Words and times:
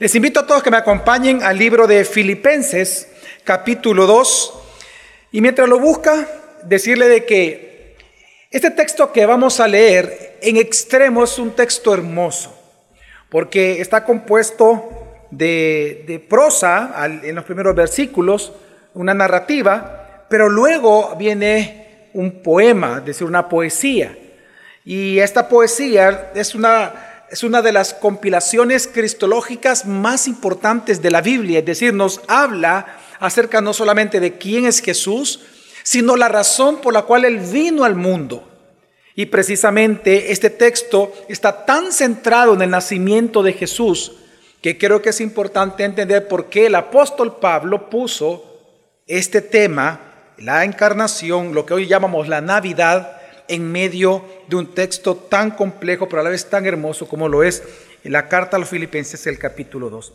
Les 0.00 0.14
invito 0.14 0.38
a 0.38 0.46
todos 0.46 0.62
que 0.62 0.70
me 0.70 0.76
acompañen 0.76 1.42
al 1.42 1.58
libro 1.58 1.88
de 1.88 2.04
Filipenses, 2.04 3.08
capítulo 3.42 4.06
2. 4.06 4.54
Y 5.32 5.40
mientras 5.40 5.68
lo 5.68 5.80
busca, 5.80 6.24
decirle 6.62 7.08
de 7.08 7.24
que 7.24 7.96
este 8.52 8.70
texto 8.70 9.10
que 9.10 9.26
vamos 9.26 9.58
a 9.58 9.66
leer 9.66 10.38
en 10.40 10.56
extremo 10.56 11.24
es 11.24 11.36
un 11.40 11.50
texto 11.50 11.92
hermoso, 11.92 12.56
porque 13.28 13.80
está 13.80 14.04
compuesto 14.04 15.24
de, 15.32 16.24
prosa 16.28 16.94
en 17.24 17.34
los 17.34 17.44
primeros 17.44 17.74
versículos, 17.74 18.52
una 18.94 19.14
narrativa, 19.14 20.26
pero 20.30 20.48
luego 20.48 21.16
viene 21.16 22.10
un 22.14 22.40
poema, 22.40 22.98
es 22.98 23.04
decir, 23.04 23.26
una 23.26 23.48
poesía. 23.48 24.16
Y 24.84 25.18
esta 25.18 25.48
poesía 25.48 26.30
es 26.36 26.54
una 26.54 27.07
es 27.30 27.42
una 27.42 27.62
de 27.62 27.72
las 27.72 27.94
compilaciones 27.94 28.86
cristológicas 28.86 29.84
más 29.86 30.28
importantes 30.28 31.02
de 31.02 31.10
la 31.10 31.20
Biblia, 31.20 31.58
es 31.58 31.64
decir, 31.64 31.92
nos 31.92 32.20
habla 32.26 32.98
acerca 33.20 33.60
no 33.60 33.72
solamente 33.72 34.20
de 34.20 34.38
quién 34.38 34.66
es 34.66 34.80
Jesús, 34.80 35.40
sino 35.82 36.16
la 36.16 36.28
razón 36.28 36.80
por 36.80 36.92
la 36.92 37.02
cual 37.02 37.24
Él 37.24 37.38
vino 37.38 37.84
al 37.84 37.96
mundo. 37.96 38.48
Y 39.14 39.26
precisamente 39.26 40.32
este 40.32 40.50
texto 40.50 41.12
está 41.28 41.64
tan 41.66 41.92
centrado 41.92 42.54
en 42.54 42.62
el 42.62 42.70
nacimiento 42.70 43.42
de 43.42 43.52
Jesús 43.52 44.12
que 44.62 44.78
creo 44.78 45.02
que 45.02 45.10
es 45.10 45.20
importante 45.20 45.84
entender 45.84 46.28
por 46.28 46.46
qué 46.46 46.66
el 46.66 46.74
apóstol 46.74 47.36
Pablo 47.36 47.88
puso 47.90 48.44
este 49.06 49.40
tema, 49.40 50.32
la 50.36 50.64
encarnación, 50.64 51.54
lo 51.54 51.64
que 51.64 51.74
hoy 51.74 51.86
llamamos 51.86 52.28
la 52.28 52.40
Navidad, 52.40 53.17
en 53.48 53.70
medio 53.70 54.24
de 54.46 54.56
un 54.56 54.74
texto 54.74 55.16
tan 55.16 55.50
complejo, 55.52 56.08
pero 56.08 56.20
a 56.20 56.24
la 56.24 56.30
vez 56.30 56.48
tan 56.48 56.66
hermoso 56.66 57.08
como 57.08 57.28
lo 57.28 57.42
es 57.42 57.62
la 58.04 58.28
carta 58.28 58.56
a 58.56 58.60
los 58.60 58.68
filipenses, 58.68 59.26
el 59.26 59.38
capítulo 59.38 59.90
2. 59.90 60.12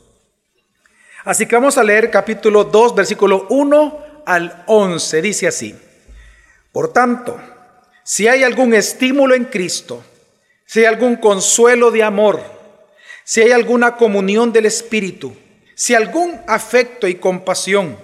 Así 1.25 1.45
que 1.45 1.55
vamos 1.55 1.77
a 1.77 1.83
leer 1.83 2.09
capítulo 2.09 2.63
2, 2.63 2.95
versículo 2.95 3.47
1 3.49 4.23
al 4.25 4.63
11. 4.67 5.21
Dice 5.21 5.47
así, 5.47 5.75
por 6.71 6.91
tanto, 6.91 7.39
si 8.03 8.27
hay 8.27 8.43
algún 8.43 8.73
estímulo 8.73 9.35
en 9.35 9.45
Cristo, 9.45 10.03
si 10.65 10.79
hay 10.79 10.85
algún 10.85 11.15
consuelo 11.17 11.91
de 11.91 12.03
amor, 12.03 12.41
si 13.23 13.41
hay 13.41 13.51
alguna 13.51 13.95
comunión 13.95 14.51
del 14.51 14.65
Espíritu, 14.65 15.35
si 15.75 15.95
algún 15.95 16.41
afecto 16.47 17.07
y 17.07 17.15
compasión, 17.15 17.97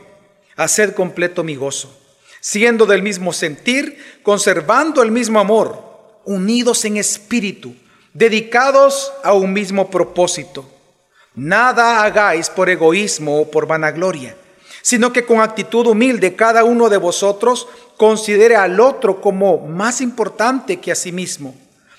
haced 0.55 0.93
completo 0.93 1.43
mi 1.43 1.55
gozo 1.55 1.98
siendo 2.40 2.86
del 2.86 3.04
mismo 3.04 3.34
sentir, 3.34 4.20
conservando 4.23 5.02
el 5.02 5.12
mismo 5.12 5.40
amor, 5.40 5.90
unidos 6.26 6.86
en 6.86 6.98
espíritu, 6.98 7.76
dedicados 8.14 9.12
a 9.23 9.34
un 9.34 9.54
mismo 9.54 9.90
propósito. 9.90 10.70
Nada 11.36 12.04
hagáis 12.04 12.50
por 12.50 12.70
egoísmo 12.70 13.42
o 13.42 13.52
por 13.52 13.66
vanagloria, 13.66 14.36
sino 14.82 15.14
que 15.14 15.26
con 15.26 15.42
actitud 15.42 15.88
humilde 15.88 16.36
cada 16.36 16.64
uno 16.64 16.90
de 16.90 16.98
vosotros 16.98 17.67
considere 17.98 18.56
al 18.56 18.80
otro 18.80 19.22
como 19.22 19.58
más 19.67 20.02
importante 20.02 20.80
que 20.80 20.92
a 20.92 20.95
sí 20.95 21.12
mismo, 21.12 21.56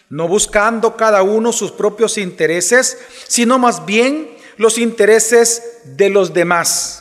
no 0.08 0.26
buscando 0.28 0.96
cada 0.96 1.22
uno 1.22 1.52
sus 1.52 1.70
propios 1.70 2.18
intereses, 2.18 2.98
sino 3.28 3.58
más 3.58 3.86
bien 3.86 4.30
los 4.56 4.78
intereses 4.78 5.62
de 5.84 6.10
los 6.10 6.34
demás. 6.34 6.99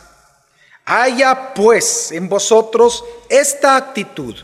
Haya 0.91 1.53
pues 1.53 2.11
en 2.11 2.27
vosotros 2.29 3.05
esta 3.29 3.75
actitud 3.75 4.35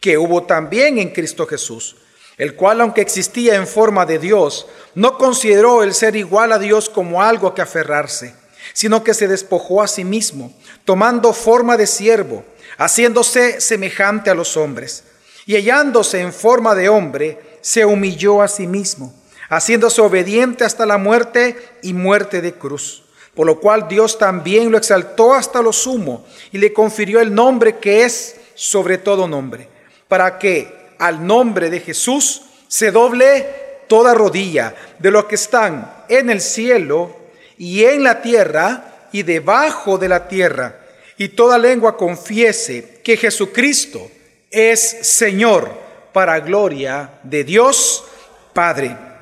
que 0.00 0.18
hubo 0.18 0.42
también 0.42 0.98
en 0.98 1.10
Cristo 1.10 1.46
Jesús, 1.46 1.94
el 2.36 2.56
cual 2.56 2.80
aunque 2.80 3.00
existía 3.00 3.54
en 3.54 3.68
forma 3.68 4.04
de 4.04 4.18
Dios, 4.18 4.66
no 4.96 5.16
consideró 5.16 5.84
el 5.84 5.94
ser 5.94 6.16
igual 6.16 6.50
a 6.50 6.58
Dios 6.58 6.88
como 6.88 7.22
algo 7.22 7.54
que 7.54 7.62
aferrarse, 7.62 8.34
sino 8.72 9.04
que 9.04 9.14
se 9.14 9.28
despojó 9.28 9.82
a 9.82 9.86
sí 9.86 10.04
mismo, 10.04 10.52
tomando 10.84 11.32
forma 11.32 11.76
de 11.76 11.86
siervo, 11.86 12.44
haciéndose 12.76 13.60
semejante 13.60 14.30
a 14.30 14.34
los 14.34 14.56
hombres, 14.56 15.04
y 15.46 15.54
hallándose 15.54 16.18
en 16.18 16.32
forma 16.32 16.74
de 16.74 16.88
hombre, 16.88 17.58
se 17.60 17.84
humilló 17.84 18.42
a 18.42 18.48
sí 18.48 18.66
mismo, 18.66 19.14
haciéndose 19.48 20.00
obediente 20.00 20.64
hasta 20.64 20.86
la 20.86 20.98
muerte 20.98 21.56
y 21.82 21.92
muerte 21.92 22.40
de 22.40 22.52
cruz 22.52 23.03
por 23.34 23.46
lo 23.46 23.58
cual 23.58 23.88
Dios 23.88 24.18
también 24.18 24.70
lo 24.70 24.78
exaltó 24.78 25.34
hasta 25.34 25.62
lo 25.62 25.72
sumo 25.72 26.24
y 26.52 26.58
le 26.58 26.72
confirió 26.72 27.20
el 27.20 27.34
nombre 27.34 27.78
que 27.78 28.04
es 28.04 28.36
sobre 28.54 28.98
todo 28.98 29.26
nombre, 29.26 29.68
para 30.08 30.38
que 30.38 30.94
al 30.98 31.26
nombre 31.26 31.70
de 31.70 31.80
Jesús 31.80 32.42
se 32.68 32.90
doble 32.90 33.46
toda 33.88 34.14
rodilla 34.14 34.74
de 34.98 35.10
los 35.10 35.24
que 35.24 35.34
están 35.34 36.04
en 36.08 36.30
el 36.30 36.40
cielo 36.40 37.16
y 37.58 37.84
en 37.84 38.02
la 38.02 38.22
tierra 38.22 39.08
y 39.12 39.22
debajo 39.22 39.98
de 39.98 40.08
la 40.08 40.28
tierra, 40.28 40.80
y 41.16 41.28
toda 41.28 41.58
lengua 41.58 41.96
confiese 41.96 43.00
que 43.04 43.16
Jesucristo 43.16 44.10
es 44.50 44.80
Señor 45.02 45.70
para 46.12 46.40
gloria 46.40 47.10
de 47.22 47.44
Dios 47.44 48.04
Padre. 48.52 49.13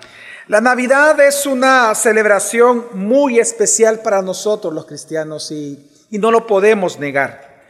La 0.48 0.60
Navidad 0.60 1.20
es 1.20 1.47
una 1.47 1.94
celebración 1.94 2.86
muy 2.94 3.38
especial 3.38 4.00
para 4.00 4.22
nosotros 4.22 4.75
los 4.75 4.86
cristianos 4.86 5.53
y, 5.53 5.88
no 6.10 6.32
lo 6.32 6.47
podemos 6.48 6.98
negar. 6.98 7.62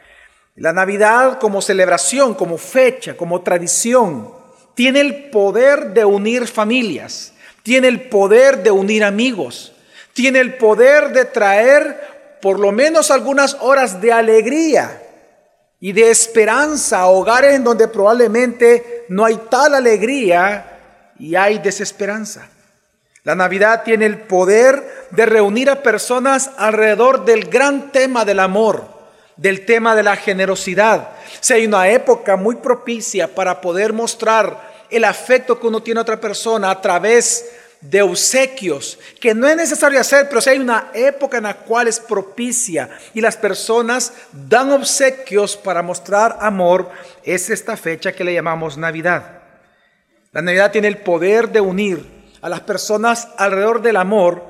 La 0.55 0.73
Navidad 0.73 1.39
como 1.39 1.61
celebración, 1.61 2.33
como 2.33 2.57
fecha, 2.57 3.15
como 3.15 3.41
tradición, 3.41 4.33
tiene 4.73 5.01
el 5.01 5.29
poder 5.29 5.93
de 5.93 6.03
unir 6.03 6.47
familias, 6.47 7.33
tiene 7.61 7.87
el 7.87 8.09
poder 8.09 8.63
de 8.63 8.71
unir 8.71 9.03
amigos, 9.03 9.73
tiene 10.13 10.39
el 10.39 10.55
poder 10.55 11.13
de 11.13 11.25
traer 11.25 12.39
por 12.41 12.59
lo 12.59 12.71
menos 12.71 13.11
algunas 13.11 13.55
horas 13.61 14.01
de 14.01 14.11
alegría 14.11 14.99
y 15.79 15.93
de 15.93 16.09
esperanza 16.09 17.01
a 17.01 17.07
hogares 17.07 17.53
en 17.53 17.63
donde 17.63 17.87
probablemente 17.87 19.05
no 19.09 19.23
hay 19.23 19.39
tal 19.49 19.75
alegría 19.75 21.13
y 21.19 21.35
hay 21.35 21.59
desesperanza. 21.59 22.49
La 23.23 23.35
Navidad 23.35 23.83
tiene 23.83 24.05
el 24.05 24.19
poder 24.19 25.07
de 25.11 25.25
reunir 25.25 25.69
a 25.69 25.81
personas 25.81 26.51
alrededor 26.57 27.23
del 27.23 27.45
gran 27.45 27.89
tema 27.93 28.25
del 28.25 28.41
amor, 28.41 28.85
del 29.37 29.65
tema 29.65 29.95
de 29.95 30.03
la 30.03 30.17
generosidad. 30.17 31.11
Si 31.39 31.53
hay 31.53 31.65
una 31.65 31.87
época 31.87 32.35
muy 32.35 32.57
propicia 32.57 33.33
para 33.33 33.61
poder 33.61 33.93
mostrar 33.93 34.73
el 34.89 35.05
afecto 35.05 35.57
que 35.57 35.67
uno 35.67 35.81
tiene 35.81 35.99
a 35.99 36.01
otra 36.01 36.19
persona 36.19 36.69
a 36.69 36.81
través 36.81 37.49
de 37.79 38.01
obsequios, 38.01 38.99
que 39.21 39.33
no 39.33 39.47
es 39.47 39.55
necesario 39.55 40.01
hacer, 40.01 40.27
pero 40.27 40.41
si 40.41 40.49
hay 40.49 40.59
una 40.59 40.91
época 40.93 41.37
en 41.37 41.43
la 41.43 41.55
cual 41.55 41.87
es 41.87 42.01
propicia 42.01 42.89
y 43.13 43.21
las 43.21 43.37
personas 43.37 44.11
dan 44.33 44.69
obsequios 44.73 45.55
para 45.55 45.81
mostrar 45.81 46.37
amor, 46.41 46.89
es 47.23 47.49
esta 47.49 47.77
fecha 47.77 48.11
que 48.11 48.25
le 48.25 48.33
llamamos 48.33 48.77
Navidad. 48.77 49.39
La 50.33 50.41
Navidad 50.41 50.71
tiene 50.73 50.89
el 50.89 50.97
poder 50.97 51.49
de 51.49 51.61
unir 51.61 52.22
a 52.43 52.49
las 52.49 52.59
personas 52.59 53.29
alrededor 53.37 53.81
del 53.81 53.95
amor, 53.95 54.43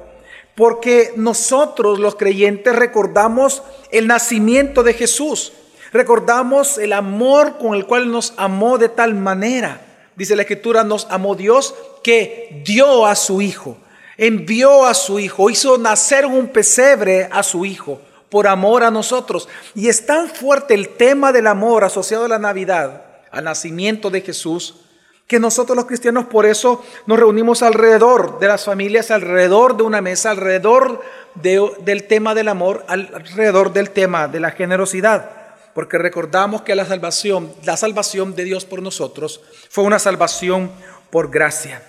porque 0.55 1.13
nosotros 1.15 1.99
los 1.99 2.15
creyentes 2.15 2.75
recordamos 2.75 3.61
el 3.91 4.07
nacimiento 4.07 4.81
de 4.81 4.95
Jesús, 4.95 5.53
recordamos 5.91 6.79
el 6.79 6.91
amor 6.91 7.59
con 7.59 7.75
el 7.75 7.85
cual 7.85 8.11
nos 8.11 8.33
amó 8.35 8.79
de 8.79 8.89
tal 8.89 9.13
manera. 9.13 9.79
Dice 10.15 10.35
la 10.35 10.41
escritura, 10.41 10.83
nos 10.83 11.05
amó 11.11 11.35
Dios 11.35 11.75
que 12.03 12.63
dio 12.65 13.05
a 13.05 13.15
su 13.15 13.41
Hijo, 13.41 13.77
envió 14.17 14.87
a 14.87 14.95
su 14.95 15.19
Hijo, 15.19 15.51
hizo 15.51 15.77
nacer 15.77 16.25
un 16.25 16.47
pesebre 16.47 17.29
a 17.31 17.43
su 17.43 17.63
Hijo 17.63 18.01
por 18.29 18.47
amor 18.47 18.83
a 18.83 18.89
nosotros. 18.89 19.47
Y 19.75 19.87
es 19.87 20.07
tan 20.07 20.27
fuerte 20.29 20.73
el 20.73 20.89
tema 20.89 21.31
del 21.31 21.45
amor 21.45 21.83
asociado 21.83 22.25
a 22.25 22.29
la 22.29 22.39
Navidad, 22.39 23.03
al 23.29 23.43
nacimiento 23.43 24.09
de 24.09 24.21
Jesús, 24.21 24.82
que 25.33 25.39
nosotros 25.39 25.75
los 25.75 25.85
cristianos 25.85 26.25
por 26.25 26.45
eso 26.45 26.85
nos 27.07 27.17
reunimos 27.17 27.63
alrededor 27.63 28.37
de 28.37 28.47
las 28.47 28.65
familias, 28.65 29.09
alrededor 29.09 29.75
de 29.75 29.81
una 29.81 29.99
mesa, 29.99 30.29
alrededor 30.29 31.01
del 31.33 32.03
tema 32.03 32.35
del 32.35 32.49
amor, 32.49 32.85
alrededor 32.87 33.73
del 33.73 33.89
tema 33.89 34.27
de 34.27 34.39
la 34.39 34.51
generosidad, 34.51 35.31
porque 35.73 35.97
recordamos 35.97 36.61
que 36.61 36.75
la 36.75 36.85
salvación, 36.85 37.51
la 37.63 37.77
salvación 37.77 38.35
de 38.35 38.43
Dios 38.43 38.65
por 38.65 38.83
nosotros 38.83 39.41
fue 39.71 39.83
una 39.83 39.97
salvación 39.97 40.69
por 41.09 41.31
gracia. 41.31 41.81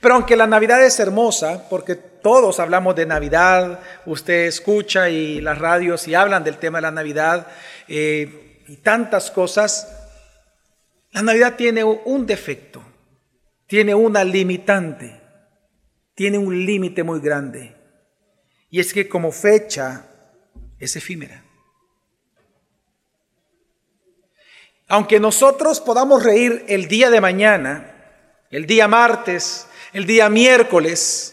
Pero 0.00 0.14
aunque 0.14 0.34
la 0.34 0.46
Navidad 0.46 0.82
es 0.82 0.98
hermosa, 1.00 1.68
porque 1.68 1.96
todos 1.96 2.60
hablamos 2.60 2.96
de 2.96 3.04
Navidad, 3.04 3.80
usted 4.06 4.46
escucha 4.46 5.10
y 5.10 5.42
las 5.42 5.58
radios 5.58 6.08
y 6.08 6.14
hablan 6.14 6.44
del 6.44 6.56
tema 6.56 6.78
de 6.78 6.82
la 6.82 6.92
Navidad 6.92 7.46
eh, 7.88 8.62
y 8.68 8.76
tantas 8.76 9.30
cosas, 9.30 10.01
la 11.12 11.22
Navidad 11.22 11.56
tiene 11.56 11.84
un 11.84 12.26
defecto, 12.26 12.82
tiene 13.66 13.94
una 13.94 14.24
limitante, 14.24 15.20
tiene 16.14 16.38
un 16.38 16.64
límite 16.64 17.02
muy 17.02 17.20
grande. 17.20 17.76
Y 18.70 18.80
es 18.80 18.94
que 18.94 19.08
como 19.08 19.30
fecha 19.30 20.06
es 20.78 20.96
efímera. 20.96 21.44
Aunque 24.88 25.20
nosotros 25.20 25.80
podamos 25.80 26.24
reír 26.24 26.64
el 26.68 26.88
día 26.88 27.10
de 27.10 27.20
mañana, 27.20 27.94
el 28.50 28.66
día 28.66 28.88
martes, 28.88 29.66
el 29.92 30.06
día 30.06 30.28
miércoles, 30.28 31.28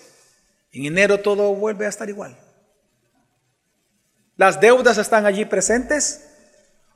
En 0.71 0.85
enero 0.85 1.19
todo 1.21 1.55
vuelve 1.55 1.87
a 1.87 1.89
estar 1.89 2.07
igual. 2.09 2.37
Las 4.37 4.61
deudas 4.61 4.99
están 4.99 5.25
allí 5.25 5.45
presentes 5.45 6.28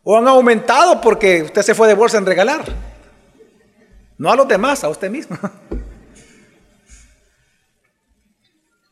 o 0.03 0.17
han 0.17 0.27
aumentado 0.27 1.00
porque 1.00 1.44
usted 1.44 1.61
se 1.61 1.75
fue 1.75 1.88
de 1.88 1.94
bolsa 1.94 2.17
en 2.17 2.25
regalar. 2.25 2.65
No 4.17 4.31
a 4.31 4.35
los 4.35 4.47
demás, 4.47 4.83
a 4.83 4.89
usted 4.89 5.09
mismo. 5.09 5.38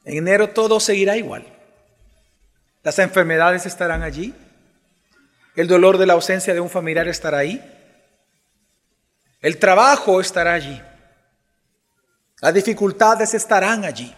En 0.04 0.18
enero 0.18 0.50
todo 0.50 0.80
seguirá 0.80 1.16
igual. 1.16 1.46
Las 2.82 2.98
enfermedades 2.98 3.68
estarán 3.68 4.02
allí. 4.02 4.34
El 5.56 5.68
dolor 5.68 6.00
de 6.00 6.08
la 6.08 6.14
ausencia 6.14 6.56
de 6.56 6.60
un 6.60 6.72
familiar 6.72 7.08
estará 7.08 7.38
ahí. 7.38 7.62
El 9.42 9.60
trabajo 9.60 10.20
estará 10.20 10.54
allí. 10.54 10.82
Las 12.42 12.54
dificultades 12.54 13.36
estarán 13.36 13.86
allí. 13.86 14.14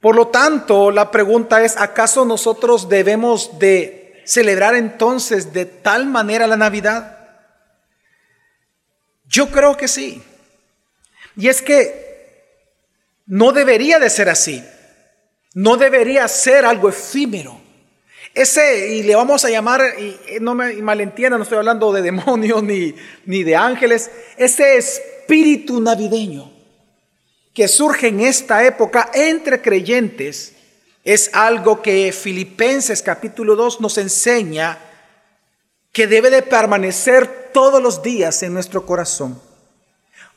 Por 0.00 0.16
lo 0.16 0.28
tanto, 0.28 0.90
la 0.90 1.10
pregunta 1.10 1.62
es, 1.62 1.78
¿acaso 1.78 2.26
nosotros 2.26 2.90
debemos 2.90 3.58
de 3.58 4.03
celebrar 4.24 4.74
entonces 4.74 5.52
de 5.52 5.64
tal 5.64 6.06
manera 6.06 6.46
la 6.46 6.56
Navidad? 6.56 7.18
Yo 9.26 9.50
creo 9.50 9.76
que 9.76 9.88
sí. 9.88 10.22
Y 11.36 11.48
es 11.48 11.62
que 11.62 12.04
no 13.26 13.52
debería 13.52 13.98
de 13.98 14.10
ser 14.10 14.28
así. 14.28 14.64
No 15.54 15.76
debería 15.76 16.26
ser 16.28 16.64
algo 16.64 16.88
efímero. 16.88 17.60
Ese, 18.34 18.96
y 18.96 19.02
le 19.04 19.14
vamos 19.14 19.44
a 19.44 19.50
llamar, 19.50 19.80
y 19.98 20.40
no 20.40 20.54
me 20.54 20.74
malentienda, 20.74 21.36
no 21.36 21.44
estoy 21.44 21.58
hablando 21.58 21.92
de 21.92 22.02
demonios 22.02 22.62
ni, 22.64 22.94
ni 23.26 23.44
de 23.44 23.54
ángeles, 23.54 24.10
ese 24.36 24.76
espíritu 24.76 25.80
navideño 25.80 26.52
que 27.54 27.68
surge 27.68 28.08
en 28.08 28.20
esta 28.20 28.64
época 28.64 29.10
entre 29.14 29.62
creyentes 29.62 30.53
es 31.04 31.30
algo 31.34 31.82
que 31.82 32.12
Filipenses 32.12 33.02
capítulo 33.02 33.56
2 33.56 33.82
nos 33.82 33.98
enseña 33.98 34.78
que 35.92 36.06
debe 36.06 36.30
de 36.30 36.42
permanecer 36.42 37.50
todos 37.52 37.82
los 37.82 38.02
días 38.02 38.42
en 38.42 38.54
nuestro 38.54 38.86
corazón. 38.86 39.40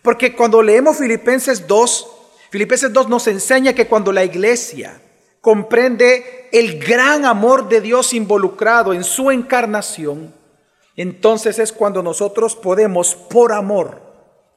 Porque 0.02 0.36
cuando 0.36 0.62
leemos 0.62 0.98
Filipenses 0.98 1.66
2, 1.66 2.08
Filipenses 2.52 2.92
2 2.92 3.08
nos 3.08 3.28
enseña 3.28 3.74
que 3.74 3.88
cuando 3.88 4.12
la 4.12 4.26
iglesia 4.26 5.02
comprende 5.42 6.50
el 6.52 6.80
gran 6.80 7.24
amor 7.26 7.70
de 7.70 7.82
Dios 7.82 8.14
involucrado 8.14 8.94
en 8.94 9.06
su 9.06 9.32
encarnación, 9.32 10.34
entonces 10.98 11.60
es 11.60 11.72
cuando 11.72 12.04
nosotros 12.04 12.56
podemos, 12.56 13.16
por 13.16 13.54
amor, 13.54 14.02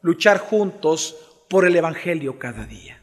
luchar 0.02 0.38
juntos 0.38 1.16
por 1.48 1.66
el 1.66 1.76
Evangelio 1.76 2.38
cada 2.38 2.64
día. 2.66 2.99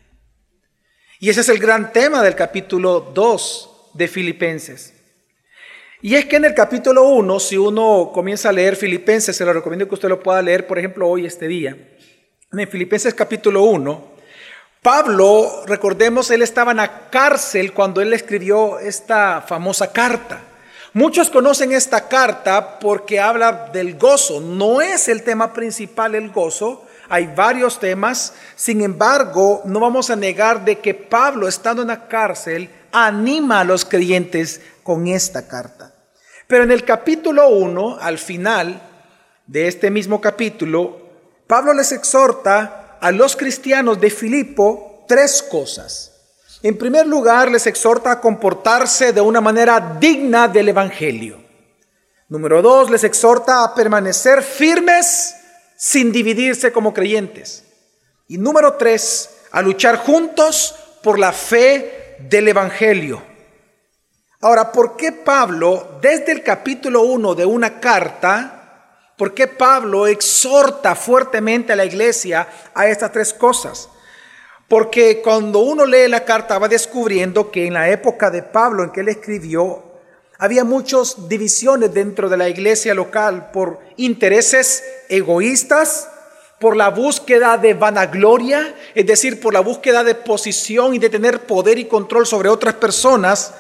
Y 1.20 1.30
ese 1.30 1.42
es 1.42 1.50
el 1.50 1.58
gran 1.58 1.92
tema 1.92 2.22
del 2.22 2.36
capítulo 2.36 3.00
2 3.00 3.92
de 3.96 4.08
Filipenses. 4.08 4.94
Y 6.00 6.14
es 6.14 6.26
que 6.26 6.36
en 6.36 6.46
el 6.46 6.54
capítulo 6.54 7.06
1, 7.06 7.40
si 7.40 7.58
uno 7.58 8.12
comienza 8.14 8.50
a 8.50 8.52
leer 8.52 8.76
Filipenses, 8.76 9.36
se 9.36 9.44
lo 9.44 9.52
recomiendo 9.52 9.88
que 9.88 9.96
usted 9.96 10.10
lo 10.10 10.22
pueda 10.22 10.44
leer, 10.44 10.68
por 10.68 10.78
ejemplo, 10.78 11.08
hoy, 11.08 11.26
este 11.26 11.48
día. 11.48 11.76
En 12.52 12.68
Filipenses 12.70 13.16
capítulo 13.16 13.64
1, 13.64 14.12
Pablo, 14.84 15.64
recordemos, 15.66 16.30
él 16.30 16.44
estaba 16.44 16.70
en 16.70 16.78
la 16.78 17.10
cárcel 17.10 17.74
cuando 17.74 18.00
él 18.00 18.14
escribió 18.14 18.78
esta 18.78 19.42
famosa 19.42 19.92
carta. 19.92 20.42
Muchos 20.94 21.32
conocen 21.32 21.72
esta 21.72 22.08
carta 22.08 22.78
porque 22.80 23.20
habla 23.20 23.70
del 23.74 23.98
gozo. 23.98 24.40
No 24.40 24.82
es 24.82 25.08
el 25.08 25.24
tema 25.24 25.52
principal 25.52 26.14
el 26.14 26.30
gozo, 26.30 26.87
hay 27.10 27.28
varios 27.28 27.80
temas, 27.80 28.34
sin 28.56 28.82
embargo, 28.82 29.62
no 29.66 29.80
vamos 29.80 30.10
a 30.10 30.16
negar 30.16 30.66
de 30.66 30.80
que 30.80 30.94
Pablo, 30.94 31.48
estando 31.48 31.82
en 31.82 31.90
la 31.90 32.08
cárcel, 32.08 32.70
anima 32.92 33.62
a 33.62 33.64
los 33.64 33.86
creyentes 33.86 34.62
con 34.84 35.08
esta 35.08 35.48
carta. 35.48 35.94
Pero 36.48 36.64
en 36.64 36.72
el 36.72 36.84
capítulo 36.84 37.50
1, 37.50 37.98
al 38.00 38.18
final 38.18 38.82
de 39.46 39.68
este 39.68 39.92
mismo 39.92 40.22
capítulo, 40.22 41.08
Pablo 41.48 41.74
les 41.74 41.92
exhorta 41.92 42.98
a 43.00 43.12
los 43.12 43.36
cristianos 43.36 44.00
de 44.00 44.10
Filipo 44.10 45.06
tres 45.08 45.44
cosas. 45.44 46.14
En 46.64 46.78
primer 46.78 47.06
lugar, 47.06 47.52
les 47.52 47.68
exhorta 47.68 48.12
a 48.12 48.22
comportarse 48.22 49.14
de 49.14 49.22
una 49.22 49.42
manera 49.42 49.98
digna 50.00 50.48
del 50.48 50.70
Evangelio. 50.70 51.44
Número 52.30 52.62
dos, 52.62 52.90
les 52.90 53.04
exhorta 53.04 53.64
a 53.64 53.74
permanecer 53.74 54.42
firmes 54.42 55.37
sin 55.78 56.12
dividirse 56.12 56.74
como 56.74 56.94
creyentes. 56.94 57.64
Y 58.28 58.38
número 58.38 58.74
tres, 58.74 59.30
a 59.52 59.62
luchar 59.62 59.98
juntos 59.98 60.76
por 61.04 61.20
la 61.20 61.32
fe 61.32 62.18
del 62.20 62.50
Evangelio. 62.50 63.22
Ahora, 64.42 64.72
¿por 64.72 64.98
qué 64.98 65.12
Pablo, 65.12 66.00
desde 66.02 66.32
el 66.32 66.44
capítulo 66.44 67.04
1 67.04 67.36
de 67.36 67.46
una 67.46 67.80
carta, 67.80 69.14
por 69.18 69.34
qué 69.34 69.48
Pablo 69.48 70.08
exhorta 70.08 70.96
fuertemente 70.96 71.74
a 71.74 71.76
la 71.76 71.86
iglesia 71.86 72.48
a 72.74 72.88
estas 72.88 73.12
tres 73.12 73.34
cosas? 73.34 73.90
Porque 74.68 75.22
cuando 75.24 75.60
uno 75.60 75.86
lee 75.86 76.08
la 76.08 76.26
carta 76.26 76.60
va 76.60 76.68
descubriendo 76.68 77.50
que 77.50 77.68
en 77.68 77.74
la 77.74 77.90
época 77.90 78.30
de 78.30 78.44
Pablo 78.44 78.84
en 78.84 78.92
que 78.92 79.00
él 79.00 79.10
escribió, 79.10 79.87
había 80.38 80.64
muchas 80.64 81.28
divisiones 81.28 81.94
dentro 81.94 82.30
de 82.30 82.38
la 82.38 82.50
iglesia 82.50 82.94
local 82.94 83.52
por 83.52 83.80
intereses 83.98 84.84
egoístas, 85.10 86.10
por 86.60 86.76
la 86.76 86.90
búsqueda 86.90 87.58
de 87.58 87.74
vanagloria, 87.74 88.76
es 88.96 89.06
decir, 89.06 89.40
por 89.40 89.54
la 89.54 89.60
búsqueda 89.60 90.04
de 90.04 90.16
posición 90.16 90.94
y 90.94 91.00
de 91.00 91.10
tener 91.10 91.46
poder 91.46 91.78
y 91.78 91.86
control 91.86 92.26
sobre 92.26 92.50
otras 92.50 92.76
personas, 92.76 93.54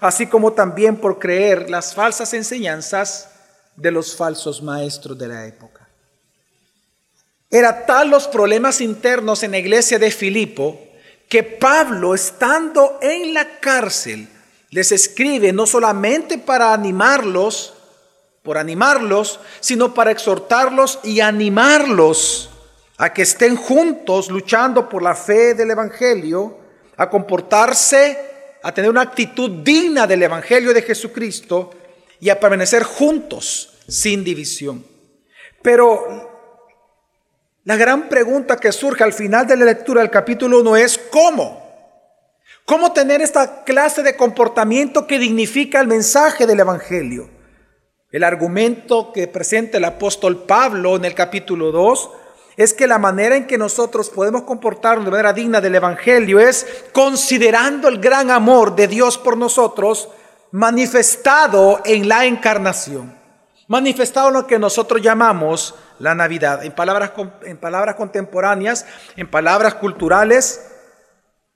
así 0.00 0.26
como 0.26 0.52
también 0.52 0.96
por 0.96 1.18
creer 1.18 1.70
las 1.70 1.94
falsas 1.94 2.32
enseñanzas 2.34 3.28
de 3.76 3.90
los 3.90 4.16
falsos 4.16 4.62
maestros 4.62 5.18
de 5.18 5.28
la 5.28 5.46
época. 5.46 5.88
Era 7.50 7.84
tal 7.86 8.10
los 8.10 8.28
problemas 8.28 8.80
internos 8.80 9.42
en 9.42 9.52
la 9.52 9.58
iglesia 9.58 9.98
de 9.98 10.10
Filipo 10.10 10.78
que 11.28 11.42
Pablo, 11.42 12.14
estando 12.14 12.98
en 13.00 13.34
la 13.34 13.60
cárcel, 13.60 14.28
les 14.70 14.92
escribe 14.92 15.52
no 15.52 15.66
solamente 15.66 16.38
para 16.38 16.72
animarlos, 16.72 17.74
por 18.42 18.56
animarlos, 18.56 19.40
sino 19.60 19.92
para 19.92 20.10
exhortarlos 20.10 21.00
y 21.02 21.20
animarlos 21.20 22.50
a 22.98 23.12
que 23.12 23.22
estén 23.22 23.56
juntos 23.56 24.30
luchando 24.30 24.88
por 24.88 25.02
la 25.02 25.14
fe 25.14 25.54
del 25.54 25.70
Evangelio, 25.70 26.58
a 26.96 27.08
comportarse, 27.08 28.18
a 28.62 28.72
tener 28.72 28.90
una 28.90 29.02
actitud 29.02 29.62
digna 29.62 30.06
del 30.06 30.22
Evangelio 30.22 30.72
de 30.72 30.82
Jesucristo 30.82 31.70
y 32.20 32.28
a 32.28 32.38
permanecer 32.38 32.82
juntos 32.82 33.78
sin 33.88 34.22
división. 34.22 34.84
Pero 35.62 36.30
la 37.64 37.76
gran 37.76 38.08
pregunta 38.08 38.56
que 38.56 38.72
surge 38.72 39.02
al 39.02 39.12
final 39.12 39.46
de 39.46 39.56
la 39.56 39.64
lectura 39.64 40.02
del 40.02 40.10
capítulo 40.10 40.60
1 40.60 40.76
es 40.76 40.98
¿cómo? 41.10 41.69
¿Cómo 42.70 42.92
tener 42.92 43.20
esta 43.20 43.64
clase 43.64 44.04
de 44.04 44.14
comportamiento 44.14 45.04
que 45.04 45.18
dignifica 45.18 45.80
el 45.80 45.88
mensaje 45.88 46.46
del 46.46 46.60
Evangelio? 46.60 47.28
El 48.12 48.22
argumento 48.22 49.10
que 49.12 49.26
presenta 49.26 49.78
el 49.78 49.84
apóstol 49.84 50.44
Pablo 50.44 50.94
en 50.94 51.04
el 51.04 51.12
capítulo 51.16 51.72
2 51.72 52.10
es 52.56 52.72
que 52.72 52.86
la 52.86 53.00
manera 53.00 53.34
en 53.34 53.48
que 53.48 53.58
nosotros 53.58 54.08
podemos 54.08 54.44
comportarnos 54.44 55.04
de 55.04 55.10
manera 55.10 55.32
digna 55.32 55.60
del 55.60 55.74
Evangelio 55.74 56.38
es 56.38 56.84
considerando 56.92 57.88
el 57.88 57.98
gran 57.98 58.30
amor 58.30 58.76
de 58.76 58.86
Dios 58.86 59.18
por 59.18 59.36
nosotros 59.36 60.08
manifestado 60.52 61.80
en 61.84 62.08
la 62.08 62.24
encarnación, 62.24 63.18
manifestado 63.66 64.28
en 64.28 64.34
lo 64.34 64.46
que 64.46 64.60
nosotros 64.60 65.02
llamamos 65.02 65.74
la 65.98 66.14
Navidad. 66.14 66.64
En 66.64 66.70
palabras, 66.70 67.10
en 67.42 67.56
palabras 67.56 67.96
contemporáneas, 67.96 68.86
en 69.16 69.28
palabras 69.28 69.74
culturales, 69.74 70.70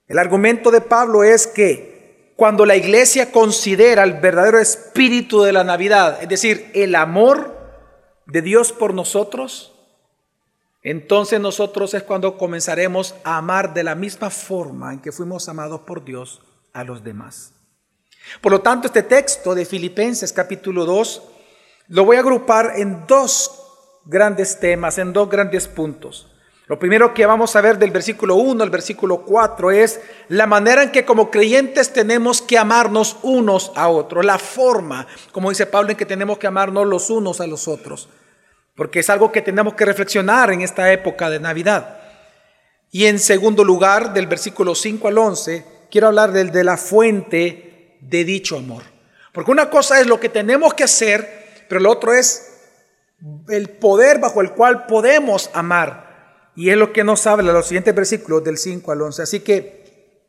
el 0.08 0.18
argumento 0.18 0.70
de 0.70 0.80
Pablo 0.80 1.24
es 1.24 1.46
que 1.46 2.32
cuando 2.36 2.66
la 2.66 2.76
iglesia 2.76 3.30
considera 3.30 4.02
el 4.02 4.14
verdadero 4.14 4.58
espíritu 4.58 5.42
de 5.42 5.52
la 5.52 5.64
Navidad, 5.64 6.22
es 6.22 6.28
decir, 6.28 6.70
el 6.74 6.94
amor 6.94 7.54
de 8.26 8.42
Dios 8.42 8.72
por 8.72 8.92
nosotros, 8.92 9.72
entonces 10.82 11.40
nosotros 11.40 11.94
es 11.94 12.02
cuando 12.02 12.36
comenzaremos 12.36 13.14
a 13.24 13.38
amar 13.38 13.72
de 13.72 13.84
la 13.84 13.94
misma 13.94 14.30
forma 14.30 14.92
en 14.92 15.00
que 15.00 15.12
fuimos 15.12 15.48
amados 15.48 15.80
por 15.80 16.04
Dios 16.04 16.42
a 16.72 16.84
los 16.84 17.02
demás. 17.02 17.54
Por 18.40 18.52
lo 18.52 18.60
tanto, 18.60 18.88
este 18.88 19.02
texto 19.02 19.54
de 19.54 19.64
Filipenses 19.64 20.32
capítulo 20.32 20.84
2 20.84 21.22
lo 21.88 22.04
voy 22.04 22.16
a 22.16 22.20
agrupar 22.20 22.72
en 22.76 23.06
dos 23.06 23.60
grandes 24.04 24.58
temas, 24.58 24.98
en 24.98 25.12
dos 25.12 25.28
grandes 25.30 25.68
puntos. 25.68 26.33
Lo 26.66 26.78
primero 26.78 27.12
que 27.12 27.26
vamos 27.26 27.54
a 27.56 27.60
ver 27.60 27.78
del 27.78 27.90
versículo 27.90 28.36
1 28.36 28.62
al 28.62 28.70
versículo 28.70 29.22
4 29.22 29.70
es 29.70 30.00
la 30.28 30.46
manera 30.46 30.82
en 30.82 30.92
que 30.92 31.04
como 31.04 31.30
creyentes 31.30 31.92
tenemos 31.92 32.40
que 32.40 32.56
amarnos 32.56 33.18
unos 33.22 33.70
a 33.76 33.88
otros, 33.88 34.24
la 34.24 34.38
forma, 34.38 35.06
como 35.30 35.50
dice 35.50 35.66
Pablo, 35.66 35.90
en 35.90 35.98
que 35.98 36.06
tenemos 36.06 36.38
que 36.38 36.46
amarnos 36.46 36.86
los 36.86 37.10
unos 37.10 37.42
a 37.42 37.46
los 37.46 37.68
otros, 37.68 38.08
porque 38.74 39.00
es 39.00 39.10
algo 39.10 39.30
que 39.30 39.42
tenemos 39.42 39.74
que 39.74 39.84
reflexionar 39.84 40.50
en 40.52 40.62
esta 40.62 40.90
época 40.90 41.28
de 41.28 41.38
Navidad. 41.38 42.00
Y 42.90 43.06
en 43.06 43.18
segundo 43.18 43.62
lugar, 43.62 44.14
del 44.14 44.26
versículo 44.26 44.74
5 44.74 45.08
al 45.08 45.18
11, 45.18 45.66
quiero 45.90 46.06
hablar 46.06 46.32
del 46.32 46.50
de 46.50 46.64
la 46.64 46.78
fuente 46.78 47.98
de 48.00 48.24
dicho 48.24 48.56
amor. 48.56 48.84
Porque 49.32 49.50
una 49.50 49.68
cosa 49.68 50.00
es 50.00 50.06
lo 50.06 50.18
que 50.18 50.30
tenemos 50.30 50.72
que 50.72 50.84
hacer, 50.84 51.66
pero 51.68 51.82
lo 51.82 51.90
otro 51.90 52.14
es 52.14 52.52
el 53.48 53.68
poder 53.68 54.18
bajo 54.18 54.40
el 54.40 54.52
cual 54.52 54.86
podemos 54.86 55.50
amar. 55.52 56.03
Y 56.56 56.70
es 56.70 56.76
lo 56.76 56.92
que 56.92 57.04
nos 57.04 57.26
habla 57.26 57.52
los 57.52 57.66
siguientes 57.66 57.94
versículos 57.94 58.44
del 58.44 58.58
5 58.58 58.92
al 58.92 59.02
11. 59.02 59.22
Así 59.22 59.40
que 59.40 59.84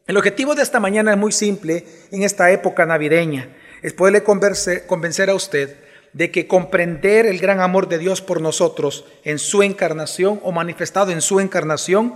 el 0.07 0.17
objetivo 0.17 0.55
de 0.55 0.63
esta 0.63 0.79
mañana 0.79 1.11
es 1.11 1.17
muy 1.17 1.31
simple 1.31 1.85
en 2.11 2.23
esta 2.23 2.51
época 2.51 2.85
navideña. 2.85 3.55
Es 3.81 3.93
poderle 3.93 4.23
convencer 4.23 5.29
a 5.29 5.35
usted 5.35 5.77
de 6.13 6.31
que 6.31 6.47
comprender 6.47 7.25
el 7.25 7.39
gran 7.39 7.59
amor 7.59 7.89
de 7.89 7.97
Dios 7.97 8.21
por 8.21 8.41
nosotros 8.41 9.05
en 9.23 9.37
su 9.37 9.63
encarnación 9.63 10.39
o 10.43 10.51
manifestado 10.51 11.11
en 11.11 11.21
su 11.21 11.39
encarnación 11.39 12.15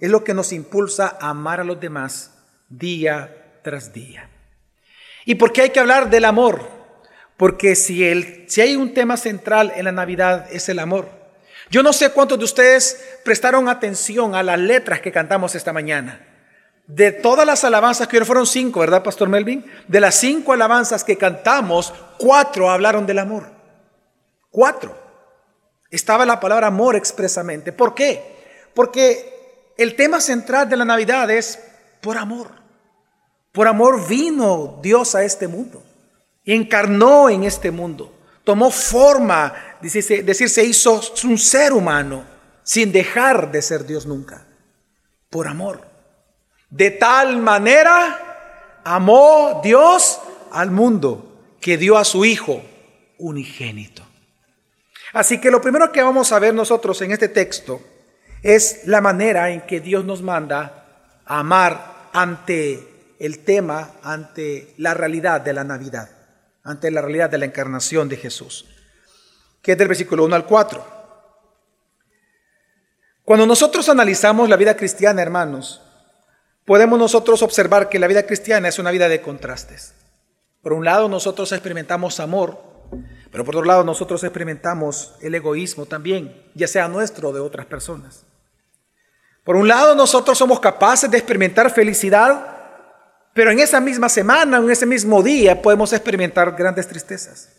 es 0.00 0.10
lo 0.10 0.24
que 0.24 0.34
nos 0.34 0.52
impulsa 0.52 1.16
a 1.20 1.30
amar 1.30 1.60
a 1.60 1.64
los 1.64 1.80
demás 1.80 2.32
día 2.68 3.60
tras 3.62 3.92
día. 3.92 4.28
¿Y 5.24 5.36
por 5.36 5.52
qué 5.52 5.62
hay 5.62 5.70
que 5.70 5.80
hablar 5.80 6.10
del 6.10 6.24
amor? 6.24 6.62
Porque 7.36 7.76
si, 7.76 8.04
el, 8.04 8.44
si 8.48 8.60
hay 8.60 8.76
un 8.76 8.94
tema 8.94 9.16
central 9.16 9.72
en 9.76 9.84
la 9.84 9.92
Navidad 9.92 10.48
es 10.50 10.68
el 10.68 10.78
amor. 10.78 11.08
Yo 11.70 11.82
no 11.82 11.92
sé 11.92 12.10
cuántos 12.10 12.38
de 12.38 12.44
ustedes 12.44 13.18
prestaron 13.24 13.68
atención 13.68 14.34
a 14.34 14.42
las 14.42 14.58
letras 14.58 15.00
que 15.00 15.12
cantamos 15.12 15.54
esta 15.54 15.72
mañana. 15.72 16.20
De 16.86 17.10
todas 17.10 17.44
las 17.44 17.64
alabanzas 17.64 18.06
que 18.06 18.24
fueron 18.24 18.46
cinco, 18.46 18.80
¿verdad, 18.80 19.02
Pastor 19.02 19.28
Melvin? 19.28 19.64
De 19.88 20.00
las 20.00 20.14
cinco 20.14 20.52
alabanzas 20.52 21.02
que 21.02 21.16
cantamos, 21.16 21.92
cuatro 22.18 22.70
hablaron 22.70 23.06
del 23.06 23.18
amor. 23.18 23.50
Cuatro. 24.50 24.96
Estaba 25.90 26.24
la 26.24 26.38
palabra 26.38 26.68
amor 26.68 26.94
expresamente. 26.94 27.72
¿Por 27.72 27.94
qué? 27.94 28.70
Porque 28.74 29.72
el 29.76 29.96
tema 29.96 30.20
central 30.20 30.68
de 30.68 30.76
la 30.76 30.84
Navidad 30.84 31.28
es 31.30 31.58
por 32.00 32.16
amor. 32.16 32.50
Por 33.50 33.66
amor 33.66 34.06
vino 34.06 34.78
Dios 34.82 35.14
a 35.14 35.24
este 35.24 35.48
mundo 35.48 35.82
encarnó 36.46 37.28
en 37.28 37.44
este 37.44 37.70
mundo, 37.70 38.12
tomó 38.44 38.70
forma, 38.70 39.52
decir, 39.80 40.48
se 40.48 40.64
hizo 40.64 41.00
un 41.24 41.38
ser 41.38 41.72
humano 41.72 42.24
sin 42.62 42.92
dejar 42.92 43.50
de 43.50 43.62
ser 43.62 43.86
Dios 43.86 44.06
nunca, 44.06 44.46
por 45.30 45.46
amor. 45.46 45.86
De 46.70 46.90
tal 46.90 47.38
manera 47.38 48.80
amó 48.84 49.60
Dios 49.62 50.20
al 50.50 50.70
mundo 50.70 51.56
que 51.60 51.76
dio 51.76 51.96
a 51.96 52.04
su 52.04 52.24
Hijo 52.24 52.62
unigénito. 53.18 54.02
Así 55.12 55.40
que 55.40 55.50
lo 55.50 55.60
primero 55.60 55.92
que 55.92 56.02
vamos 56.02 56.32
a 56.32 56.38
ver 56.38 56.52
nosotros 56.52 57.00
en 57.02 57.12
este 57.12 57.28
texto 57.28 57.80
es 58.42 58.86
la 58.86 59.00
manera 59.00 59.50
en 59.50 59.62
que 59.62 59.80
Dios 59.80 60.04
nos 60.04 60.22
manda 60.22 61.22
a 61.24 61.38
amar 61.38 62.08
ante 62.12 63.14
el 63.18 63.38
tema, 63.40 63.92
ante 64.02 64.74
la 64.76 64.94
realidad 64.94 65.40
de 65.40 65.52
la 65.52 65.64
Navidad 65.64 66.10
ante 66.66 66.90
la 66.90 67.00
realidad 67.00 67.30
de 67.30 67.38
la 67.38 67.46
encarnación 67.46 68.08
de 68.08 68.16
Jesús, 68.16 68.66
que 69.66 69.72
es 69.72 69.78
del 69.78 69.88
versículo 69.88 70.24
1 70.24 70.36
al 70.36 70.46
4. 70.46 70.86
Cuando 73.24 73.46
nosotros 73.46 73.88
analizamos 73.88 74.48
la 74.48 74.54
vida 74.54 74.76
cristiana, 74.76 75.20
hermanos, 75.22 75.82
podemos 76.64 76.96
nosotros 76.96 77.42
observar 77.42 77.88
que 77.88 77.98
la 77.98 78.06
vida 78.06 78.22
cristiana 78.22 78.68
es 78.68 78.78
una 78.78 78.92
vida 78.92 79.08
de 79.08 79.20
contrastes. 79.20 79.92
Por 80.62 80.72
un 80.72 80.84
lado, 80.84 81.08
nosotros 81.08 81.50
experimentamos 81.50 82.20
amor, 82.20 82.62
pero 83.32 83.44
por 83.44 83.56
otro 83.56 83.66
lado, 83.66 83.82
nosotros 83.82 84.22
experimentamos 84.22 85.16
el 85.20 85.34
egoísmo 85.34 85.86
también, 85.86 86.44
ya 86.54 86.68
sea 86.68 86.86
nuestro 86.86 87.30
o 87.30 87.32
de 87.32 87.40
otras 87.40 87.66
personas. 87.66 88.24
Por 89.42 89.56
un 89.56 89.66
lado, 89.66 89.96
nosotros 89.96 90.38
somos 90.38 90.60
capaces 90.60 91.10
de 91.10 91.18
experimentar 91.18 91.72
felicidad 91.72 92.54
pero 93.36 93.50
en 93.50 93.58
esa 93.58 93.80
misma 93.80 94.08
semana, 94.08 94.56
en 94.56 94.70
ese 94.70 94.86
mismo 94.86 95.22
día, 95.22 95.60
podemos 95.60 95.92
experimentar 95.92 96.56
grandes 96.56 96.88
tristezas. 96.88 97.50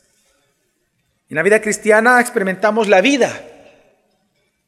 En 1.30 1.36
la 1.36 1.44
vida 1.44 1.62
cristiana 1.62 2.22
experimentamos 2.22 2.88
la 2.88 3.02
vida, 3.02 3.42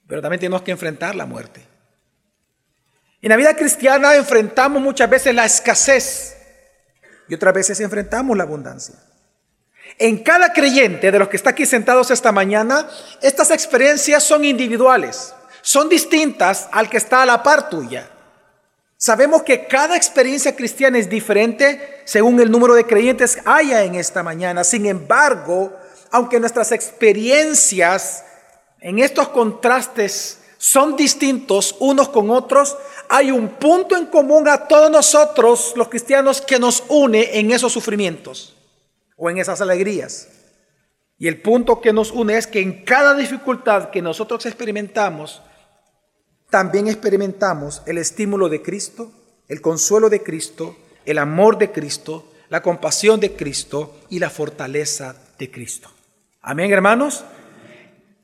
pero 0.07 0.21
también 0.21 0.39
tenemos 0.39 0.61
que 0.61 0.71
enfrentar 0.71 1.15
la 1.15 1.25
muerte. 1.25 1.65
En 3.21 3.29
la 3.29 3.37
vida 3.37 3.55
cristiana 3.55 4.15
enfrentamos 4.15 4.81
muchas 4.81 5.09
veces 5.09 5.35
la 5.35 5.45
escasez 5.45 6.37
y 7.27 7.35
otras 7.35 7.53
veces 7.53 7.79
enfrentamos 7.79 8.35
la 8.35 8.43
abundancia. 8.43 8.95
En 9.97 10.23
cada 10.23 10.53
creyente 10.53 11.11
de 11.11 11.19
los 11.19 11.29
que 11.29 11.37
está 11.37 11.51
aquí 11.51 11.65
sentados 11.65 12.11
esta 12.11 12.31
mañana, 12.31 12.87
estas 13.21 13.51
experiencias 13.51 14.23
son 14.23 14.43
individuales, 14.43 15.33
son 15.61 15.89
distintas 15.89 16.69
al 16.71 16.89
que 16.89 16.97
está 16.97 17.23
a 17.23 17.25
la 17.25 17.43
par 17.43 17.69
tuya. 17.69 18.09
Sabemos 18.97 19.43
que 19.43 19.65
cada 19.65 19.95
experiencia 19.95 20.55
cristiana 20.55 20.97
es 20.97 21.09
diferente 21.09 22.01
según 22.03 22.39
el 22.39 22.51
número 22.51 22.73
de 22.75 22.85
creyentes 22.85 23.39
haya 23.45 23.83
en 23.83 23.95
esta 23.95 24.23
mañana. 24.23 24.63
Sin 24.65 24.85
embargo, 24.85 25.73
aunque 26.11 26.39
nuestras 26.39 26.71
experiencias 26.71 28.23
en 28.81 28.99
estos 28.99 29.29
contrastes 29.29 30.39
son 30.57 30.95
distintos 30.95 31.75
unos 31.79 32.09
con 32.09 32.29
otros, 32.29 32.77
hay 33.07 33.31
un 33.31 33.49
punto 33.49 33.95
en 33.95 34.05
común 34.05 34.47
a 34.47 34.67
todos 34.67 34.91
nosotros, 34.91 35.73
los 35.75 35.87
cristianos, 35.87 36.41
que 36.41 36.59
nos 36.59 36.83
une 36.89 37.39
en 37.39 37.51
esos 37.51 37.71
sufrimientos 37.71 38.55
o 39.15 39.29
en 39.29 39.37
esas 39.37 39.61
alegrías. 39.61 40.27
Y 41.17 41.27
el 41.27 41.41
punto 41.41 41.81
que 41.81 41.93
nos 41.93 42.11
une 42.11 42.37
es 42.37 42.47
que 42.47 42.61
en 42.61 42.83
cada 42.85 43.13
dificultad 43.13 43.89
que 43.89 44.01
nosotros 44.01 44.45
experimentamos, 44.45 45.41
también 46.49 46.87
experimentamos 46.87 47.81
el 47.85 47.97
estímulo 47.97 48.49
de 48.49 48.61
Cristo, 48.61 49.11
el 49.47 49.61
consuelo 49.61 50.09
de 50.09 50.23
Cristo, 50.23 50.77
el 51.05 51.17
amor 51.17 51.57
de 51.57 51.71
Cristo, 51.71 52.31
la 52.49 52.61
compasión 52.61 53.19
de 53.19 53.33
Cristo 53.33 53.97
y 54.09 54.19
la 54.19 54.29
fortaleza 54.29 55.15
de 55.37 55.51
Cristo. 55.51 55.89
Amén, 56.41 56.71
hermanos. 56.71 57.25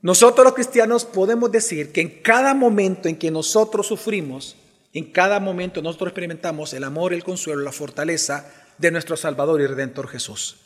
Nosotros 0.00 0.44
los 0.44 0.54
cristianos 0.54 1.04
podemos 1.04 1.50
decir 1.52 1.92
que 1.92 2.00
en 2.00 2.22
cada 2.22 2.54
momento 2.54 3.08
en 3.08 3.16
que 3.16 3.30
nosotros 3.30 3.86
sufrimos, 3.86 4.56
en 4.94 5.12
cada 5.12 5.38
momento 5.38 5.82
nosotros 5.82 6.08
experimentamos 6.08 6.72
el 6.72 6.84
amor, 6.84 7.12
el 7.12 7.24
consuelo, 7.24 7.62
la 7.62 7.72
fortaleza 7.72 8.50
de 8.78 8.90
nuestro 8.90 9.16
Salvador 9.16 9.60
y 9.60 9.66
Redentor 9.66 10.08
Jesús. 10.08 10.56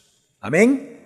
Amén. 0.41 1.01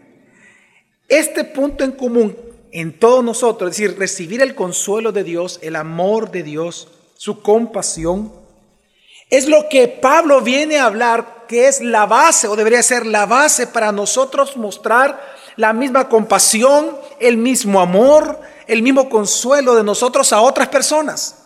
Este 1.08 1.44
punto 1.44 1.84
en 1.84 1.92
común 1.92 2.36
en 2.72 2.98
todos 2.98 3.24
nosotros, 3.24 3.70
es 3.70 3.76
decir, 3.76 3.98
recibir 3.98 4.42
el 4.42 4.54
consuelo 4.54 5.12
de 5.12 5.22
Dios, 5.24 5.60
el 5.62 5.76
amor 5.76 6.30
de 6.30 6.42
Dios, 6.42 6.88
su 7.16 7.40
compasión, 7.40 8.32
es 9.30 9.48
lo 9.48 9.68
que 9.70 9.88
Pablo 9.88 10.40
viene 10.40 10.78
a 10.78 10.86
hablar, 10.86 11.46
que 11.48 11.68
es 11.68 11.80
la 11.80 12.04
base, 12.04 12.48
o 12.48 12.56
debería 12.56 12.82
ser 12.82 13.06
la 13.06 13.26
base 13.26 13.66
para 13.66 13.92
nosotros 13.92 14.56
mostrar 14.56 15.33
la 15.56 15.72
misma 15.72 16.08
compasión, 16.08 16.98
el 17.20 17.36
mismo 17.36 17.80
amor, 17.80 18.40
el 18.66 18.82
mismo 18.82 19.08
consuelo 19.08 19.74
de 19.74 19.84
nosotros 19.84 20.32
a 20.32 20.40
otras 20.40 20.68
personas. 20.68 21.36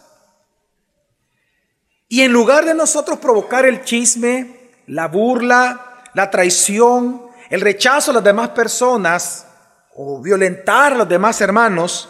Y 2.08 2.22
en 2.22 2.32
lugar 2.32 2.64
de 2.64 2.74
nosotros 2.74 3.18
provocar 3.18 3.66
el 3.66 3.84
chisme, 3.84 4.72
la 4.86 5.08
burla, 5.08 6.02
la 6.14 6.30
traición, 6.30 7.22
el 7.50 7.60
rechazo 7.60 8.10
a 8.10 8.14
las 8.14 8.24
demás 8.24 8.50
personas, 8.50 9.46
o 9.94 10.20
violentar 10.22 10.92
a 10.92 10.96
los 10.96 11.08
demás 11.08 11.40
hermanos, 11.40 12.08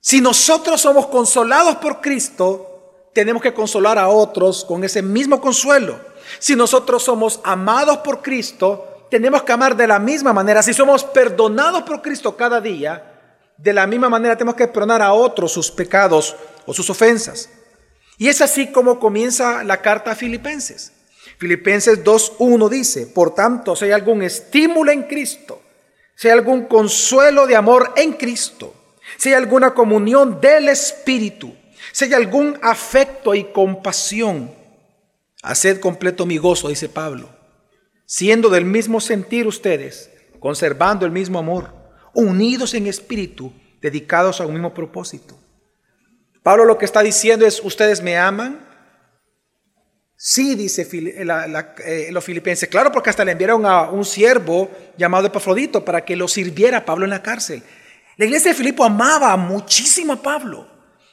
si 0.00 0.20
nosotros 0.20 0.80
somos 0.80 1.06
consolados 1.06 1.76
por 1.76 2.00
Cristo, 2.00 3.10
tenemos 3.12 3.42
que 3.42 3.52
consolar 3.52 3.98
a 3.98 4.08
otros 4.08 4.64
con 4.64 4.82
ese 4.82 5.02
mismo 5.02 5.40
consuelo. 5.40 6.00
Si 6.38 6.56
nosotros 6.56 7.02
somos 7.02 7.40
amados 7.44 7.98
por 7.98 8.22
Cristo, 8.22 8.86
tenemos 9.10 9.42
que 9.42 9.52
amar 9.52 9.76
de 9.76 9.86
la 9.86 9.98
misma 9.98 10.32
manera. 10.32 10.62
Si 10.62 10.72
somos 10.72 11.04
perdonados 11.04 11.82
por 11.82 12.00
Cristo 12.00 12.36
cada 12.36 12.60
día, 12.60 13.10
de 13.56 13.72
la 13.72 13.86
misma 13.86 14.08
manera 14.08 14.36
tenemos 14.36 14.54
que 14.54 14.68
perdonar 14.68 15.02
a 15.02 15.12
otros 15.12 15.52
sus 15.52 15.70
pecados 15.70 16.36
o 16.64 16.72
sus 16.72 16.88
ofensas. 16.88 17.50
Y 18.16 18.28
es 18.28 18.40
así 18.40 18.68
como 18.68 18.98
comienza 18.98 19.64
la 19.64 19.82
carta 19.82 20.12
a 20.12 20.14
Filipenses. 20.14 20.92
Filipenses 21.38 22.04
2.1 22.04 22.68
dice, 22.68 23.06
por 23.06 23.34
tanto, 23.34 23.74
si 23.74 23.86
hay 23.86 23.92
algún 23.92 24.22
estímulo 24.22 24.92
en 24.92 25.04
Cristo, 25.04 25.62
si 26.14 26.28
hay 26.28 26.32
algún 26.32 26.66
consuelo 26.66 27.46
de 27.46 27.56
amor 27.56 27.92
en 27.96 28.12
Cristo, 28.12 28.74
si 29.16 29.30
hay 29.30 29.36
alguna 29.36 29.72
comunión 29.72 30.40
del 30.40 30.68
Espíritu, 30.68 31.54
si 31.92 32.04
hay 32.04 32.14
algún 32.14 32.58
afecto 32.62 33.34
y 33.34 33.44
compasión, 33.44 34.54
haced 35.42 35.80
completo 35.80 36.26
mi 36.26 36.36
gozo, 36.36 36.68
dice 36.68 36.88
Pablo, 36.88 37.39
siendo 38.10 38.48
del 38.48 38.64
mismo 38.64 39.00
sentir 39.00 39.46
ustedes, 39.46 40.10
conservando 40.40 41.06
el 41.06 41.12
mismo 41.12 41.38
amor, 41.38 41.72
unidos 42.12 42.74
en 42.74 42.88
espíritu, 42.88 43.52
dedicados 43.80 44.40
a 44.40 44.46
un 44.46 44.54
mismo 44.54 44.74
propósito. 44.74 45.38
Pablo 46.42 46.64
lo 46.64 46.76
que 46.76 46.86
está 46.86 47.02
diciendo 47.02 47.46
es, 47.46 47.62
ustedes 47.62 48.02
me 48.02 48.18
aman, 48.18 48.66
Sí, 50.22 50.54
dice 50.54 50.86
eh, 50.92 52.08
los 52.12 52.22
filipenses, 52.22 52.68
claro, 52.68 52.92
porque 52.92 53.08
hasta 53.08 53.24
le 53.24 53.32
enviaron 53.32 53.64
a 53.64 53.88
un 53.90 54.04
siervo 54.04 54.70
llamado 54.98 55.28
Epafrodito 55.28 55.82
para 55.82 56.04
que 56.04 56.14
lo 56.14 56.28
sirviera 56.28 56.78
a 56.78 56.84
Pablo 56.84 57.06
en 57.06 57.10
la 57.10 57.22
cárcel. 57.22 57.62
La 58.18 58.26
iglesia 58.26 58.50
de 58.50 58.56
Filipo 58.56 58.84
amaba 58.84 59.34
muchísimo 59.38 60.12
a 60.12 60.20
Pablo. 60.20 60.68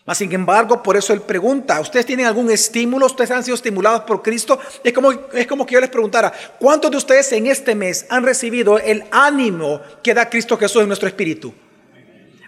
Mas, 0.08 0.20
sin 0.20 0.32
embargo, 0.32 0.82
por 0.82 0.96
eso 0.96 1.12
él 1.12 1.20
pregunta, 1.20 1.82
¿ustedes 1.82 2.06
tienen 2.06 2.28
algún 2.28 2.50
estímulo? 2.50 3.08
¿Ustedes 3.08 3.30
han 3.30 3.44
sido 3.44 3.56
estimulados 3.56 4.04
por 4.04 4.24
Cristo? 4.24 4.58
Es 4.82 4.94
como, 4.94 5.12
es 5.12 5.46
como 5.46 5.66
que 5.66 5.74
yo 5.74 5.82
les 5.82 5.90
preguntara, 5.90 6.32
¿cuántos 6.58 6.90
de 6.92 6.96
ustedes 6.96 7.30
en 7.34 7.46
este 7.48 7.76
mes 7.76 8.06
han 8.08 8.24
recibido 8.24 8.80
el 8.80 9.04
ánimo 9.12 9.82
que 10.02 10.14
da 10.14 10.30
Cristo 10.30 10.58
Jesús 10.58 10.82
en 10.82 10.88
nuestro 10.88 11.10
espíritu? 11.10 11.54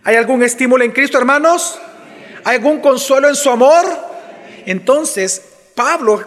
¿Hay 0.06 0.16
algún 0.16 0.42
estímulo 0.42 0.86
en 0.86 0.94
Cristo, 0.94 1.18
hermanos? 1.18 1.78
¿Hay 2.46 2.56
algún 2.56 2.80
consuelo 2.80 3.28
en 3.28 3.36
su 3.36 3.50
amor? 3.50 3.86
Entonces, 4.66 5.42
Pablo, 5.76 6.24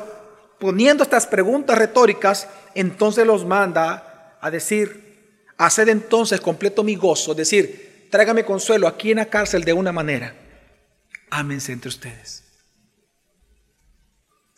poniendo 0.58 1.02
estas 1.02 1.26
preguntas 1.26 1.78
retóricas, 1.78 2.46
entonces 2.74 3.26
los 3.26 3.46
manda 3.46 4.36
a 4.38 4.50
decir, 4.50 5.46
haced 5.56 5.88
entonces 5.88 6.42
completo 6.42 6.84
mi 6.84 6.94
gozo, 6.94 7.34
decir, 7.34 8.08
tráigame 8.10 8.44
consuelo 8.44 8.86
aquí 8.86 9.12
en 9.12 9.16
la 9.16 9.26
cárcel 9.30 9.64
de 9.64 9.72
una 9.72 9.92
manera 9.92 10.41
ámense 11.32 11.72
entre 11.72 11.88
ustedes. 11.88 12.44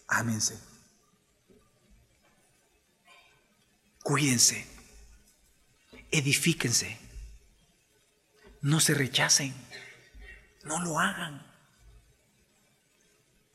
Ámense. 0.09 0.59
Cuídense. 4.03 4.67
Edifíquense. 6.11 6.99
No 8.61 8.81
se 8.81 8.95
rechacen. 8.95 9.55
No 10.65 10.83
lo 10.83 10.99
hagan. 10.99 11.47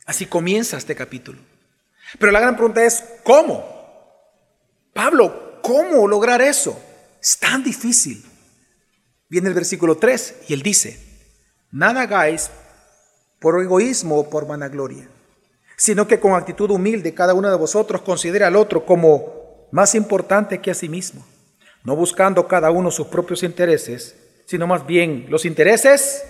Así 0.05 0.25
comienza 0.25 0.77
este 0.77 0.95
capítulo. 0.95 1.39
Pero 2.17 2.31
la 2.31 2.39
gran 2.39 2.55
pregunta 2.55 2.83
es, 2.85 3.03
¿cómo? 3.23 3.77
Pablo, 4.93 5.59
¿cómo 5.61 6.07
lograr 6.07 6.41
eso? 6.41 6.81
Es 7.21 7.37
tan 7.37 7.63
difícil. 7.63 8.25
Viene 9.27 9.49
el 9.49 9.53
versículo 9.53 9.97
3 9.97 10.45
y 10.47 10.53
él 10.53 10.63
dice, 10.63 10.99
nada 11.69 12.03
hagáis 12.03 12.49
por 13.39 13.61
egoísmo 13.61 14.19
o 14.19 14.29
por 14.29 14.45
vanagloria, 14.45 15.07
sino 15.77 16.07
que 16.07 16.19
con 16.19 16.33
actitud 16.33 16.69
humilde 16.71 17.13
cada 17.13 17.33
uno 17.33 17.49
de 17.49 17.55
vosotros 17.55 18.01
considera 18.01 18.47
al 18.47 18.55
otro 18.55 18.85
como 18.85 19.67
más 19.71 19.95
importante 19.95 20.59
que 20.59 20.71
a 20.71 20.75
sí 20.75 20.89
mismo, 20.89 21.25
no 21.83 21.95
buscando 21.95 22.47
cada 22.47 22.71
uno 22.71 22.91
sus 22.91 23.07
propios 23.07 23.43
intereses, 23.43 24.15
sino 24.45 24.67
más 24.67 24.85
bien 24.85 25.27
los 25.29 25.45
intereses 25.45 26.23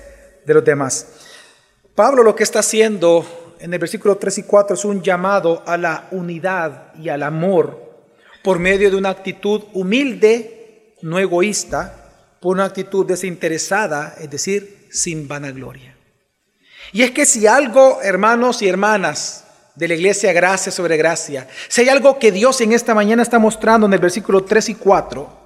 de 0.45 0.53
los 0.53 0.63
demás. 0.63 1.07
Pablo 1.95 2.23
lo 2.23 2.35
que 2.35 2.43
está 2.43 2.59
haciendo 2.59 3.25
en 3.59 3.73
el 3.73 3.79
versículo 3.79 4.17
3 4.17 4.39
y 4.39 4.43
4 4.43 4.75
es 4.75 4.85
un 4.85 5.01
llamado 5.01 5.63
a 5.65 5.77
la 5.77 6.07
unidad 6.11 6.93
y 6.95 7.09
al 7.09 7.23
amor 7.23 7.89
por 8.43 8.59
medio 8.59 8.89
de 8.89 8.95
una 8.95 9.09
actitud 9.09 9.63
humilde, 9.73 10.95
no 11.01 11.19
egoísta, 11.19 12.37
por 12.39 12.55
una 12.55 12.65
actitud 12.65 13.05
desinteresada, 13.05 14.15
es 14.19 14.29
decir, 14.29 14.87
sin 14.91 15.27
vanagloria. 15.27 15.98
Y 16.91 17.03
es 17.03 17.12
que 17.12 17.25
si 17.25 17.46
algo, 17.48 18.00
hermanos 18.01 18.62
y 18.62 18.67
hermanas 18.67 19.43
de 19.75 19.88
la 19.88 19.93
iglesia, 19.93 20.34
gracia 20.34 20.72
sobre 20.72 20.98
gracia, 20.98 21.48
si 21.67 21.81
hay 21.81 21.89
algo 21.89 22.19
que 22.19 22.31
Dios 22.31 22.60
en 22.62 22.74
esta 22.74 22.96
mañana 22.96 23.22
está 23.22 23.39
mostrando 23.39 23.88
en 23.88 23.93
el 23.93 24.00
versículo 24.00 24.43
3 24.43 24.69
y 24.69 24.75
4, 24.75 25.39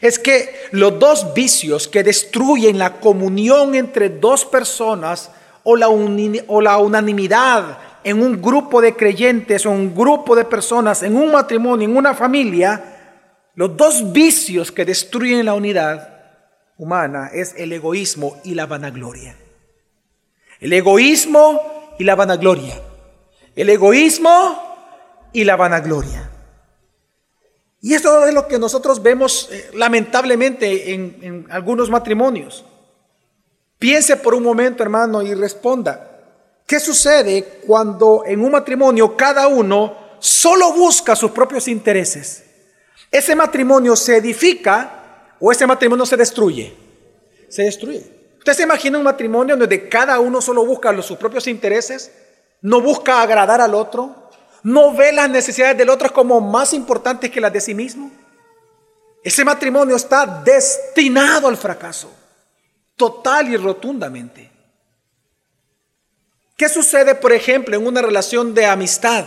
es 0.00 0.18
que 0.18 0.54
los 0.72 0.98
dos 0.98 1.34
vicios 1.34 1.88
que 1.88 2.02
destruyen 2.02 2.78
la 2.78 3.00
comunión 3.00 3.74
entre 3.74 4.08
dos 4.08 4.44
personas 4.44 5.30
o 5.64 5.76
la, 5.76 5.88
o 5.88 6.60
la 6.60 6.78
unanimidad 6.78 7.78
en 8.04 8.22
un 8.22 8.40
grupo 8.40 8.80
de 8.80 8.94
creyentes 8.94 9.66
o 9.66 9.70
un 9.70 9.94
grupo 9.94 10.34
de 10.36 10.44
personas, 10.44 11.02
en 11.02 11.16
un 11.16 11.32
matrimonio, 11.32 11.88
en 11.88 11.96
una 11.96 12.14
familia, 12.14 12.98
los 13.54 13.76
dos 13.76 14.12
vicios 14.12 14.72
que 14.72 14.84
destruyen 14.84 15.44
la 15.44 15.54
unidad 15.54 16.08
humana 16.78 17.30
es 17.32 17.54
el 17.56 17.72
egoísmo 17.72 18.40
y 18.44 18.54
la 18.54 18.66
vanagloria. 18.66 19.36
El 20.60 20.72
egoísmo 20.72 21.94
y 21.98 22.04
la 22.04 22.14
vanagloria. 22.14 22.80
El 23.56 23.70
egoísmo 23.70 25.30
y 25.32 25.44
la 25.44 25.56
vanagloria. 25.56 26.30
Y 27.80 27.94
esto 27.94 28.26
es 28.26 28.34
lo 28.34 28.46
que 28.46 28.58
nosotros 28.58 29.02
vemos 29.02 29.48
eh, 29.50 29.70
lamentablemente 29.74 30.92
en, 30.92 31.18
en 31.22 31.46
algunos 31.50 31.88
matrimonios. 31.88 32.64
Piense 33.78 34.18
por 34.18 34.34
un 34.34 34.42
momento, 34.42 34.82
hermano, 34.82 35.22
y 35.22 35.32
responda. 35.32 36.06
¿Qué 36.66 36.78
sucede 36.78 37.62
cuando 37.66 38.22
en 38.26 38.44
un 38.44 38.52
matrimonio 38.52 39.16
cada 39.16 39.48
uno 39.48 39.96
solo 40.18 40.74
busca 40.74 41.16
sus 41.16 41.30
propios 41.30 41.66
intereses? 41.68 42.44
¿Ese 43.10 43.34
matrimonio 43.34 43.96
se 43.96 44.18
edifica 44.18 45.34
o 45.40 45.50
ese 45.50 45.66
matrimonio 45.66 46.04
se 46.04 46.18
destruye? 46.18 46.76
Se 47.48 47.62
destruye. 47.62 48.19
¿Usted 48.40 48.54
se 48.54 48.62
imagina 48.62 48.96
un 48.96 49.04
matrimonio 49.04 49.54
donde 49.54 49.86
cada 49.86 50.18
uno 50.18 50.40
solo 50.40 50.64
busca 50.64 51.02
sus 51.02 51.18
propios 51.18 51.46
intereses? 51.46 52.10
¿No 52.62 52.80
busca 52.80 53.20
agradar 53.20 53.60
al 53.60 53.74
otro? 53.74 54.30
¿No 54.62 54.94
ve 54.94 55.12
las 55.12 55.28
necesidades 55.28 55.76
del 55.76 55.90
otro 55.90 56.10
como 56.10 56.40
más 56.40 56.72
importantes 56.72 57.30
que 57.30 57.38
las 57.38 57.52
de 57.52 57.60
sí 57.60 57.74
mismo? 57.74 58.10
Ese 59.22 59.44
matrimonio 59.44 59.94
está 59.94 60.24
destinado 60.42 61.48
al 61.48 61.58
fracaso, 61.58 62.10
total 62.96 63.48
y 63.48 63.58
rotundamente. 63.58 64.50
¿Qué 66.56 66.70
sucede, 66.70 67.14
por 67.14 67.34
ejemplo, 67.34 67.76
en 67.76 67.86
una 67.86 68.00
relación 68.00 68.54
de 68.54 68.64
amistad, 68.64 69.26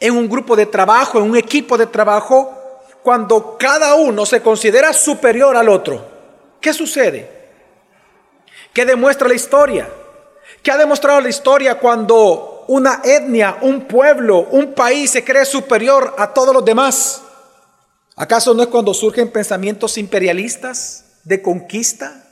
en 0.00 0.16
un 0.16 0.28
grupo 0.28 0.56
de 0.56 0.66
trabajo, 0.66 1.18
en 1.18 1.30
un 1.30 1.36
equipo 1.36 1.78
de 1.78 1.86
trabajo, 1.86 2.82
cuando 3.04 3.56
cada 3.56 3.94
uno 3.94 4.26
se 4.26 4.42
considera 4.42 4.92
superior 4.92 5.56
al 5.56 5.68
otro? 5.68 6.04
¿Qué 6.60 6.72
sucede? 6.72 7.37
¿Qué 8.72 8.84
demuestra 8.84 9.28
la 9.28 9.34
historia? 9.34 9.88
¿Qué 10.62 10.70
ha 10.70 10.76
demostrado 10.76 11.20
la 11.20 11.28
historia 11.28 11.78
cuando 11.78 12.64
una 12.68 13.00
etnia, 13.04 13.58
un 13.62 13.86
pueblo, 13.86 14.48
un 14.50 14.74
país 14.74 15.10
se 15.10 15.24
cree 15.24 15.44
superior 15.44 16.14
a 16.18 16.32
todos 16.32 16.54
los 16.54 16.64
demás? 16.64 17.22
¿Acaso 18.16 18.52
no 18.54 18.62
es 18.62 18.68
cuando 18.68 18.92
surgen 18.92 19.30
pensamientos 19.30 19.96
imperialistas 19.96 21.04
de 21.24 21.40
conquista? 21.40 22.24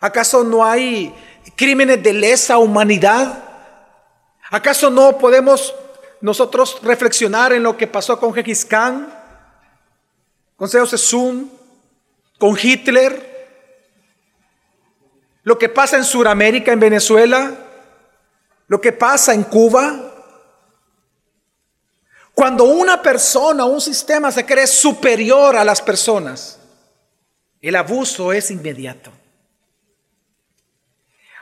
¿Acaso 0.00 0.44
no 0.44 0.64
hay 0.64 1.14
crímenes 1.56 2.02
de 2.02 2.12
lesa 2.12 2.58
humanidad? 2.58 3.44
¿Acaso 4.50 4.90
no 4.90 5.18
podemos 5.18 5.74
nosotros 6.20 6.78
reflexionar 6.82 7.52
en 7.52 7.62
lo 7.62 7.76
que 7.76 7.86
pasó 7.86 8.18
con 8.18 8.34
Gengis 8.34 8.64
Khan, 8.64 9.12
con 10.56 10.68
Seo 10.68 10.86
Sessun, 10.86 11.50
con 12.38 12.56
Hitler, 12.60 13.27
lo 15.48 15.58
que 15.58 15.70
pasa 15.70 15.96
en 15.96 16.04
Sudamérica, 16.04 16.72
en 16.72 16.78
Venezuela, 16.78 17.50
lo 18.66 18.82
que 18.82 18.92
pasa 18.92 19.32
en 19.32 19.44
Cuba. 19.44 19.98
Cuando 22.34 22.64
una 22.64 23.00
persona, 23.00 23.64
un 23.64 23.80
sistema 23.80 24.30
se 24.30 24.44
cree 24.44 24.66
superior 24.66 25.56
a 25.56 25.64
las 25.64 25.80
personas, 25.80 26.60
el 27.62 27.76
abuso 27.76 28.30
es 28.34 28.50
inmediato. 28.50 29.10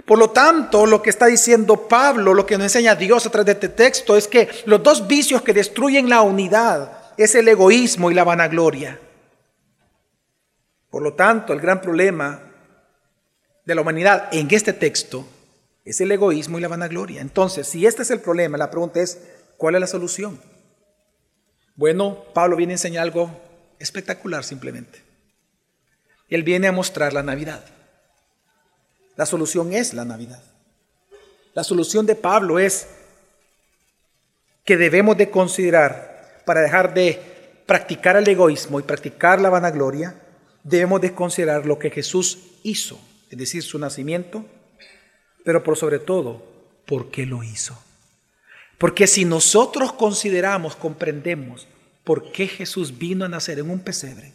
Por 0.04 0.20
lo 0.20 0.30
tanto, 0.30 0.86
lo 0.86 1.02
que 1.02 1.10
está 1.10 1.26
diciendo 1.26 1.88
Pablo, 1.88 2.32
lo 2.32 2.46
que 2.46 2.56
nos 2.56 2.66
enseña 2.66 2.94
Dios 2.94 3.26
a 3.26 3.30
través 3.30 3.46
de 3.46 3.52
este 3.54 3.70
texto, 3.70 4.16
es 4.16 4.28
que 4.28 4.48
los 4.66 4.84
dos 4.84 5.08
vicios 5.08 5.42
que 5.42 5.52
destruyen 5.52 6.08
la 6.08 6.22
unidad 6.22 6.92
es 7.16 7.34
el 7.34 7.48
egoísmo 7.48 8.12
y 8.12 8.14
la 8.14 8.22
vanagloria. 8.22 9.00
Por 10.90 11.02
lo 11.02 11.14
tanto, 11.14 11.52
el 11.52 11.60
gran 11.60 11.80
problema 11.80 12.45
de 13.66 13.74
la 13.74 13.83
humanidad 13.83 14.29
en 14.33 14.48
este 14.52 14.72
texto 14.72 15.26
es 15.85 16.00
el 16.00 16.11
egoísmo 16.12 16.59
y 16.59 16.62
la 16.62 16.68
vanagloria. 16.68 17.20
Entonces, 17.20 17.66
si 17.66 17.85
este 17.85 18.02
es 18.02 18.11
el 18.11 18.20
problema, 18.20 18.57
la 18.57 18.70
pregunta 18.70 19.00
es, 19.00 19.20
¿cuál 19.57 19.74
es 19.74 19.81
la 19.81 19.87
solución? 19.87 20.40
Bueno, 21.74 22.24
Pablo 22.33 22.57
viene 22.57 22.72
a 22.72 22.76
enseñar 22.76 23.02
algo 23.02 23.31
espectacular 23.79 24.44
simplemente. 24.44 25.02
Él 26.29 26.44
viene 26.44 26.68
a 26.68 26.72
mostrar 26.72 27.12
la 27.12 27.22
Navidad. 27.22 27.64
La 29.16 29.26
solución 29.26 29.72
es 29.72 29.94
la 29.94 30.05
Navidad. 30.05 30.42
La 31.55 31.64
solución 31.64 32.07
de 32.07 32.14
Pablo 32.14 32.59
es 32.59 32.87
que 34.64 34.76
debemos 34.76 35.16
de 35.16 35.31
considerar, 35.31 36.42
para 36.44 36.61
dejar 36.61 36.94
de 36.94 37.20
practicar 37.66 38.16
el 38.16 38.29
egoísmo 38.29 38.79
y 38.79 38.85
practicar 38.85 39.40
la 39.40 39.50
vanagloria, 39.50 40.20
debemos 40.62 41.00
de 41.00 41.14
considerar 41.14 41.66
lo 41.66 41.79
que 41.79 41.90
Jesús 41.90 42.38
hizo 42.62 43.00
es 43.30 43.38
decir, 43.38 43.62
su 43.62 43.78
nacimiento, 43.78 44.44
pero 45.44 45.62
por 45.62 45.76
sobre 45.76 45.98
todo, 45.98 46.44
¿por 46.86 47.10
qué 47.10 47.26
lo 47.26 47.42
hizo? 47.42 47.78
Porque 48.78 49.06
si 49.06 49.24
nosotros 49.24 49.92
consideramos, 49.92 50.76
comprendemos 50.76 51.66
por 52.04 52.30
qué 52.32 52.46
Jesús 52.46 52.98
vino 52.98 53.24
a 53.24 53.28
nacer 53.28 53.58
en 53.58 53.70
un 53.70 53.80
pesebre, 53.80 54.32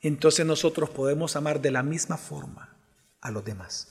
entonces 0.00 0.46
nosotros 0.46 0.90
podemos 0.90 1.36
amar 1.36 1.60
de 1.60 1.70
la 1.70 1.82
misma 1.82 2.16
forma 2.16 2.76
a 3.20 3.30
los 3.30 3.44
demás. 3.44 3.88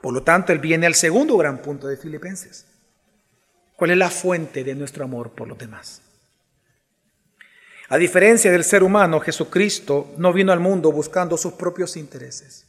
Por 0.00 0.12
lo 0.12 0.22
tanto, 0.22 0.52
Él 0.52 0.58
viene 0.58 0.86
al 0.86 0.94
segundo 0.94 1.36
gran 1.36 1.62
punto 1.62 1.86
de 1.86 1.96
Filipenses. 1.96 2.66
¿Cuál 3.76 3.92
es 3.92 3.96
la 3.96 4.10
fuente 4.10 4.64
de 4.64 4.74
nuestro 4.74 5.04
amor 5.04 5.30
por 5.30 5.46
los 5.46 5.58
demás? 5.58 6.02
A 7.92 7.98
diferencia 7.98 8.50
del 8.50 8.64
ser 8.64 8.82
humano, 8.82 9.20
Jesucristo 9.20 10.14
no 10.16 10.32
vino 10.32 10.50
al 10.50 10.60
mundo 10.60 10.90
buscando 10.90 11.36
sus 11.36 11.52
propios 11.52 11.98
intereses. 11.98 12.64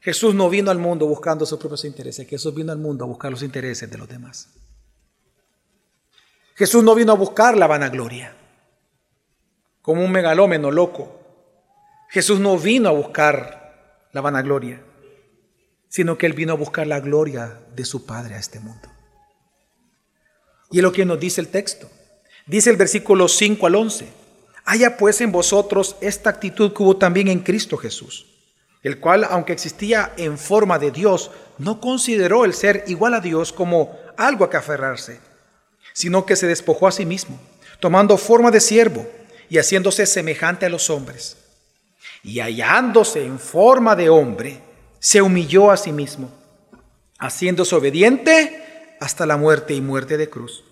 Jesús 0.00 0.34
no 0.34 0.50
vino 0.50 0.70
al 0.70 0.76
mundo 0.76 1.06
buscando 1.06 1.46
sus 1.46 1.58
propios 1.58 1.86
intereses, 1.86 2.28
Jesús 2.28 2.54
vino 2.54 2.70
al 2.70 2.76
mundo 2.76 3.04
a 3.04 3.08
buscar 3.08 3.30
los 3.30 3.42
intereses 3.42 3.90
de 3.90 3.96
los 3.96 4.06
demás. 4.06 4.50
Jesús 6.56 6.84
no 6.84 6.94
vino 6.94 7.12
a 7.12 7.16
buscar 7.16 7.56
la 7.56 7.66
vanagloria, 7.66 8.36
como 9.80 10.04
un 10.04 10.12
megalómeno 10.12 10.70
loco. 10.70 11.10
Jesús 12.10 12.38
no 12.38 12.58
vino 12.58 12.90
a 12.90 12.92
buscar 12.92 14.10
la 14.12 14.20
vanagloria, 14.20 14.82
sino 15.88 16.18
que 16.18 16.26
Él 16.26 16.34
vino 16.34 16.52
a 16.52 16.56
buscar 16.56 16.86
la 16.86 17.00
gloria 17.00 17.60
de 17.74 17.84
su 17.86 18.04
Padre 18.04 18.34
a 18.34 18.38
este 18.38 18.60
mundo. 18.60 18.90
Y 20.70 20.80
es 20.80 20.82
lo 20.82 20.92
que 20.92 21.06
nos 21.06 21.18
dice 21.18 21.40
el 21.40 21.48
texto. 21.48 21.88
Dice 22.46 22.68
el 22.68 22.76
versículo 22.76 23.26
5 23.26 23.66
al 23.66 23.74
11. 23.74 24.17
Haya 24.70 24.98
pues 24.98 25.22
en 25.22 25.32
vosotros 25.32 25.96
esta 26.02 26.28
actitud 26.28 26.74
que 26.74 26.82
hubo 26.82 26.98
también 26.98 27.28
en 27.28 27.38
Cristo 27.38 27.78
Jesús, 27.78 28.26
el 28.82 29.00
cual, 29.00 29.24
aunque 29.24 29.54
existía 29.54 30.12
en 30.18 30.36
forma 30.36 30.78
de 30.78 30.90
Dios, 30.90 31.30
no 31.56 31.80
consideró 31.80 32.44
el 32.44 32.52
ser 32.52 32.84
igual 32.86 33.14
a 33.14 33.20
Dios 33.20 33.50
como 33.50 33.96
algo 34.18 34.44
a 34.44 34.50
que 34.50 34.58
aferrarse, 34.58 35.20
sino 35.94 36.26
que 36.26 36.36
se 36.36 36.46
despojó 36.46 36.86
a 36.86 36.92
sí 36.92 37.06
mismo, 37.06 37.40
tomando 37.80 38.18
forma 38.18 38.50
de 38.50 38.60
siervo 38.60 39.06
y 39.48 39.56
haciéndose 39.56 40.04
semejante 40.04 40.66
a 40.66 40.68
los 40.68 40.90
hombres. 40.90 41.38
Y 42.22 42.40
hallándose 42.40 43.24
en 43.24 43.38
forma 43.38 43.96
de 43.96 44.10
hombre, 44.10 44.60
se 44.98 45.22
humilló 45.22 45.70
a 45.70 45.78
sí 45.78 45.92
mismo, 45.92 46.30
haciéndose 47.18 47.74
obediente 47.74 48.96
hasta 49.00 49.24
la 49.24 49.38
muerte 49.38 49.72
y 49.72 49.80
muerte 49.80 50.18
de 50.18 50.28
cruz. 50.28 50.62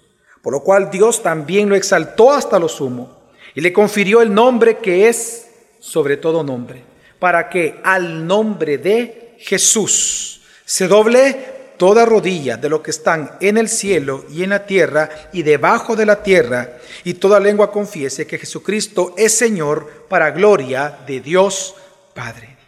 Por 0.43 0.53
lo 0.53 0.61
cual 0.61 0.91
Dios 0.91 1.23
también 1.23 1.71
lo 1.71 1.77
exaltó 1.77 2.31
hasta 2.33 2.59
lo 2.59 2.69
sumo 2.69 3.16
y 3.57 3.63
le 3.63 3.73
confirió 3.73 4.21
el 4.21 4.33
nombre 4.33 4.77
que 4.77 5.09
es 5.09 5.49
sobre 5.81 6.19
todo 6.19 6.45
nombre, 6.45 6.85
para 7.19 7.49
que 7.49 7.81
al 7.83 8.27
nombre 8.27 8.77
de 8.77 9.35
Jesús 9.39 10.43
se 10.65 10.87
doble 10.87 11.57
toda 11.79 12.05
rodilla 12.05 12.59
de 12.59 12.69
lo 12.69 12.83
que 12.83 12.91
están 12.91 13.33
en 13.41 13.57
el 13.57 13.71
cielo 13.71 14.27
y 14.31 14.43
en 14.43 14.51
la 14.51 14.67
tierra 14.67 15.09
y 15.33 15.43
debajo 15.43 15.97
de 15.97 16.05
la 16.05 16.23
tierra, 16.23 16.77
y 17.03 17.15
toda 17.15 17.41
lengua 17.41 17.73
confiese 17.73 18.27
que 18.27 18.39
Jesucristo 18.39 19.15
es 19.17 19.33
Señor 19.33 20.05
para 20.09 20.33
gloria 20.33 20.99
de 21.07 21.21
Dios 21.21 21.77
Padre. 22.15 22.59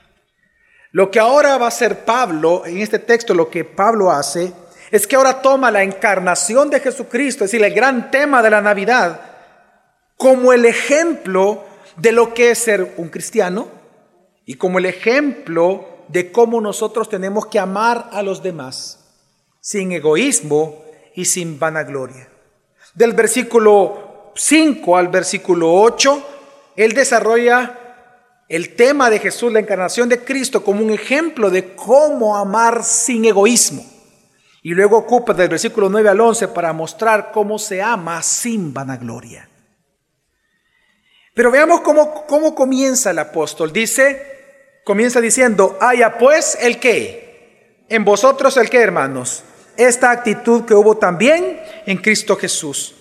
Lo 0.92 1.10
que 1.10 1.20
ahora 1.20 1.58
va 1.58 1.66
a 1.66 1.68
hacer 1.68 2.06
Pablo, 2.06 2.64
en 2.64 2.78
este 2.78 2.98
texto 2.98 3.34
lo 3.34 3.50
que 3.50 3.64
Pablo 3.64 4.10
hace, 4.10 4.54
es 4.90 5.06
que 5.06 5.16
ahora 5.16 5.42
toma 5.42 5.70
la 5.70 5.82
encarnación 5.82 6.70
de 6.70 6.80
Jesucristo, 6.80 7.44
es 7.44 7.50
decir, 7.50 7.64
el 7.64 7.74
gran 7.74 8.10
tema 8.10 8.42
de 8.42 8.50
la 8.50 8.62
Navidad, 8.62 9.27
como 10.18 10.52
el 10.52 10.66
ejemplo 10.66 11.64
de 11.96 12.12
lo 12.12 12.34
que 12.34 12.50
es 12.50 12.58
ser 12.58 12.94
un 12.98 13.08
cristiano 13.08 13.68
y 14.44 14.54
como 14.54 14.78
el 14.78 14.86
ejemplo 14.86 15.86
de 16.08 16.32
cómo 16.32 16.60
nosotros 16.60 17.08
tenemos 17.08 17.46
que 17.46 17.60
amar 17.60 18.10
a 18.12 18.22
los 18.22 18.42
demás, 18.42 18.98
sin 19.60 19.92
egoísmo 19.92 20.82
y 21.14 21.24
sin 21.24 21.58
vanagloria. 21.58 22.28
Del 22.94 23.12
versículo 23.12 24.32
5 24.34 24.96
al 24.96 25.08
versículo 25.08 25.72
8, 25.72 26.22
él 26.76 26.94
desarrolla 26.94 27.78
el 28.48 28.74
tema 28.74 29.10
de 29.10 29.20
Jesús, 29.20 29.52
la 29.52 29.60
encarnación 29.60 30.08
de 30.08 30.24
Cristo, 30.24 30.64
como 30.64 30.82
un 30.82 30.90
ejemplo 30.90 31.48
de 31.48 31.76
cómo 31.76 32.36
amar 32.36 32.82
sin 32.82 33.24
egoísmo. 33.24 33.84
Y 34.62 34.70
luego 34.70 34.96
ocupa 34.96 35.32
del 35.32 35.48
versículo 35.48 35.88
9 35.88 36.08
al 36.08 36.20
11 36.20 36.48
para 36.48 36.72
mostrar 36.72 37.30
cómo 37.30 37.58
se 37.58 37.80
ama 37.80 38.20
sin 38.22 38.74
vanagloria. 38.74 39.47
Pero 41.38 41.52
veamos 41.52 41.82
cómo, 41.82 42.26
cómo 42.26 42.52
comienza 42.52 43.12
el 43.12 43.20
apóstol. 43.20 43.72
Dice, 43.72 44.80
comienza 44.82 45.20
diciendo, 45.20 45.78
haya 45.80 46.18
pues 46.18 46.58
el 46.60 46.80
que, 46.80 47.84
en 47.88 48.04
vosotros 48.04 48.56
el 48.56 48.68
que, 48.68 48.80
hermanos, 48.80 49.44
esta 49.76 50.10
actitud 50.10 50.64
que 50.64 50.74
hubo 50.74 50.96
también 50.96 51.62
en 51.86 51.98
Cristo 51.98 52.34
Jesús. 52.34 52.96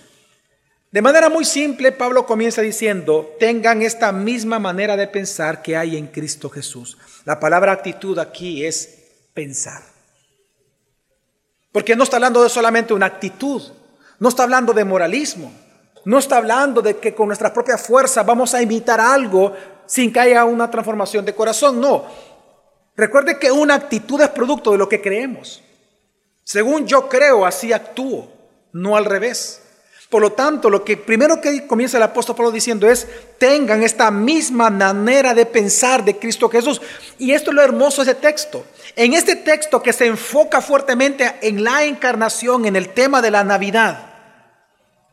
De 0.92 1.02
manera 1.02 1.30
muy 1.30 1.46
simple, 1.46 1.92
Pablo 1.92 2.28
comienza 2.28 2.62
diciendo, 2.62 3.36
tengan 3.40 3.82
esta 3.82 4.12
misma 4.12 4.60
manera 4.60 4.96
de 4.96 5.08
pensar 5.08 5.64
que 5.64 5.76
hay 5.76 5.98
en 5.98 6.06
Cristo 6.06 6.52
Jesús. 6.52 7.00
La 7.26 7.40
palabra 7.40 7.72
actitud 7.72 8.20
aquí 8.20 8.64
es 8.64 9.00
pensar. 9.34 9.82
Porque 11.72 11.96
no 11.96 12.04
está 12.04 12.18
hablando 12.18 12.44
de 12.44 12.50
solamente 12.50 12.94
una 12.94 13.08
actitud, 13.08 13.64
no 14.20 14.30
está 14.30 14.44
hablando 14.44 14.74
de 14.74 14.86
moralismo, 14.86 15.52
no 16.06 16.20
está 16.20 16.38
hablando 16.38 16.82
de 16.82 16.98
que 16.98 17.14
con 17.14 17.28
nuestra 17.28 17.54
propia 17.54 17.78
fuerza 17.78 18.24
vamos 18.24 18.54
a 18.54 18.62
imitar 18.62 19.00
algo 19.00 19.54
sin 19.86 20.12
que 20.12 20.20
haya 20.20 20.46
una 20.46 20.70
transformación 20.70 21.26
de 21.26 21.36
corazón, 21.36 21.80
no. 21.80 22.06
Recuerde 22.96 23.38
que 23.38 23.52
una 23.52 23.76
actitud 23.76 24.20
es 24.22 24.30
producto 24.30 24.72
de 24.72 24.78
lo 24.78 24.90
que 24.90 25.02
creemos. 25.02 25.62
Según 26.44 26.88
yo 26.88 27.08
creo, 27.10 27.46
así 27.46 27.74
actúo, 27.74 28.32
no 28.74 28.96
al 28.96 29.06
revés. 29.06 29.62
Por 30.10 30.22
lo 30.22 30.32
tanto, 30.32 30.70
lo 30.70 30.86
que 30.86 30.96
primero 30.96 31.42
que 31.42 31.68
comienza 31.68 31.98
el 31.98 32.04
apóstol 32.04 32.36
Pablo 32.36 32.52
diciendo 32.52 32.90
es, 32.90 33.06
tengan 33.38 33.84
esta 33.84 34.10
misma 34.10 34.70
manera 34.70 35.34
de 35.34 35.46
pensar 35.46 36.06
de 36.06 36.18
Cristo 36.18 36.50
Jesús. 36.50 36.82
Y 37.18 37.34
esto 37.34 37.52
es 37.52 37.56
lo 37.56 37.62
hermoso 37.62 38.06
de 38.06 38.12
ese 38.12 38.22
texto. 38.22 38.66
En 38.96 39.14
este 39.14 39.36
texto 39.36 39.84
que 39.84 39.92
se 39.92 40.06
enfoca 40.06 40.62
fuertemente 40.62 41.36
en 41.42 41.64
la 41.64 41.84
encarnación, 41.84 42.66
en 42.66 42.78
el 42.78 42.90
tema 42.90 43.22
de 43.22 43.32
la 43.32 43.44
Navidad, 43.44 44.07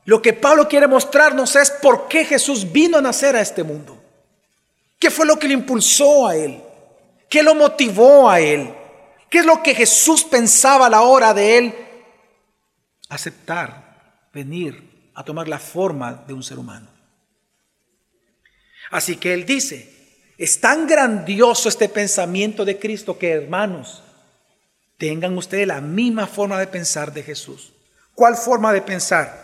lo 0.05 0.21
que 0.21 0.33
Pablo 0.33 0.69
quiere 0.69 0.87
mostrarnos 0.87 1.57
es 1.57 1.71
por 1.71 2.09
qué 2.09 2.25
Jesús 2.25 2.71
vino 2.71 2.99
a 2.99 3.03
nacer 3.03 3.37
a 3.37 3.40
este 3.40 3.62
mundo. 3.62 4.03
¿Qué 4.99 5.11
fue 5.11 5.27
lo 5.27 5.38
que 5.38 5.49
le 5.49 5.55
impulsó 5.55 6.27
a 6.27 6.37
él? 6.37 6.62
¿Qué 7.29 7.43
lo 7.43 7.55
motivó 7.55 8.29
a 8.29 8.40
él? 8.40 8.73
¿Qué 9.31 9.38
es 9.38 9.47
lo 9.47 9.62
que 9.62 9.75
Jesús 9.75 10.25
pensaba 10.25 10.87
a 10.87 10.90
la 10.90 11.03
hora 11.03 11.35
de 11.35 11.59
él 11.59 11.75
aceptar 13.09 14.29
venir 14.33 15.11
a 15.14 15.25
tomar 15.25 15.49
la 15.49 15.59
forma 15.59 16.25
de 16.27 16.35
un 16.35 16.43
ser 16.43 16.59
humano. 16.59 16.88
Así 18.90 19.17
que 19.17 19.33
él 19.33 19.47
dice, 19.47 19.93
es 20.37 20.61
tan 20.61 20.87
grandioso 20.87 21.69
este 21.69 21.88
pensamiento 21.88 22.64
de 22.64 22.79
Cristo 22.79 23.19
que 23.19 23.31
hermanos, 23.31 24.03
tengan 24.99 25.37
ustedes 25.37 25.67
la 25.67 25.81
misma 25.81 26.27
forma 26.27 26.59
de 26.59 26.67
pensar 26.67 27.12
de 27.12 27.23
Jesús. 27.23 27.73
¿Cuál 28.14 28.37
forma 28.37 28.73
de 28.73 28.83
pensar? 28.83 29.43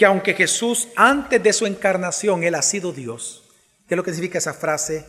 Que 0.00 0.06
aunque 0.06 0.32
Jesús 0.32 0.88
antes 0.96 1.42
de 1.42 1.52
su 1.52 1.66
encarnación, 1.66 2.42
Él 2.42 2.54
ha 2.54 2.62
sido 2.62 2.90
Dios. 2.90 3.42
¿Qué 3.86 3.92
es 3.92 3.96
lo 3.98 4.02
que 4.02 4.12
significa 4.12 4.38
esa 4.38 4.54
frase? 4.54 5.04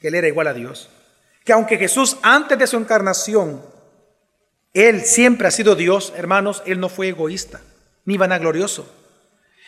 Que 0.00 0.08
Él 0.08 0.14
era 0.14 0.28
igual 0.28 0.46
a 0.46 0.54
Dios. 0.54 0.88
Que 1.44 1.52
aunque 1.52 1.76
Jesús 1.76 2.16
antes 2.22 2.58
de 2.58 2.66
su 2.66 2.78
encarnación, 2.78 3.62
Él 4.72 5.04
siempre 5.04 5.46
ha 5.46 5.50
sido 5.50 5.74
Dios, 5.74 6.14
hermanos, 6.16 6.62
Él 6.64 6.80
no 6.80 6.88
fue 6.88 7.08
egoísta 7.08 7.60
ni 8.06 8.16
vanaglorioso. 8.16 8.88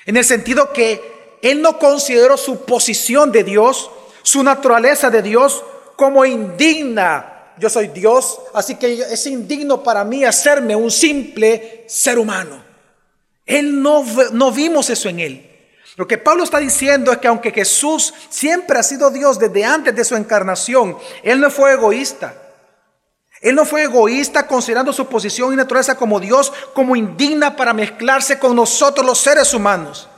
En 0.06 0.16
el 0.16 0.24
sentido 0.24 0.72
que 0.72 1.36
él 1.42 1.60
no 1.60 1.78
consideró 1.78 2.38
su 2.38 2.64
posición 2.64 3.30
de 3.30 3.44
Dios, 3.44 3.90
su 4.22 4.42
naturaleza 4.42 5.10
de 5.10 5.20
Dios, 5.20 5.62
como 5.96 6.24
indigna. 6.24 7.52
Yo 7.58 7.68
soy 7.68 7.88
Dios, 7.88 8.40
así 8.54 8.76
que 8.76 8.90
es 9.02 9.26
indigno 9.26 9.82
para 9.82 10.02
mí 10.02 10.24
hacerme 10.24 10.74
un 10.74 10.90
simple 10.90 11.84
ser 11.88 12.18
humano. 12.18 12.67
Él 13.48 13.82
no, 13.82 14.04
no 14.32 14.52
vimos 14.52 14.90
eso 14.90 15.08
en 15.08 15.20
él. 15.20 15.44
Lo 15.96 16.06
que 16.06 16.18
Pablo 16.18 16.44
está 16.44 16.58
diciendo 16.58 17.10
es 17.10 17.18
que 17.18 17.26
aunque 17.26 17.50
Jesús 17.50 18.14
siempre 18.28 18.78
ha 18.78 18.82
sido 18.82 19.10
Dios 19.10 19.38
desde 19.38 19.64
antes 19.64 19.96
de 19.96 20.04
su 20.04 20.14
encarnación, 20.14 20.96
Él 21.24 21.40
no 21.40 21.50
fue 21.50 21.72
egoísta. 21.72 22.34
Él 23.40 23.54
no 23.54 23.64
fue 23.64 23.84
egoísta 23.84 24.46
considerando 24.46 24.92
su 24.92 25.06
posición 25.06 25.52
y 25.52 25.56
naturaleza 25.56 25.96
como 25.96 26.20
Dios 26.20 26.52
como 26.74 26.94
indigna 26.94 27.56
para 27.56 27.72
mezclarse 27.72 28.38
con 28.38 28.54
nosotros 28.54 29.04
los 29.04 29.18
seres 29.18 29.54
humanos. 29.54 30.08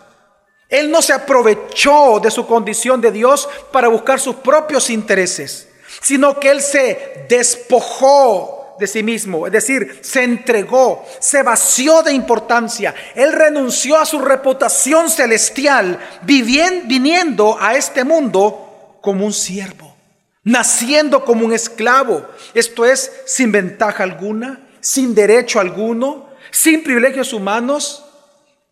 Él 0.68 0.90
no 0.90 1.00
se 1.00 1.12
aprovechó 1.12 2.18
de 2.20 2.30
su 2.30 2.46
condición 2.46 3.00
de 3.00 3.12
Dios 3.12 3.48
para 3.70 3.88
buscar 3.88 4.18
sus 4.18 4.36
propios 4.36 4.90
intereses, 4.90 5.68
sino 6.00 6.40
que 6.40 6.50
Él 6.50 6.60
se 6.60 7.26
despojó 7.28 8.59
de 8.80 8.86
sí 8.86 9.02
mismo, 9.02 9.46
es 9.46 9.52
decir, 9.52 10.00
se 10.02 10.24
entregó, 10.24 11.04
se 11.20 11.42
vació 11.42 12.02
de 12.02 12.12
importancia. 12.12 12.94
Él 13.14 13.32
renunció 13.32 13.96
a 13.98 14.06
su 14.06 14.18
reputación 14.18 15.10
celestial, 15.10 16.00
viniendo 16.22 17.56
a 17.60 17.76
este 17.76 18.02
mundo 18.02 18.98
como 19.00 19.24
un 19.24 19.32
siervo 19.32 19.90
naciendo 20.42 21.24
como 21.24 21.44
un 21.44 21.52
esclavo, 21.52 22.26
esto 22.54 22.84
es, 22.84 23.12
sin 23.26 23.52
ventaja 23.52 24.02
alguna, 24.02 24.68
sin 24.80 25.14
derecho 25.14 25.60
alguno, 25.60 26.30
sin 26.50 26.82
privilegios 26.82 27.32
humanos, 27.32 28.04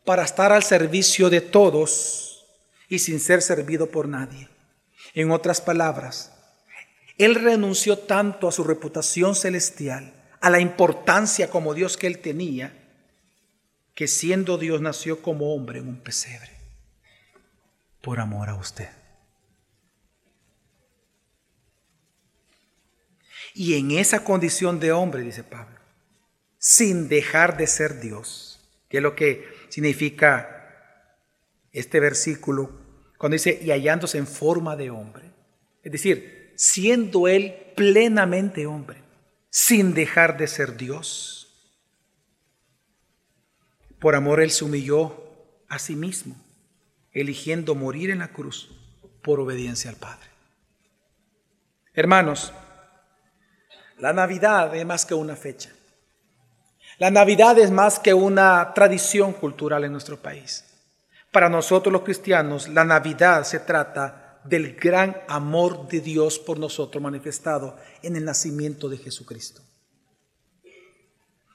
para 0.05 0.25
estar 0.25 0.53
al 0.53 0.63
servicio 0.63 1.29
de 1.29 1.43
todos 1.43 2.47
y 2.89 2.99
sin 2.99 3.21
ser 3.21 3.43
servido 3.43 3.91
por 3.91 4.09
nadie. 4.09 4.49
En 5.15 5.31
otras 5.31 5.61
palabras, 5.61 6.33
Él 7.19 7.35
renunció 7.35 7.99
tanto 7.99 8.49
a 8.49 8.53
su 8.53 8.63
reputación 8.63 9.35
celestial, 9.35 10.15
a 10.41 10.51
la 10.51 10.61
importancia 10.61 11.51
como 11.51 11.75
Dios 11.75 11.97
que 11.97 12.07
Él 12.07 12.21
tenía, 12.21 12.73
que 13.95 14.07
siendo 14.07 14.57
Dios 14.57 14.81
nació 14.81 15.21
como 15.21 15.53
hombre 15.53 15.81
en 15.81 15.89
un 15.89 16.01
pesebre, 16.01 16.53
por 18.01 18.21
amor 18.21 18.49
a 18.49 18.55
usted. 18.55 18.89
Y 23.53 23.75
en 23.75 23.91
esa 23.91 24.23
condición 24.23 24.79
de 24.79 24.93
hombre, 24.93 25.23
dice 25.23 25.43
Pablo, 25.43 25.77
sin 26.59 27.09
dejar 27.09 27.57
de 27.57 27.67
ser 27.67 27.99
Dios, 28.01 28.61
que 28.89 28.99
es 28.99 29.03
lo 29.03 29.17
que 29.17 29.49
significa 29.69 31.17
este 31.73 31.99
versículo, 31.99 32.71
cuando 33.19 33.35
dice, 33.35 33.59
y 33.61 33.73
hallándose 33.73 34.19
en 34.19 34.29
forma 34.29 34.77
de 34.77 34.91
hombre. 34.91 35.33
Es 35.83 35.91
decir, 35.91 36.38
siendo 36.59 37.29
él 37.29 37.55
plenamente 37.77 38.67
hombre, 38.67 39.01
sin 39.49 39.95
dejar 39.95 40.37
de 40.37 40.49
ser 40.49 40.77
Dios. 40.77 41.73
Por 44.01 44.17
amor 44.17 44.41
él 44.41 44.51
se 44.51 44.65
humilló 44.65 45.25
a 45.69 45.79
sí 45.79 45.95
mismo, 45.95 46.35
eligiendo 47.13 47.77
morir 47.77 48.11
en 48.11 48.19
la 48.19 48.33
cruz 48.33 48.77
por 49.23 49.39
obediencia 49.39 49.89
al 49.89 49.97
Padre. 49.97 50.27
Hermanos, 51.95 52.53
la 53.99 54.13
Navidad 54.13 54.75
es 54.75 54.85
más 54.85 55.07
que 55.07 55.15
una 55.15 55.37
fecha. 55.37 55.71
La 56.99 57.13
Navidad 57.13 57.57
es 57.61 57.71
más 57.71 58.01
que 58.01 58.15
una 58.15 58.75
tradición 58.75 59.33
cultural 59.33 59.85
en 59.85 59.93
nuestro 59.93 60.17
país. 60.21 60.65
Para 61.31 61.49
nosotros 61.49 61.93
los 61.93 62.03
cristianos, 62.03 62.69
la 62.69 62.85
Navidad 62.85 63.45
se 63.45 63.61
trata 63.61 64.28
del 64.49 64.75
gran 64.77 65.17
amor 65.29 65.89
de 65.89 66.01
Dios 66.01 66.39
por 66.39 66.59
nosotros 66.59 67.03
manifestado 67.03 67.77
en 68.03 68.17
el 68.17 68.25
nacimiento 68.25 68.89
de 68.89 68.99
Jesucristo. 68.99 69.63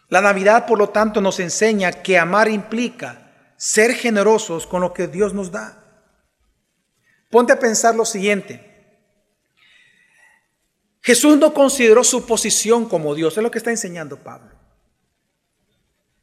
La 0.09 0.21
Navidad, 0.21 0.67
por 0.67 0.77
lo 0.77 0.89
tanto, 0.89 1.21
nos 1.21 1.39
enseña 1.39 1.91
que 1.91 2.17
amar 2.17 2.47
implica 2.47 3.53
ser 3.57 3.95
generosos 3.95 4.67
con 4.67 4.81
lo 4.81 4.93
que 4.93 5.07
Dios 5.07 5.33
nos 5.33 5.51
da. 5.51 5.83
Ponte 7.31 7.53
a 7.53 7.59
pensar 7.59 7.95
lo 7.95 8.05
siguiente. 8.05 8.69
Jesús 11.01 11.37
no 11.37 11.53
consideró 11.53 12.03
su 12.03 12.25
posición 12.25 12.87
como 12.87 13.15
Dios, 13.15 13.35
es 13.35 13.43
lo 13.43 13.51
que 13.51 13.57
está 13.57 13.71
enseñando 13.71 14.17
Pablo. 14.17 14.51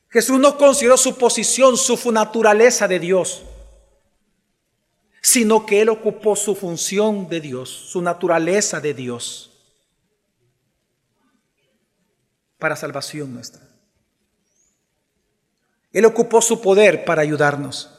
Jesús 0.09 0.39
no 0.39 0.57
consideró 0.57 0.97
su 0.97 1.17
posición, 1.17 1.77
su 1.77 2.13
naturaleza 2.13 2.89
de 2.89 2.99
Dios, 2.99 3.43
sino 5.21 5.67
que 5.67 5.83
Él 5.83 5.89
ocupó 5.89 6.37
su 6.37 6.55
función 6.55 7.29
de 7.29 7.41
Dios, 7.41 7.69
su 7.69 8.01
naturaleza 8.01 8.81
de 8.81 8.95
Dios, 8.95 9.51
para 12.59 12.77
salvación 12.77 13.33
nuestra. 13.33 13.63
Él 15.93 16.05
ocupó 16.05 16.41
su 16.41 16.61
poder 16.61 17.05
para 17.05 17.23
ayudarnos. 17.23 17.91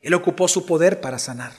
Él 0.00 0.14
ocupó 0.14 0.48
su 0.48 0.64
poder 0.66 1.00
para 1.00 1.18
sanar. 1.18 1.52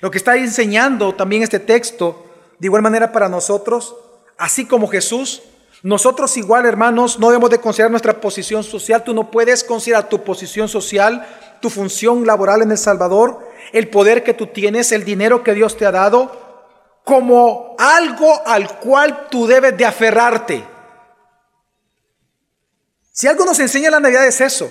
Lo 0.00 0.10
que 0.10 0.18
está 0.18 0.36
enseñando 0.36 1.14
también 1.14 1.42
este 1.42 1.60
texto, 1.60 2.26
de 2.58 2.66
igual 2.66 2.82
manera 2.82 3.12
para 3.12 3.28
nosotros, 3.28 3.94
así 4.36 4.64
como 4.66 4.88
Jesús, 4.88 5.42
nosotros 5.82 6.36
igual, 6.36 6.66
hermanos, 6.66 7.18
no 7.18 7.28
debemos 7.28 7.50
de 7.50 7.60
considerar 7.60 7.90
nuestra 7.90 8.20
posición 8.20 8.64
social. 8.64 9.04
Tú 9.04 9.14
no 9.14 9.30
puedes 9.30 9.62
considerar 9.62 10.08
tu 10.08 10.24
posición 10.24 10.68
social, 10.68 11.24
tu 11.60 11.70
función 11.70 12.26
laboral 12.26 12.62
en 12.62 12.70
El 12.70 12.78
Salvador, 12.78 13.48
el 13.72 13.88
poder 13.88 14.24
que 14.24 14.34
tú 14.34 14.46
tienes, 14.48 14.92
el 14.92 15.04
dinero 15.04 15.42
que 15.42 15.54
Dios 15.54 15.76
te 15.76 15.86
ha 15.86 15.90
dado, 15.90 16.48
como 17.04 17.74
algo 17.78 18.46
al 18.46 18.78
cual 18.80 19.28
tú 19.30 19.46
debes 19.46 19.76
de 19.76 19.84
aferrarte. 19.84 20.64
Si 23.12 23.26
algo 23.26 23.44
nos 23.44 23.58
enseña 23.58 23.90
la 23.90 24.00
Navidad 24.00 24.26
es 24.26 24.40
eso, 24.40 24.70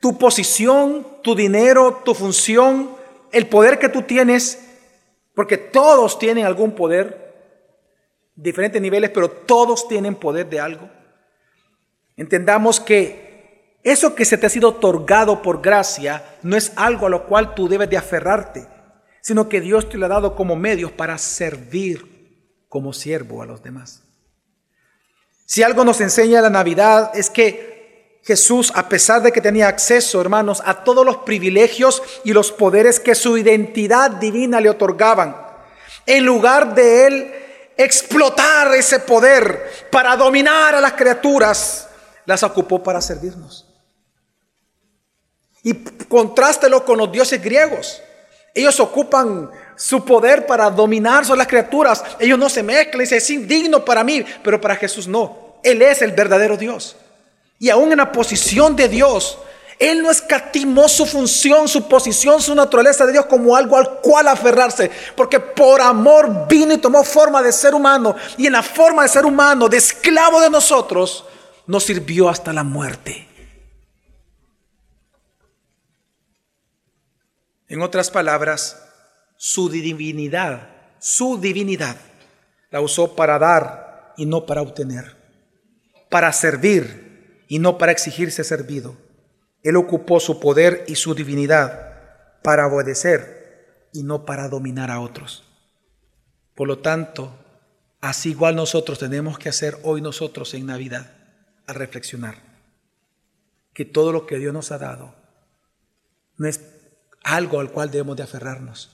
tu 0.00 0.18
posición, 0.18 1.06
tu 1.22 1.34
dinero, 1.34 2.02
tu 2.04 2.14
función, 2.14 2.96
el 3.32 3.46
poder 3.46 3.78
que 3.78 3.88
tú 3.88 4.02
tienes, 4.02 4.58
porque 5.34 5.56
todos 5.56 6.18
tienen 6.18 6.46
algún 6.46 6.72
poder, 6.72 7.28
diferentes 8.34 8.80
niveles, 8.80 9.10
pero 9.10 9.30
todos 9.30 9.88
tienen 9.88 10.14
poder 10.14 10.48
de 10.48 10.60
algo. 10.60 10.90
Entendamos 12.16 12.80
que 12.80 13.27
eso 13.82 14.14
que 14.14 14.24
se 14.24 14.36
te 14.36 14.46
ha 14.46 14.50
sido 14.50 14.70
otorgado 14.70 15.40
por 15.40 15.62
gracia 15.62 16.38
no 16.42 16.56
es 16.56 16.72
algo 16.76 17.06
a 17.06 17.10
lo 17.10 17.26
cual 17.26 17.54
tú 17.54 17.68
debes 17.68 17.88
de 17.88 17.96
aferrarte, 17.96 18.66
sino 19.20 19.48
que 19.48 19.60
Dios 19.60 19.88
te 19.88 19.96
lo 19.96 20.06
ha 20.06 20.08
dado 20.08 20.34
como 20.34 20.56
medios 20.56 20.92
para 20.92 21.16
servir 21.18 22.18
como 22.68 22.92
siervo 22.92 23.42
a 23.42 23.46
los 23.46 23.62
demás. 23.62 24.02
Si 25.46 25.62
algo 25.62 25.84
nos 25.84 26.00
enseña 26.00 26.42
la 26.42 26.50
Navidad 26.50 27.12
es 27.14 27.30
que 27.30 28.20
Jesús, 28.22 28.72
a 28.74 28.88
pesar 28.88 29.22
de 29.22 29.32
que 29.32 29.40
tenía 29.40 29.68
acceso, 29.68 30.20
hermanos, 30.20 30.62
a 30.66 30.84
todos 30.84 31.06
los 31.06 31.18
privilegios 31.18 32.02
y 32.24 32.32
los 32.32 32.52
poderes 32.52 33.00
que 33.00 33.14
su 33.14 33.38
identidad 33.38 34.10
divina 34.10 34.60
le 34.60 34.68
otorgaban, 34.68 35.34
en 36.04 36.26
lugar 36.26 36.74
de 36.74 37.06
él 37.06 37.34
explotar 37.76 38.74
ese 38.74 39.00
poder 39.00 39.88
para 39.90 40.16
dominar 40.16 40.74
a 40.74 40.80
las 40.80 40.92
criaturas, 40.92 41.88
las 42.26 42.42
ocupó 42.42 42.82
para 42.82 43.00
servirnos. 43.00 43.67
Y 45.68 45.74
contrástelo 46.08 46.82
con 46.82 46.96
los 46.96 47.12
dioses 47.12 47.42
griegos. 47.42 48.00
Ellos 48.54 48.80
ocupan 48.80 49.50
su 49.76 50.02
poder 50.02 50.46
para 50.46 50.70
dominar 50.70 51.26
sobre 51.26 51.40
las 51.40 51.46
criaturas. 51.46 52.02
Ellos 52.18 52.38
no 52.38 52.48
se 52.48 52.62
mezclan 52.62 53.02
y 53.02 53.04
dicen, 53.04 53.18
es 53.18 53.28
indigno 53.28 53.84
para 53.84 54.02
mí, 54.02 54.24
pero 54.42 54.58
para 54.58 54.76
Jesús 54.76 55.06
no. 55.06 55.58
Él 55.62 55.82
es 55.82 56.00
el 56.00 56.12
verdadero 56.12 56.56
Dios. 56.56 56.96
Y 57.58 57.68
aún 57.68 57.92
en 57.92 57.98
la 57.98 58.10
posición 58.10 58.76
de 58.76 58.88
Dios, 58.88 59.36
Él 59.78 60.02
no 60.02 60.10
escatimó 60.10 60.88
su 60.88 61.04
función, 61.04 61.68
su 61.68 61.86
posición, 61.86 62.40
su 62.40 62.54
naturaleza 62.54 63.04
de 63.04 63.12
Dios 63.12 63.26
como 63.26 63.54
algo 63.54 63.76
al 63.76 64.00
cual 64.00 64.26
aferrarse, 64.28 64.90
porque 65.14 65.38
por 65.38 65.82
amor 65.82 66.48
vino 66.48 66.72
y 66.72 66.78
tomó 66.78 67.04
forma 67.04 67.42
de 67.42 67.52
ser 67.52 67.74
humano, 67.74 68.16
y 68.38 68.46
en 68.46 68.54
la 68.54 68.62
forma 68.62 69.02
de 69.02 69.10
ser 69.10 69.26
humano, 69.26 69.68
de 69.68 69.76
esclavo 69.76 70.40
de 70.40 70.48
nosotros, 70.48 71.26
nos 71.66 71.84
sirvió 71.84 72.30
hasta 72.30 72.54
la 72.54 72.64
muerte. 72.64 73.27
En 77.68 77.82
otras 77.82 78.10
palabras, 78.10 78.82
su 79.36 79.68
divinidad, 79.68 80.68
su 80.98 81.38
divinidad, 81.40 81.96
la 82.70 82.80
usó 82.80 83.14
para 83.14 83.38
dar 83.38 84.14
y 84.16 84.26
no 84.26 84.46
para 84.46 84.62
obtener, 84.62 85.16
para 86.10 86.32
servir 86.32 87.44
y 87.48 87.58
no 87.58 87.78
para 87.78 87.92
exigirse 87.92 88.42
servido. 88.44 88.96
Él 89.62 89.76
ocupó 89.76 90.20
su 90.20 90.40
poder 90.40 90.84
y 90.88 90.94
su 90.96 91.14
divinidad 91.14 92.40
para 92.42 92.66
obedecer 92.66 93.88
y 93.92 94.02
no 94.02 94.24
para 94.24 94.48
dominar 94.48 94.90
a 94.90 95.00
otros. 95.00 95.44
Por 96.54 96.68
lo 96.68 96.78
tanto, 96.78 97.38
así 98.00 98.30
igual 98.30 98.56
nosotros 98.56 98.98
tenemos 98.98 99.38
que 99.38 99.48
hacer 99.48 99.78
hoy 99.82 100.00
nosotros 100.00 100.54
en 100.54 100.66
Navidad, 100.66 101.12
a 101.66 101.74
reflexionar 101.74 102.48
que 103.74 103.84
todo 103.84 104.10
lo 104.10 104.26
que 104.26 104.38
Dios 104.38 104.52
nos 104.52 104.72
ha 104.72 104.78
dado 104.78 105.14
no 106.36 106.48
es 106.48 106.58
algo 107.28 107.60
al 107.60 107.70
cual 107.70 107.90
debemos 107.90 108.16
de 108.16 108.22
aferrarnos, 108.22 108.90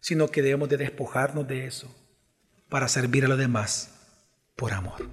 sino 0.00 0.28
que 0.28 0.40
debemos 0.40 0.68
de 0.68 0.78
despojarnos 0.78 1.46
de 1.46 1.66
eso 1.66 1.94
para 2.70 2.88
servir 2.88 3.26
a 3.26 3.28
los 3.28 3.38
demás 3.38 3.90
por 4.56 4.72
amor. 4.72 5.08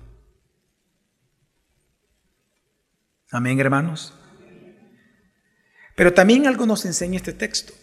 Amén, 3.32 3.60
hermanos. 3.60 4.14
Pero 5.96 6.14
también 6.14 6.48
algo 6.48 6.66
nos 6.66 6.86
enseña 6.86 7.18
este 7.18 7.34
texto. 7.34 7.74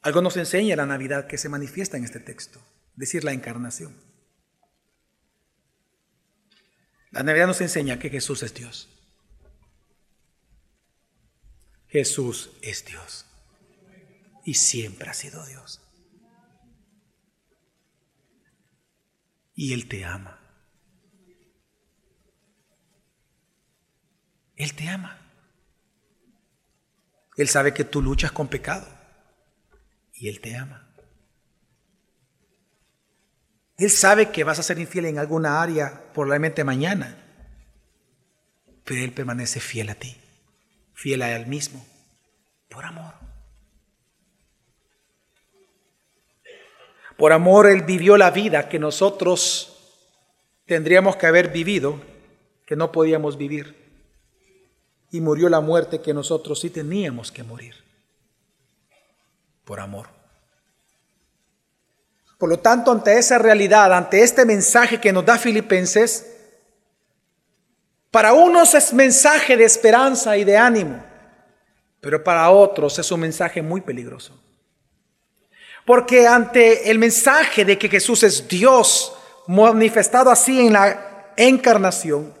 Algo 0.00 0.22
nos 0.22 0.36
enseña 0.38 0.76
la 0.76 0.86
Navidad 0.86 1.26
que 1.26 1.36
se 1.36 1.50
manifiesta 1.50 1.98
en 1.98 2.04
este 2.04 2.20
texto, 2.20 2.58
es 2.92 2.96
decir, 2.96 3.22
la 3.24 3.32
encarnación. 3.32 3.94
La 7.10 7.22
Navidad 7.22 7.48
nos 7.48 7.60
enseña 7.60 7.98
que 7.98 8.08
Jesús 8.08 8.42
es 8.42 8.54
Dios. 8.54 8.95
Jesús 11.96 12.50
es 12.60 12.84
Dios. 12.84 13.24
Y 14.44 14.52
siempre 14.52 15.08
ha 15.08 15.14
sido 15.14 15.46
Dios. 15.46 15.80
Y 19.54 19.72
Él 19.72 19.88
te 19.88 20.04
ama. 20.04 20.38
Él 24.56 24.74
te 24.74 24.88
ama. 24.88 25.18
Él 27.38 27.48
sabe 27.48 27.72
que 27.72 27.84
tú 27.84 28.02
luchas 28.02 28.30
con 28.30 28.48
pecado 28.48 28.86
y 30.12 30.28
Él 30.28 30.42
te 30.42 30.54
ama. 30.54 30.94
Él 33.78 33.90
sabe 33.90 34.30
que 34.30 34.44
vas 34.44 34.58
a 34.58 34.62
ser 34.62 34.78
infiel 34.78 35.06
en 35.06 35.18
alguna 35.18 35.62
área 35.62 36.12
probablemente 36.12 36.62
mañana, 36.62 37.16
pero 38.84 39.02
Él 39.02 39.14
permanece 39.14 39.60
fiel 39.60 39.88
a 39.88 39.94
ti, 39.94 40.14
fiel 40.96 41.22
a 41.22 41.36
Él 41.36 41.46
mismo, 41.46 41.86
por 42.70 42.84
amor. 42.84 43.12
Por 47.18 47.32
amor 47.32 47.66
Él 47.66 47.82
vivió 47.82 48.16
la 48.16 48.30
vida 48.30 48.68
que 48.68 48.78
nosotros 48.78 49.76
tendríamos 50.64 51.16
que 51.16 51.26
haber 51.26 51.50
vivido, 51.50 52.00
que 52.66 52.76
no 52.76 52.90
podíamos 52.92 53.36
vivir 53.36 53.76
y 55.10 55.20
murió 55.20 55.48
la 55.48 55.60
muerte 55.60 56.00
que 56.00 56.14
nosotros 56.14 56.60
sí 56.60 56.70
teníamos 56.70 57.30
que 57.30 57.42
morir 57.42 57.76
por 59.64 59.80
amor. 59.80 60.08
Por 62.38 62.48
lo 62.48 62.58
tanto, 62.58 62.90
ante 62.90 63.18
esa 63.18 63.38
realidad, 63.38 63.92
ante 63.92 64.22
este 64.22 64.44
mensaje 64.44 65.00
que 65.00 65.12
nos 65.12 65.24
da 65.24 65.38
Filipenses, 65.38 66.35
para 68.16 68.32
unos 68.32 68.72
es 68.72 68.94
mensaje 68.94 69.58
de 69.58 69.66
esperanza 69.66 70.38
y 70.38 70.44
de 70.44 70.56
ánimo, 70.56 71.04
pero 72.00 72.24
para 72.24 72.48
otros 72.48 72.98
es 72.98 73.12
un 73.12 73.20
mensaje 73.20 73.60
muy 73.60 73.82
peligroso. 73.82 74.32
Porque 75.84 76.26
ante 76.26 76.90
el 76.90 76.98
mensaje 76.98 77.62
de 77.66 77.76
que 77.76 77.90
Jesús 77.90 78.22
es 78.22 78.48
Dios, 78.48 79.12
manifestado 79.48 80.30
así 80.30 80.66
en 80.66 80.72
la 80.72 81.34
encarnación, 81.36 82.32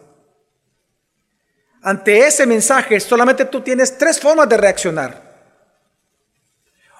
ante 1.82 2.26
ese 2.26 2.46
mensaje 2.46 2.98
solamente 2.98 3.44
tú 3.44 3.60
tienes 3.60 3.98
tres 3.98 4.18
formas 4.18 4.48
de 4.48 4.56
reaccionar. 4.56 5.20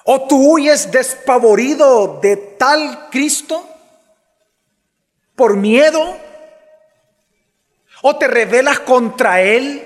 O 0.03 0.27
tú 0.27 0.53
huyes 0.53 0.91
despavorido 0.91 2.19
de 2.21 2.37
tal 2.37 3.09
Cristo 3.09 3.67
por 5.35 5.57
miedo, 5.57 6.26
o 8.01 8.17
te 8.17 8.27
rebelas 8.27 8.79
contra 8.79 9.41
Él, 9.41 9.83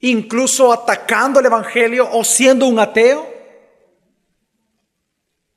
incluso 0.00 0.72
atacando 0.72 1.40
el 1.40 1.46
Evangelio 1.46 2.08
o 2.10 2.24
siendo 2.24 2.66
un 2.66 2.78
ateo, 2.78 3.28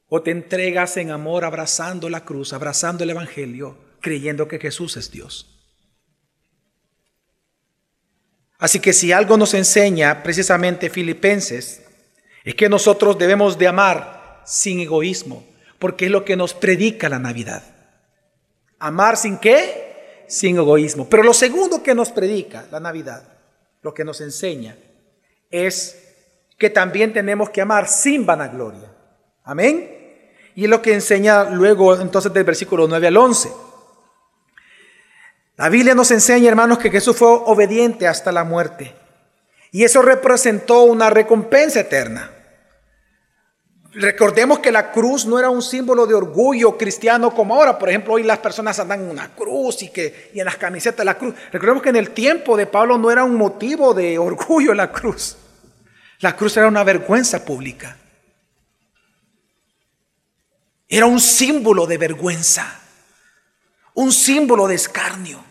o 0.08 0.22
te 0.22 0.32
entregas 0.32 0.98
en 0.98 1.10
amor 1.10 1.44
abrazando 1.44 2.10
la 2.10 2.24
cruz, 2.24 2.54
abrazando 2.54 3.04
el 3.04 3.10
Evangelio, 3.10 3.78
creyendo 4.00 4.48
que 4.48 4.60
Jesús 4.60 4.96
es 4.98 5.10
Dios. 5.10 5.50
Así 8.60 8.80
que 8.80 8.94
si 8.94 9.12
algo 9.12 9.36
nos 9.36 9.54
enseña 9.56 10.24
precisamente 10.24 10.90
Filipenses, 10.90 11.84
es 12.44 12.56
que 12.56 12.70
nosotros 12.70 13.18
debemos 13.18 13.58
de 13.58 13.68
amar 13.68 14.42
sin 14.46 14.80
egoísmo, 14.80 15.46
porque 15.80 16.06
es 16.06 16.12
lo 16.12 16.24
que 16.24 16.36
nos 16.36 16.54
predica 16.54 17.10
la 17.10 17.20
Navidad. 17.20 17.64
Amar 18.80 19.18
sin 19.18 19.38
qué? 19.38 19.83
Sin 20.28 20.58
egoísmo. 20.58 21.08
Pero 21.10 21.24
lo 21.24 21.34
segundo 21.34 21.84
que 21.84 21.96
nos 21.96 22.12
predica 22.12 22.66
la 22.72 22.80
Navidad, 22.80 23.24
lo 23.82 23.94
que 23.94 24.04
nos 24.04 24.22
enseña, 24.22 24.78
es 25.50 26.00
que 26.58 26.70
también 26.70 27.14
tenemos 27.14 27.50
que 27.50 27.62
amar 27.62 27.88
sin 27.88 28.26
vanagloria. 28.26 28.92
Amén. 29.44 29.90
Y 30.56 30.66
es 30.66 30.70
lo 30.70 30.82
que 30.82 30.94
enseña 30.94 31.50
luego 31.50 32.00
entonces 32.00 32.32
del 32.34 32.44
versículo 32.44 32.88
9 32.88 33.08
al 33.08 33.18
11. 33.18 33.52
La 35.56 35.70
Biblia 35.70 35.94
nos 35.94 36.10
enseña, 36.12 36.50
hermanos, 36.50 36.80
que 36.80 36.90
Jesús 36.90 37.16
fue 37.16 37.28
obediente 37.28 38.08
hasta 38.08 38.32
la 38.32 38.44
muerte. 38.44 38.96
Y 39.72 39.84
eso 39.84 40.02
representó 40.02 40.84
una 40.84 41.10
recompensa 41.10 41.80
eterna. 41.80 42.32
Recordemos 43.96 44.60
que 44.60 44.72
la 44.72 44.92
cruz 44.92 45.26
no 45.26 45.38
era 45.38 45.52
un 45.52 45.62
símbolo 45.62 46.08
de 46.08 46.16
orgullo 46.16 46.78
cristiano 46.78 47.32
como 47.32 47.54
ahora. 47.54 47.78
Por 47.78 47.90
ejemplo, 47.90 48.14
hoy 48.14 48.24
las 48.24 48.40
personas 48.40 48.80
andan 48.80 49.02
en 49.02 49.12
una 49.12 49.30
cruz 49.36 49.84
y, 49.84 49.90
que, 49.90 50.32
y 50.34 50.40
en 50.40 50.46
las 50.46 50.58
camisetas 50.58 51.06
la 51.06 51.18
cruz. 51.18 51.36
Recordemos 51.52 51.84
que 51.84 51.90
en 51.90 51.98
el 51.98 52.10
tiempo 52.10 52.58
de 52.58 52.66
Pablo 52.66 52.98
no 52.98 53.12
era 53.12 53.24
un 53.24 53.36
motivo 53.36 53.94
de 53.94 54.18
orgullo 54.18 54.74
la 54.74 54.92
cruz. 54.92 55.38
La 56.20 56.36
cruz 56.36 56.58
era 56.58 56.68
una 56.68 56.84
vergüenza 56.84 57.46
pública. 57.46 57.98
Era 60.88 61.06
un 61.06 61.20
símbolo 61.20 61.86
de 61.86 61.98
vergüenza, 61.98 62.80
un 63.94 64.12
símbolo 64.12 64.68
de 64.68 64.76
escarnio. 64.76 65.44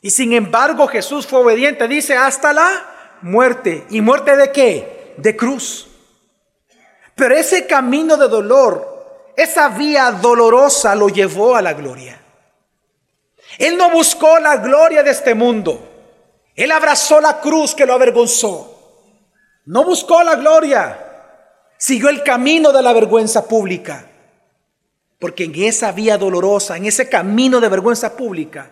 Y 0.00 0.10
sin 0.10 0.32
embargo 0.32 0.86
Jesús 0.86 1.26
fue 1.26 1.40
obediente, 1.40 1.86
dice, 1.86 2.16
hasta 2.16 2.52
la 2.52 3.18
muerte. 3.22 3.86
¿Y 3.90 4.00
muerte 4.00 4.36
de 4.36 4.50
qué? 4.50 5.14
De 5.16 5.36
cruz. 5.36 5.91
Pero 7.22 7.36
ese 7.36 7.68
camino 7.68 8.16
de 8.16 8.26
dolor, 8.26 9.30
esa 9.36 9.68
vía 9.68 10.10
dolorosa 10.10 10.92
lo 10.96 11.08
llevó 11.08 11.54
a 11.54 11.62
la 11.62 11.72
gloria. 11.72 12.20
Él 13.58 13.76
no 13.76 13.92
buscó 13.92 14.40
la 14.40 14.56
gloria 14.56 15.04
de 15.04 15.12
este 15.12 15.32
mundo. 15.32 15.88
Él 16.56 16.72
abrazó 16.72 17.20
la 17.20 17.38
cruz 17.38 17.76
que 17.76 17.86
lo 17.86 17.92
avergonzó. 17.92 19.06
No 19.66 19.84
buscó 19.84 20.24
la 20.24 20.34
gloria. 20.34 20.98
Siguió 21.78 22.08
el 22.08 22.24
camino 22.24 22.72
de 22.72 22.82
la 22.82 22.92
vergüenza 22.92 23.46
pública. 23.46 24.04
Porque 25.20 25.44
en 25.44 25.54
esa 25.62 25.92
vía 25.92 26.18
dolorosa, 26.18 26.76
en 26.76 26.86
ese 26.86 27.08
camino 27.08 27.60
de 27.60 27.68
vergüenza 27.68 28.16
pública, 28.16 28.68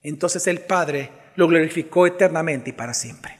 entonces 0.00 0.46
el 0.46 0.62
Padre 0.62 1.10
lo 1.36 1.46
glorificó 1.46 2.06
eternamente 2.06 2.70
y 2.70 2.72
para 2.72 2.94
siempre. 2.94 3.39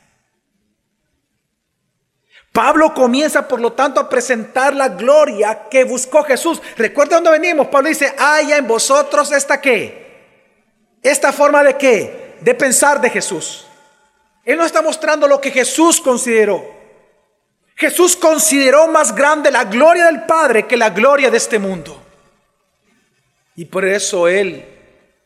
Pablo 2.52 2.92
comienza, 2.92 3.46
por 3.46 3.60
lo 3.60 3.72
tanto, 3.72 4.00
a 4.00 4.08
presentar 4.08 4.74
la 4.74 4.88
gloria 4.88 5.68
que 5.70 5.84
buscó 5.84 6.24
Jesús. 6.24 6.60
Recuerda 6.76 7.16
dónde 7.16 7.30
venimos. 7.30 7.68
Pablo 7.68 7.88
dice, 7.88 8.12
haya 8.18 8.56
en 8.56 8.66
vosotros 8.66 9.30
esta 9.30 9.60
qué? 9.60 10.00
Esta 11.02 11.32
forma 11.32 11.62
de 11.62 11.76
qué? 11.76 12.36
De 12.40 12.54
pensar 12.54 13.00
de 13.00 13.08
Jesús. 13.08 13.66
Él 14.44 14.58
no 14.58 14.64
está 14.64 14.82
mostrando 14.82 15.28
lo 15.28 15.40
que 15.40 15.52
Jesús 15.52 16.00
consideró. 16.00 16.64
Jesús 17.76 18.16
consideró 18.16 18.88
más 18.88 19.14
grande 19.14 19.50
la 19.50 19.64
gloria 19.64 20.06
del 20.06 20.24
Padre 20.24 20.66
que 20.66 20.76
la 20.76 20.90
gloria 20.90 21.30
de 21.30 21.36
este 21.36 21.58
mundo. 21.58 22.02
Y 23.54 23.64
por 23.66 23.84
eso 23.84 24.26
Él 24.26 24.64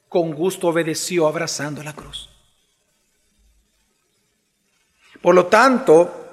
con 0.08 0.32
gusto 0.32 0.68
obedeció 0.68 1.26
abrazando 1.26 1.82
la 1.82 1.94
cruz. 1.94 2.28
Por 5.22 5.34
lo 5.34 5.46
tanto, 5.46 6.23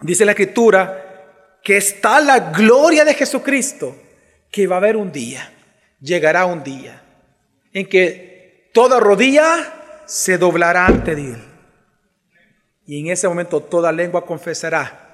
dice 0.00 0.24
la 0.24 0.32
escritura, 0.32 1.58
que 1.62 1.76
está 1.76 2.20
la 2.20 2.50
gloria 2.52 3.04
de 3.04 3.14
Jesucristo, 3.14 3.96
que 4.50 4.66
va 4.66 4.76
a 4.76 4.78
haber 4.78 4.96
un 4.96 5.10
día, 5.10 5.52
llegará 6.00 6.46
un 6.46 6.62
día, 6.62 7.02
en 7.72 7.88
que 7.88 8.70
toda 8.72 9.00
rodilla 9.00 10.02
se 10.06 10.38
doblará 10.38 10.86
ante 10.86 11.12
Él. 11.12 11.42
Y 12.86 13.00
en 13.00 13.12
ese 13.12 13.26
momento 13.26 13.60
toda 13.60 13.90
lengua 13.90 14.24
confesará 14.24 15.06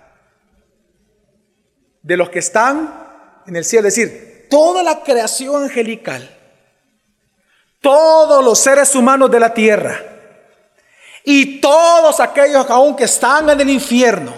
de 2.02 2.16
los 2.16 2.28
que 2.28 2.40
están 2.40 3.42
en 3.46 3.56
el 3.56 3.64
cielo, 3.64 3.88
es 3.88 3.96
decir, 3.96 4.46
toda 4.50 4.82
la 4.82 5.02
creación 5.02 5.64
angelical, 5.64 6.28
todos 7.80 8.44
los 8.44 8.58
seres 8.58 8.94
humanos 8.94 9.30
de 9.30 9.40
la 9.40 9.54
tierra 9.54 10.00
y 11.24 11.60
todos 11.60 12.20
aquellos 12.20 12.68
aún 12.68 12.94
que 12.94 13.04
están 13.04 13.48
en 13.50 13.60
el 13.60 13.70
infierno, 13.70 14.34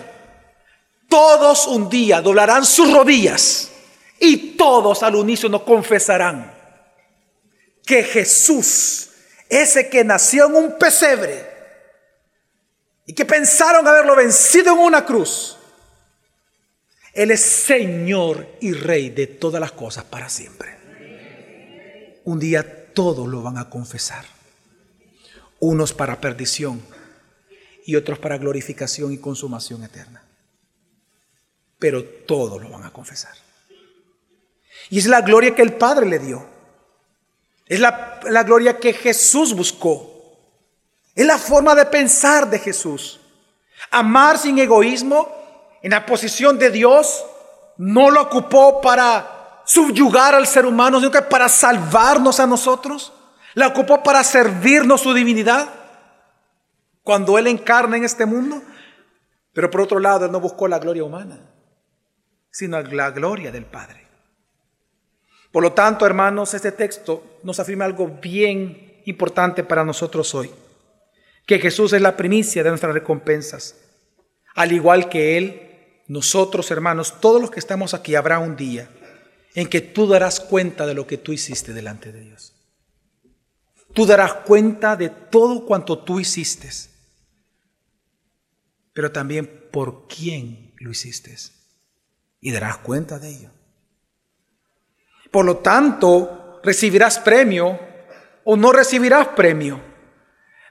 todos 1.15 1.69
un 1.69 1.89
día 1.89 2.21
doblarán 2.21 2.67
sus 2.67 2.93
rodillas 2.93 3.71
y 4.19 4.57
todos 4.57 5.01
al 5.05 5.15
unísono 5.15 5.65
confesarán 5.65 6.53
que 7.87 8.03
Jesús, 8.03 9.11
ese 9.49 9.89
que 9.89 10.03
nació 10.03 10.47
en 10.47 10.57
un 10.57 10.77
pesebre 10.77 11.49
y 13.07 13.13
que 13.13 13.25
pensaron 13.25 13.87
haberlo 13.87 14.17
vencido 14.17 14.73
en 14.73 14.81
una 14.81 15.07
cruz, 15.07 15.57
Él 17.13 17.31
es 17.31 17.43
Señor 17.43 18.49
y 18.61 18.73
Rey 18.73 19.11
de 19.11 19.29
todas 19.29 19.61
las 19.61 19.71
cosas 19.71 20.03
para 20.03 20.29
siempre. 20.29 20.77
Un 22.25 22.41
día 22.41 22.93
todos 22.93 23.29
lo 23.29 23.41
van 23.41 23.59
a 23.59 23.71
confesar. 23.71 24.25
Unos 25.61 25.93
para 25.93 26.21
perdición 26.21 26.83
y 27.87 27.95
otros 27.95 28.19
para 28.19 28.37
glorificación 28.37 29.13
y 29.13 29.19
consumación 29.19 29.85
eterna 29.85 30.24
pero 31.79 32.05
todos 32.05 32.63
lo 32.63 32.69
van 32.71 32.85
a 32.85 32.91
confesar. 32.91 33.33
Y 34.91 34.99
es 34.99 35.07
la 35.07 35.23
gloria 35.23 35.55
que 35.55 35.63
el 35.63 35.75
Padre 35.75 36.07
le 36.07 36.19
dio. 36.19 36.47
Es 37.67 37.81
la, 37.81 38.21
la, 38.25 38.43
gloria 38.43 38.79
que 38.79 38.93
Jesús 38.93 39.55
buscó. 39.55 40.11
Es 41.15 41.27
la 41.27 41.39
forma 41.39 41.75
de 41.75 41.87
pensar 41.87 42.49
de 42.49 42.59
Jesús. 42.59 43.21
Amar 43.91 44.39
sin 44.39 44.59
egoísmo 44.59 45.29
en 45.83 45.91
la 45.91 46.05
posición 46.05 46.59
de 46.59 46.71
Dios 46.71 47.25
no 47.79 48.11
lo 48.11 48.23
ocupó 48.23 48.81
para 48.81 49.63
subyugar 49.65 50.35
al 50.35 50.47
ser 50.47 50.67
humano, 50.67 50.99
sino 50.99 51.11
que 51.11 51.23
para 51.23 51.49
salvarnos 51.49 52.39
a 52.41 52.47
nosotros. 52.47 53.13
La 53.55 53.69
ocupó 53.69 54.03
para 54.03 54.23
servirnos 54.25 55.01
su 55.01 55.15
divinidad 55.15 55.69
cuando 57.03 57.39
Él 57.39 57.47
encarna 57.47 57.97
en 57.97 58.05
este 58.05 58.27
mundo. 58.27 58.63
Pero 59.53 59.71
por 59.71 59.83
otro 59.83 60.01
lado, 60.01 60.27
Él 60.27 60.33
no 60.33 60.41
buscó 60.41 60.69
la 60.69 60.79
gloria 60.79 61.05
humana 61.05 61.54
sino 62.55 62.81
la 62.81 63.11
gloria 63.11 63.51
del 63.51 63.65
Padre. 63.65 64.07
Por 65.51 65.65
lo 65.65 65.73
tanto, 65.73 66.07
hermanos, 66.07 66.55
este 66.55 66.71
texto 66.71 67.41
nos 67.43 67.59
afirma 67.59 67.85
algo 67.85 68.07
bien 68.23 69.03
importante 69.07 69.65
para 69.65 69.85
nosotros 69.85 70.33
hoy, 70.37 70.53
que 71.47 71.59
Jesús 71.59 71.93
es 71.93 72.01
la 72.01 72.17
primicia 72.17 72.63
de 72.63 72.69
nuestras 72.69 72.95
recompensas. 72.95 73.75
Al 74.55 74.71
igual 74.71 75.09
que 75.09 75.37
Él, 75.37 76.03
nosotros, 76.07 76.71
hermanos, 76.71 77.21
todos 77.21 77.41
los 77.41 77.51
que 77.51 77.59
estamos 77.59 77.93
aquí, 77.93 78.15
habrá 78.15 78.39
un 78.39 78.55
día 78.55 78.89
en 79.57 79.67
que 79.67 79.81
tú 79.81 80.07
darás 80.07 80.39
cuenta 80.39 80.87
de 80.87 80.95
lo 80.95 81.09
que 81.09 81.19
tú 81.19 81.33
hiciste 81.33 81.73
delante 81.73 82.13
de 82.13 82.21
Dios. 82.21 82.53
Tú 83.95 84.07
darás 84.07 84.33
cuenta 84.33 84.95
de 84.95 85.09
todo 85.09 85.67
cuanto 85.67 85.99
tú 85.99 86.21
hiciste, 86.21 86.71
pero 88.93 89.11
también 89.11 89.69
por 89.73 90.07
quién 90.07 90.73
lo 90.79 90.93
hiciste 90.93 91.37
y 92.45 92.53
darás 92.53 92.77
cuenta 92.77 93.19
de 93.19 93.31
ello. 93.31 93.51
Por 95.31 95.47
lo 95.47 95.57
tanto, 95.57 96.61
recibirás 96.63 97.19
premio 97.19 97.81
o 98.45 98.55
no 98.55 98.71
recibirás 98.71 99.29
premio. 99.29 99.81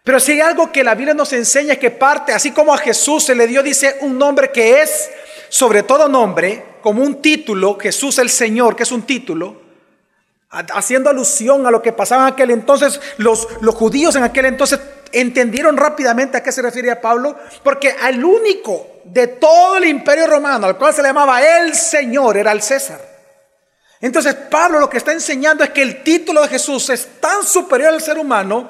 Pero 0.03 0.19
si 0.19 0.33
hay 0.33 0.41
algo 0.41 0.71
que 0.71 0.83
la 0.83 0.93
Biblia 0.93 1.15
nos 1.15 1.33
enseña 1.33 1.73
es 1.73 1.79
que 1.79 1.89
parte, 1.89 2.31
así 2.31 2.51
como 2.51 2.75
a 2.75 2.77
Jesús 2.77 3.23
se 3.23 3.33
le 3.33 3.47
dio, 3.47 3.63
dice, 3.63 3.97
un 4.01 4.19
nombre 4.19 4.51
que 4.51 4.83
es 4.83 5.09
sobre 5.49 5.81
todo 5.81 6.07
nombre, 6.07 6.63
como 6.83 7.01
un 7.01 7.23
título, 7.23 7.79
Jesús 7.79 8.19
el 8.19 8.29
Señor, 8.29 8.75
que 8.75 8.83
es 8.83 8.91
un 8.91 9.01
título, 9.01 9.59
haciendo 10.51 11.09
alusión 11.09 11.65
a 11.65 11.71
lo 11.71 11.81
que 11.81 11.91
pasaba 11.91 12.27
en 12.27 12.33
aquel 12.33 12.51
entonces, 12.51 13.01
los, 13.17 13.47
los 13.61 13.73
judíos 13.73 14.15
en 14.15 14.21
aquel 14.21 14.45
entonces 14.45 14.79
entendieron 15.11 15.75
rápidamente 15.75 16.37
a 16.37 16.43
qué 16.43 16.51
se 16.51 16.61
refería 16.61 17.01
Pablo, 17.01 17.35
porque 17.63 17.95
al 17.99 18.23
único 18.23 18.92
de 19.03 19.27
todo 19.27 19.77
el 19.77 19.85
imperio 19.85 20.27
romano, 20.27 20.67
al 20.67 20.77
cual 20.77 20.93
se 20.93 21.01
le 21.01 21.09
llamaba 21.09 21.41
el 21.41 21.73
Señor, 21.73 22.37
era 22.37 22.51
el 22.51 22.61
César. 22.61 22.99
Entonces 23.99 24.35
Pablo 24.35 24.79
lo 24.79 24.89
que 24.89 24.97
está 24.97 25.13
enseñando 25.13 25.63
es 25.63 25.69
que 25.69 25.81
el 25.81 26.03
título 26.03 26.41
de 26.41 26.49
Jesús 26.49 26.89
es 26.89 27.21
tan 27.21 27.43
superior 27.45 27.93
al 27.93 28.01
ser 28.01 28.17
humano 28.17 28.69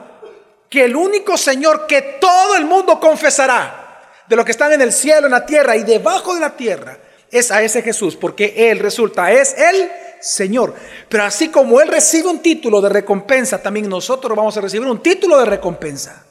que 0.70 0.86
el 0.86 0.96
único 0.96 1.38
Señor 1.38 1.88
que 1.88 2.18
todo 2.20 2.56
el 2.56 2.66
mundo 2.66 3.00
confesará, 3.00 4.02
de 4.28 4.36
los 4.36 4.46
que 4.46 4.52
están 4.52 4.72
en 4.74 4.82
el 4.82 4.94
cielo, 4.94 5.28
en 5.28 5.32
la 5.32 5.46
tierra 5.46 5.76
y 5.76 5.84
debajo 5.84 6.34
de 6.34 6.40
la 6.40 6.56
tierra, 6.56 6.98
es 7.30 7.52
a 7.52 7.62
ese 7.62 7.82
Jesús, 7.82 8.16
porque 8.16 8.54
Él 8.70 8.80
resulta, 8.80 9.32
es 9.32 9.56
el 9.58 9.92
Señor. 10.20 10.74
Pero 11.10 11.24
así 11.24 11.50
como 11.50 11.82
Él 11.82 11.88
recibe 11.88 12.30
un 12.30 12.40
título 12.40 12.80
de 12.80 12.90
recompensa, 12.90 13.62
también 13.62 13.90
nosotros 13.90 14.38
vamos 14.38 14.56
a 14.58 14.62
recibir 14.62 14.88
un 14.88 15.02
título 15.02 15.38
de 15.40 15.46
recompensa. 15.46 16.24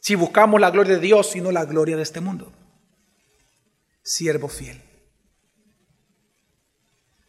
Si 0.00 0.14
buscamos 0.14 0.60
la 0.60 0.70
gloria 0.70 0.94
de 0.94 1.00
Dios 1.00 1.36
y 1.36 1.40
no 1.40 1.52
la 1.52 1.64
gloria 1.64 1.96
de 1.96 2.02
este 2.02 2.20
mundo. 2.20 2.52
Siervo 4.02 4.48
fiel. 4.48 4.82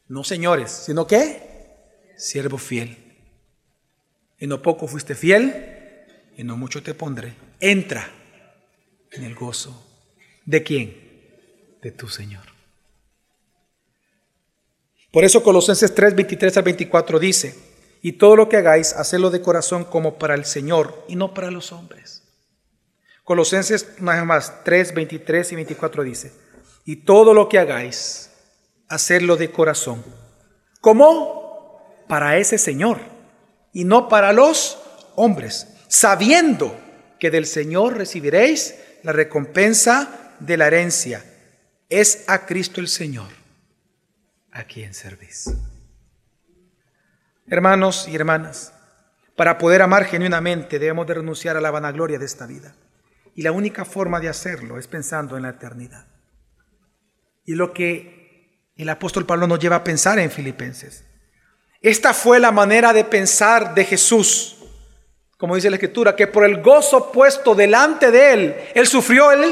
No 0.08 0.24
señores, 0.24 0.72
sino 0.72 1.06
que 1.06 2.14
siervo 2.18 2.58
fiel. 2.58 2.98
Y 4.40 4.48
no 4.48 4.62
poco 4.62 4.88
fuiste 4.88 5.16
fiel, 5.16 5.72
y 6.36 6.44
no 6.44 6.58
mucho 6.58 6.82
te 6.82 6.94
pondré. 6.94 7.36
Entra 7.60 8.10
en 9.12 9.24
el 9.24 9.36
gozo. 9.36 9.88
¿De 10.46 10.64
quién? 10.64 11.78
De 11.82 11.92
tu 11.92 12.08
Señor. 12.08 12.44
Por 15.12 15.26
eso 15.26 15.44
Colosenses 15.44 15.94
3, 15.94 16.16
23 16.16 16.58
al 16.58 16.64
24 16.64 17.20
dice, 17.20 17.56
y 18.02 18.14
todo 18.14 18.36
lo 18.36 18.50
que 18.50 18.58
hagáis, 18.58 18.94
hacedlo 18.94 19.30
de 19.30 19.42
corazón 19.42 19.84
como 19.84 20.18
para 20.18 20.36
el 20.36 20.46
Señor 20.46 21.06
y 21.08 21.16
no 21.16 21.34
para 21.34 21.52
los 21.52 21.72
hombres. 21.72 22.21
Colosenses, 23.32 23.88
nada 24.02 24.26
más, 24.26 24.62
3, 24.66 24.94
23 24.94 25.54
y 25.54 25.56
24 25.56 26.04
dice, 26.04 26.34
y 26.84 26.98
todo 26.98 27.34
lo 27.34 27.48
que 27.48 27.60
hagáis, 27.60 28.30
hacedlo 28.90 29.38
de 29.38 29.50
corazón, 29.50 30.04
como 30.82 32.04
para 32.10 32.36
ese 32.36 32.58
Señor 32.58 33.00
y 33.72 33.86
no 33.86 34.10
para 34.10 34.34
los 34.34 34.78
hombres, 35.16 35.66
sabiendo 35.88 36.78
que 37.22 37.32
del 37.32 37.46
Señor 37.46 37.96
recibiréis 37.96 38.76
la 39.02 39.14
recompensa 39.14 40.34
de 40.42 40.58
la 40.58 40.68
herencia. 40.68 41.24
Es 41.88 42.26
a 42.28 42.46
Cristo 42.46 42.82
el 42.82 42.90
Señor 42.90 43.30
a 44.52 44.66
quien 44.66 44.94
servís. 44.94 45.56
Hermanos 47.48 48.10
y 48.10 48.16
hermanas, 48.18 48.74
para 49.38 49.58
poder 49.58 49.82
amar 49.82 50.04
genuinamente 50.04 50.80
debemos 50.80 51.08
de 51.08 51.14
renunciar 51.14 51.56
a 51.56 51.62
la 51.62 51.72
vanagloria 51.72 52.20
de 52.20 52.26
esta 52.26 52.46
vida. 52.46 52.76
Y 53.36 53.42
la 53.42 53.52
única 53.52 53.86
forma 53.86 54.20
de 54.20 54.30
hacerlo 54.30 54.78
es 54.78 54.88
pensando 54.88 55.38
en 55.38 55.44
la 55.44 55.50
eternidad. 55.50 56.08
Y 57.46 57.56
lo 57.56 57.74
que 57.74 58.70
el 58.76 58.90
apóstol 58.90 59.26
Pablo 59.26 59.48
nos 59.48 59.60
lleva 59.60 59.78
a 59.78 59.84
pensar 59.84 60.20
en 60.20 60.32
Filipenses. 60.32 61.06
Esta 61.82 62.14
fue 62.14 62.40
la 62.40 62.52
manera 62.52 62.94
de 62.94 63.04
pensar 63.04 63.74
de 63.74 63.86
Jesús 63.86 64.62
como 65.42 65.56
dice 65.56 65.72
la 65.72 65.78
escritura, 65.78 66.16
que 66.16 66.28
por 66.28 66.46
el 66.46 66.62
gozo 66.62 67.12
puesto 67.12 67.56
delante 67.56 68.12
de 68.12 68.32
él, 68.32 68.56
él 68.76 68.86
sufrió 68.86 69.32
el 69.32 69.52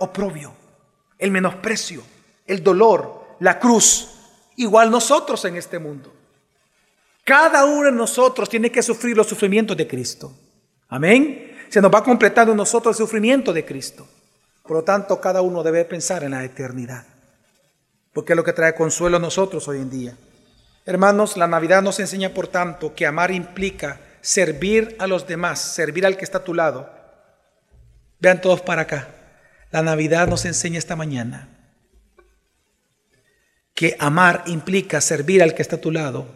oprobio, 0.00 0.52
el 1.16 1.30
menosprecio, 1.30 2.02
el 2.44 2.60
dolor, 2.60 3.36
la 3.38 3.60
cruz, 3.60 4.16
igual 4.56 4.90
nosotros 4.90 5.44
en 5.44 5.54
este 5.54 5.78
mundo. 5.78 6.12
Cada 7.22 7.66
uno 7.66 7.84
de 7.84 7.92
nosotros 7.92 8.48
tiene 8.48 8.72
que 8.72 8.82
sufrir 8.82 9.16
los 9.16 9.28
sufrimientos 9.28 9.76
de 9.76 9.86
Cristo. 9.86 10.32
Amén. 10.88 11.47
Se 11.68 11.80
nos 11.80 11.92
va 11.92 12.02
completando 12.02 12.52
en 12.52 12.58
nosotros 12.58 12.96
el 12.96 13.06
sufrimiento 13.06 13.52
de 13.52 13.64
Cristo. 13.64 14.06
Por 14.62 14.76
lo 14.78 14.84
tanto, 14.84 15.20
cada 15.20 15.42
uno 15.42 15.62
debe 15.62 15.84
pensar 15.84 16.24
en 16.24 16.32
la 16.32 16.44
eternidad. 16.44 17.04
Porque 18.12 18.32
es 18.32 18.36
lo 18.36 18.44
que 18.44 18.52
trae 18.52 18.74
consuelo 18.74 19.16
a 19.16 19.20
nosotros 19.20 19.66
hoy 19.68 19.78
en 19.78 19.90
día. 19.90 20.16
Hermanos, 20.84 21.36
la 21.36 21.46
Navidad 21.46 21.82
nos 21.82 22.00
enseña, 22.00 22.30
por 22.30 22.48
tanto, 22.48 22.94
que 22.94 23.06
amar 23.06 23.30
implica 23.30 24.00
servir 24.20 24.96
a 24.98 25.06
los 25.06 25.26
demás, 25.26 25.60
servir 25.60 26.06
al 26.06 26.16
que 26.16 26.24
está 26.24 26.38
a 26.38 26.44
tu 26.44 26.54
lado. 26.54 26.90
Vean 28.20 28.40
todos 28.40 28.60
para 28.60 28.82
acá. 28.82 29.08
La 29.70 29.82
Navidad 29.82 30.26
nos 30.28 30.44
enseña 30.44 30.78
esta 30.78 30.96
mañana 30.96 31.48
que 33.78 33.96
amar 34.00 34.42
implica 34.46 35.00
servir 35.00 35.40
al 35.40 35.54
que 35.54 35.62
está 35.62 35.76
a 35.76 35.80
tu 35.80 35.92
lado, 35.92 36.26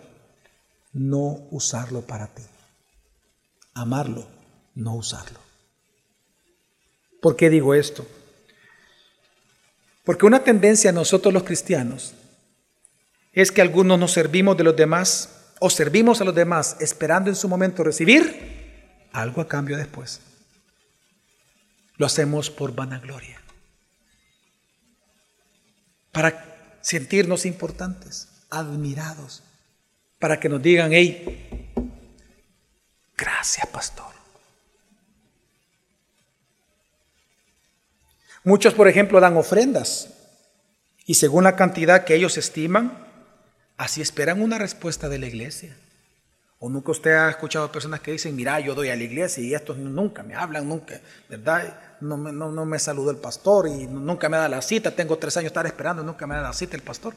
no 0.92 1.48
usarlo 1.50 2.02
para 2.02 2.28
ti. 2.28 2.44
Amarlo, 3.74 4.28
no 4.74 4.94
usarlo. 4.94 5.38
¿Por 7.20 7.36
qué 7.36 7.50
digo 7.50 7.74
esto? 7.74 8.06
Porque 10.04 10.26
una 10.26 10.42
tendencia 10.42 10.90
a 10.90 10.92
nosotros 10.92 11.32
los 11.32 11.44
cristianos 11.44 12.14
es 13.32 13.52
que 13.52 13.62
algunos 13.62 13.98
nos 13.98 14.12
servimos 14.12 14.56
de 14.56 14.64
los 14.64 14.76
demás 14.76 15.54
o 15.60 15.70
servimos 15.70 16.20
a 16.20 16.24
los 16.24 16.34
demás 16.34 16.76
esperando 16.80 17.30
en 17.30 17.36
su 17.36 17.48
momento 17.48 17.84
recibir 17.84 19.08
algo 19.12 19.40
a 19.40 19.48
cambio 19.48 19.76
después. 19.76 20.20
Lo 21.96 22.06
hacemos 22.06 22.50
por 22.50 22.74
vanagloria. 22.74 23.40
Para 26.10 26.78
sentirnos 26.80 27.46
importantes, 27.46 28.28
admirados, 28.50 29.42
para 30.18 30.40
que 30.40 30.48
nos 30.48 30.60
digan, 30.60 30.92
hey, 30.92 31.70
gracias 33.16 33.66
pastor. 33.68 34.11
Muchos, 38.44 38.74
por 38.74 38.88
ejemplo, 38.88 39.20
dan 39.20 39.36
ofrendas 39.36 40.08
y 41.06 41.14
según 41.14 41.44
la 41.44 41.56
cantidad 41.56 42.04
que 42.04 42.14
ellos 42.14 42.36
estiman, 42.36 43.02
Así 43.82 44.00
esperan 44.00 44.40
una 44.40 44.58
respuesta 44.58 45.08
de 45.08 45.18
la 45.18 45.26
iglesia. 45.26 45.76
O 46.60 46.68
nunca 46.68 46.92
usted 46.92 47.10
ha 47.10 47.30
escuchado 47.30 47.72
personas 47.72 47.98
que 47.98 48.12
dicen, 48.12 48.36
mira, 48.36 48.60
yo 48.60 48.76
doy 48.76 48.90
a 48.90 48.96
la 48.96 49.02
iglesia 49.02 49.42
y 49.42 49.54
estos 49.54 49.76
nunca 49.76 50.22
me 50.22 50.36
hablan, 50.36 50.68
nunca, 50.68 51.00
¿verdad? 51.28 51.96
No 52.00 52.16
no, 52.16 52.64
me 52.64 52.78
saludó 52.78 53.10
el 53.10 53.16
pastor 53.16 53.66
y 53.66 53.88
nunca 53.88 54.28
me 54.28 54.36
da 54.36 54.48
la 54.48 54.62
cita, 54.62 54.92
tengo 54.92 55.18
tres 55.18 55.36
años 55.36 55.48
estar 55.48 55.66
esperando, 55.66 56.04
nunca 56.04 56.28
me 56.28 56.36
da 56.36 56.42
la 56.42 56.52
cita 56.52 56.76
el 56.76 56.82
pastor. 56.82 57.14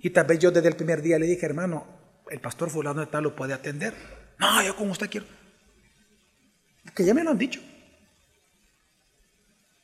Y 0.00 0.08
tal 0.08 0.24
vez 0.26 0.38
yo 0.38 0.50
desde 0.50 0.68
el 0.68 0.76
primer 0.76 1.02
día 1.02 1.18
le 1.18 1.26
dije, 1.26 1.44
hermano, 1.44 1.86
el 2.30 2.40
pastor 2.40 2.70
fulano 2.70 3.00
de 3.00 3.08
tal 3.08 3.24
lo 3.24 3.36
puede 3.36 3.52
atender. 3.52 3.92
No, 4.38 4.62
yo 4.62 4.74
como 4.76 4.92
usted 4.92 5.10
quiero. 5.10 5.26
Que 6.94 7.04
ya 7.04 7.12
me 7.12 7.22
lo 7.22 7.32
han 7.32 7.38
dicho. 7.38 7.60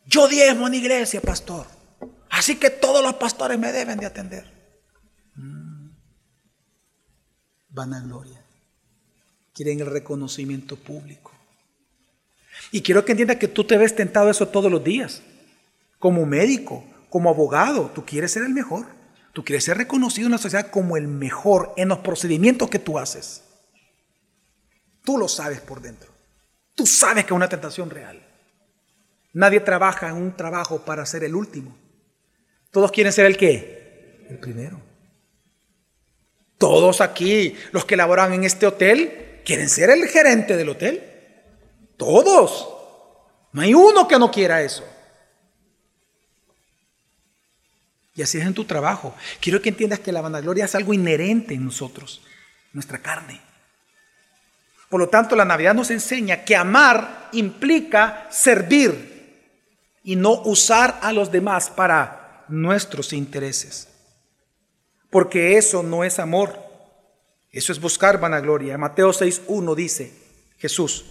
Yo 0.07 0.29
diezmo 0.29 0.67
en 0.67 0.75
iglesia, 0.75 1.21
pastor. 1.21 1.67
Así 2.31 2.57
que 2.57 2.71
todos 2.71 3.03
los 3.03 3.15
pastores 3.15 3.59
me 3.59 3.73
deben 3.73 3.99
de 3.99 4.07
atender. 4.07 4.45
Mm 5.35 5.73
vanagloria. 7.73 8.41
Quieren 9.55 9.81
el 9.81 9.87
reconocimiento 9.87 10.77
público. 10.77 11.33
Y 12.71 12.83
quiero 12.83 13.05
que 13.05 13.13
entienda 13.13 13.39
que 13.39 13.49
tú 13.49 13.65
te 13.65 13.77
ves 13.77 13.95
tentado 13.95 14.29
a 14.29 14.31
eso 14.31 14.49
todos 14.49 14.71
los 14.71 14.85
días. 14.85 15.23
Como 15.99 16.25
médico, 16.27 16.85
como 17.11 17.31
abogado, 17.31 17.91
tú 17.95 18.05
quieres 18.05 18.33
ser 18.33 18.45
el 18.45 18.53
mejor. 18.53 18.87
Tú 19.33 19.45
quieres 19.45 19.65
ser 19.65 19.79
reconocido 19.79 20.27
en 20.27 20.33
la 20.33 20.39
sociedad 20.39 20.71
como 20.71 20.97
el 20.97 21.09
mejor 21.09 21.73
en 21.77 21.89
los 21.89 21.99
procedimientos 21.99 22.69
que 22.69 22.79
tú 22.79 22.99
haces. 22.99 23.43
Tú 25.05 25.19
lo 25.19 25.29
sabes 25.29 25.61
por 25.61 25.81
dentro. 25.81 26.11
Tú 26.75 26.87
sabes 26.87 27.25
que 27.25 27.33
es 27.33 27.37
una 27.37 27.49
tentación 27.49 27.91
real. 27.91 28.23
Nadie 29.33 29.61
trabaja 29.61 30.09
en 30.09 30.17
un 30.17 30.37
trabajo 30.37 30.85
para 30.85 31.07
ser 31.07 31.25
el 31.25 31.35
último. 31.35 31.77
Todos 32.71 32.93
quieren 32.93 33.13
ser 33.13 33.27
el 33.27 33.37
qué? 33.37 34.27
El 34.29 34.39
primero. 34.39 34.81
Todos 36.59 37.01
aquí, 37.01 37.57
los 37.73 37.85
que 37.85 37.97
laboran 37.97 38.33
en 38.33 38.45
este 38.45 38.67
hotel, 38.67 39.41
quieren 39.45 39.69
ser 39.69 39.91
el 39.91 40.07
gerente 40.07 40.57
del 40.57 40.69
hotel. 40.69 41.03
Todos. 41.97 42.69
No 43.53 43.63
hay 43.63 43.75
uno 43.75 44.07
que 44.07 44.19
no 44.19 44.31
quiera 44.31 44.63
eso. 44.63 44.85
Y 48.15 48.23
así 48.23 48.39
es 48.39 48.47
en 48.47 48.55
tu 48.55 48.65
trabajo. 48.65 49.15
Quiero 49.41 49.61
que 49.63 49.71
entiendas 49.71 50.01
que 50.01 50.13
la 50.13 50.21
vanagloria 50.21 50.67
es 50.67 50.75
algo 50.75 50.93
inherente 50.93 51.55
en 51.55 51.65
nosotros, 51.65 52.23
nuestra 52.73 52.99
carne. 52.99 53.41
Por 54.91 55.01
lo 55.01 55.09
tanto, 55.09 55.35
la 55.35 55.47
Navidad 55.47 55.75
nos 55.75 55.91
enseña 55.91 56.45
que 56.45 56.55
amar 56.55 57.31
implica 57.33 58.29
servir 58.31 59.12
y 60.03 60.17
no 60.17 60.43
usar 60.43 60.99
a 61.03 61.13
los 61.13 61.31
demás 61.31 61.71
para 61.71 62.45
nuestros 62.49 63.13
intereses. 63.13 63.89
porque 65.11 65.59
eso 65.59 65.83
no 65.83 66.05
es 66.05 66.19
amor. 66.19 66.59
Eso 67.51 67.71
es 67.71 67.79
buscar 67.79 68.19
vanagloria. 68.19 68.79
Mateo 68.79 69.11
6.1 69.11 69.75
dice 69.75 70.11
Jesús, 70.57 71.05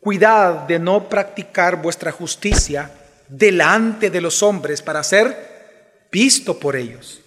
cuidad 0.00 0.66
de 0.66 0.78
no 0.78 1.06
practicar 1.10 1.82
vuestra 1.82 2.10
justicia 2.10 2.90
delante 3.28 4.08
de 4.08 4.20
los 4.22 4.42
hombres 4.42 4.80
para 4.80 5.02
ser 5.02 6.06
visto 6.10 6.58
por 6.58 6.74
ellos. 6.74 7.20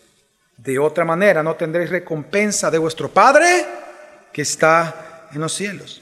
De 0.57 0.79
otra 0.79 1.05
manera 1.05 1.43
no 1.43 1.55
tendréis 1.55 1.91
recompensa 1.91 2.71
de 2.71 2.79
vuestro 2.79 3.09
Padre 3.09 3.63
que 4.33 4.41
está 4.41 5.27
en 5.31 5.41
los 5.41 5.53
cielos. 5.53 6.01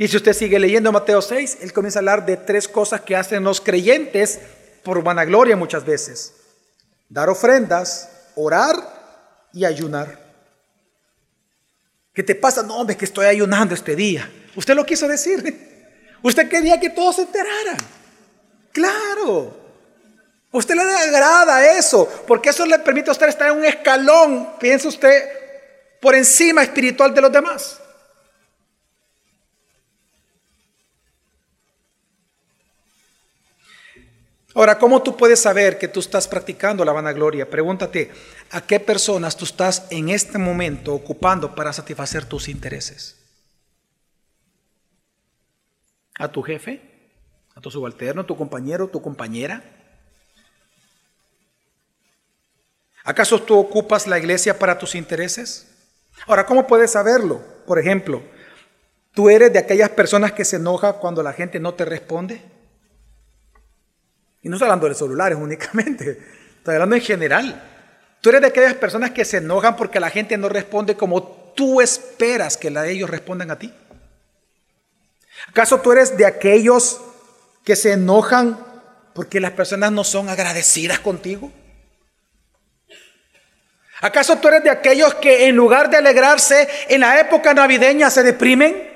Y 0.00 0.08
si 0.08 0.16
usted 0.16 0.32
sigue 0.32 0.58
leyendo 0.58 0.90
Mateo 0.92 1.20
6, 1.20 1.58
él 1.60 1.74
comienza 1.74 1.98
a 1.98 2.00
hablar 2.00 2.24
de 2.24 2.38
tres 2.38 2.66
cosas 2.66 3.02
que 3.02 3.14
hacen 3.14 3.44
los 3.44 3.60
creyentes 3.60 4.40
por 4.82 5.02
vanagloria 5.02 5.56
muchas 5.56 5.84
veces. 5.84 6.32
Dar 7.10 7.28
ofrendas, 7.28 8.08
orar 8.34 8.76
y 9.52 9.66
ayunar. 9.66 10.18
¿Qué 12.14 12.22
te 12.22 12.34
pasa? 12.34 12.62
No, 12.62 12.78
hombre, 12.78 12.96
que 12.96 13.04
estoy 13.04 13.26
ayunando 13.26 13.74
este 13.74 13.94
día. 13.94 14.32
Usted 14.56 14.74
lo 14.74 14.86
quiso 14.86 15.06
decir. 15.06 16.08
Usted 16.22 16.48
quería 16.48 16.80
que 16.80 16.88
todos 16.88 17.16
se 17.16 17.22
enteraran. 17.24 17.76
Claro. 18.72 19.54
Usted 20.50 20.76
le 20.76 20.80
agrada 20.80 21.76
eso, 21.76 22.08
porque 22.26 22.48
eso 22.48 22.64
le 22.64 22.78
permite 22.78 23.10
a 23.10 23.12
usted 23.12 23.28
estar 23.28 23.50
en 23.50 23.58
un 23.58 23.66
escalón, 23.66 24.54
piensa 24.58 24.88
usted, 24.88 25.28
por 26.00 26.14
encima 26.14 26.62
espiritual 26.62 27.12
de 27.12 27.20
los 27.20 27.30
demás. 27.30 27.80
Ahora, 34.54 34.78
¿cómo 34.78 35.02
tú 35.02 35.16
puedes 35.16 35.40
saber 35.40 35.78
que 35.78 35.86
tú 35.86 36.00
estás 36.00 36.26
practicando 36.26 36.84
la 36.84 36.92
vanagloria? 36.92 37.48
Pregúntate, 37.48 38.10
¿a 38.50 38.60
qué 38.60 38.80
personas 38.80 39.36
tú 39.36 39.44
estás 39.44 39.86
en 39.90 40.08
este 40.08 40.38
momento 40.38 40.92
ocupando 40.92 41.54
para 41.54 41.72
satisfacer 41.72 42.24
tus 42.24 42.48
intereses? 42.48 43.16
¿A 46.18 46.28
tu 46.28 46.42
jefe? 46.42 46.82
¿A 47.54 47.60
tu 47.60 47.70
subalterno? 47.70 48.22
¿A 48.22 48.26
tu 48.26 48.36
compañero? 48.36 48.88
¿Tu 48.88 49.00
compañera? 49.00 49.62
¿Acaso 53.04 53.40
tú 53.40 53.56
ocupas 53.56 54.08
la 54.08 54.18
iglesia 54.18 54.58
para 54.58 54.78
tus 54.78 54.96
intereses? 54.96 55.68
Ahora, 56.26 56.44
¿cómo 56.44 56.66
puedes 56.66 56.90
saberlo? 56.90 57.40
Por 57.66 57.78
ejemplo, 57.78 58.22
¿tú 59.14 59.30
eres 59.30 59.52
de 59.52 59.60
aquellas 59.60 59.90
personas 59.90 60.32
que 60.32 60.44
se 60.44 60.56
enoja 60.56 60.94
cuando 60.94 61.22
la 61.22 61.32
gente 61.32 61.60
no 61.60 61.74
te 61.74 61.84
responde? 61.84 62.42
Y 64.42 64.48
no 64.48 64.56
estoy 64.56 64.66
hablando 64.66 64.88
de 64.88 64.94
celulares 64.94 65.38
únicamente, 65.40 66.18
estoy 66.58 66.74
hablando 66.74 66.96
en 66.96 67.02
general. 67.02 67.62
Tú 68.20 68.30
eres 68.30 68.42
de 68.42 68.48
aquellas 68.48 68.74
personas 68.74 69.10
que 69.10 69.24
se 69.24 69.38
enojan 69.38 69.76
porque 69.76 70.00
la 70.00 70.10
gente 70.10 70.36
no 70.36 70.48
responde 70.48 70.96
como 70.96 71.22
tú 71.54 71.80
esperas 71.80 72.56
que 72.56 72.70
la 72.70 72.86
ellos 72.86 73.08
respondan 73.08 73.50
a 73.50 73.58
ti. 73.58 73.72
¿Acaso 75.48 75.80
tú 75.80 75.92
eres 75.92 76.16
de 76.16 76.26
aquellos 76.26 77.00
que 77.64 77.76
se 77.76 77.92
enojan 77.92 78.58
porque 79.14 79.40
las 79.40 79.52
personas 79.52 79.90
no 79.92 80.04
son 80.04 80.28
agradecidas 80.28 81.00
contigo? 81.00 81.50
¿Acaso 84.02 84.36
tú 84.38 84.48
eres 84.48 84.64
de 84.64 84.70
aquellos 84.70 85.14
que 85.14 85.46
en 85.46 85.56
lugar 85.56 85.90
de 85.90 85.98
alegrarse 85.98 86.68
en 86.88 87.00
la 87.00 87.20
época 87.20 87.52
navideña 87.52 88.10
se 88.10 88.22
deprimen? 88.22 88.88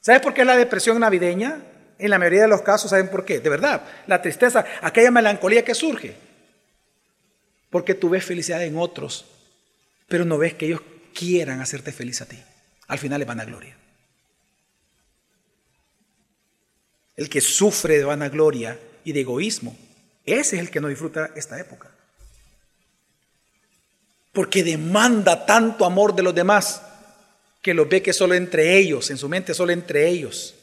¿Sabes 0.00 0.20
por 0.20 0.32
qué 0.32 0.42
es 0.42 0.46
la 0.46 0.56
depresión 0.56 0.98
navideña? 0.98 1.60
En 2.02 2.10
la 2.10 2.18
mayoría 2.18 2.42
de 2.42 2.48
los 2.48 2.62
casos, 2.62 2.90
¿saben 2.90 3.08
por 3.08 3.24
qué? 3.24 3.38
De 3.38 3.48
verdad, 3.48 3.80
la 4.08 4.20
tristeza, 4.20 4.66
aquella 4.80 5.12
melancolía 5.12 5.64
que 5.64 5.72
surge. 5.72 6.16
Porque 7.70 7.94
tú 7.94 8.08
ves 8.08 8.24
felicidad 8.24 8.60
en 8.64 8.76
otros, 8.76 9.24
pero 10.08 10.24
no 10.24 10.36
ves 10.36 10.54
que 10.54 10.66
ellos 10.66 10.80
quieran 11.14 11.60
hacerte 11.60 11.92
feliz 11.92 12.20
a 12.20 12.26
ti. 12.26 12.42
Al 12.88 12.98
final 12.98 13.20
les 13.20 13.28
van 13.28 13.38
a 13.38 13.44
gloria. 13.44 13.76
El 17.14 17.30
que 17.30 17.40
sufre 17.40 17.98
de 17.98 18.04
vanagloria 18.04 18.80
y 19.04 19.12
de 19.12 19.20
egoísmo, 19.20 19.76
ese 20.26 20.56
es 20.56 20.62
el 20.62 20.70
que 20.72 20.80
no 20.80 20.88
disfruta 20.88 21.30
esta 21.36 21.60
época. 21.60 21.88
Porque 24.32 24.64
demanda 24.64 25.46
tanto 25.46 25.84
amor 25.84 26.16
de 26.16 26.24
los 26.24 26.34
demás 26.34 26.82
que 27.62 27.74
lo 27.74 27.86
ve 27.86 28.02
que 28.02 28.12
solo 28.12 28.34
entre 28.34 28.76
ellos, 28.76 29.08
en 29.10 29.18
su 29.18 29.28
mente 29.28 29.54
solo 29.54 29.70
entre 29.70 30.08
ellos. 30.08 30.56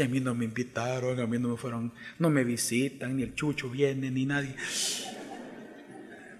Y 0.00 0.02
a 0.02 0.08
mí 0.08 0.18
no 0.18 0.34
me 0.34 0.46
invitaron, 0.46 1.20
a 1.20 1.26
mí 1.26 1.38
no 1.38 1.48
me 1.50 1.56
fueron, 1.58 1.92
no 2.18 2.30
me 2.30 2.42
visitan, 2.42 3.18
ni 3.18 3.22
el 3.22 3.34
chucho 3.34 3.68
viene, 3.68 4.10
ni 4.10 4.24
nadie. 4.24 4.56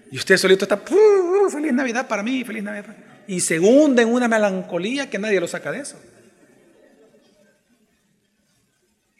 Y 0.09 0.17
usted 0.17 0.35
solito 0.37 0.65
está, 0.65 0.81
feliz 1.51 1.71
Navidad 1.71 2.07
para 2.07 2.23
mí, 2.23 2.43
feliz 2.43 2.63
Navidad. 2.63 2.97
Y 3.27 3.39
se 3.39 3.59
hunde 3.59 4.01
en 4.01 4.09
una 4.09 4.27
melancolía 4.27 5.11
que 5.11 5.19
nadie 5.19 5.39
lo 5.39 5.47
saca 5.47 5.71
de 5.71 5.81
eso. 5.81 6.01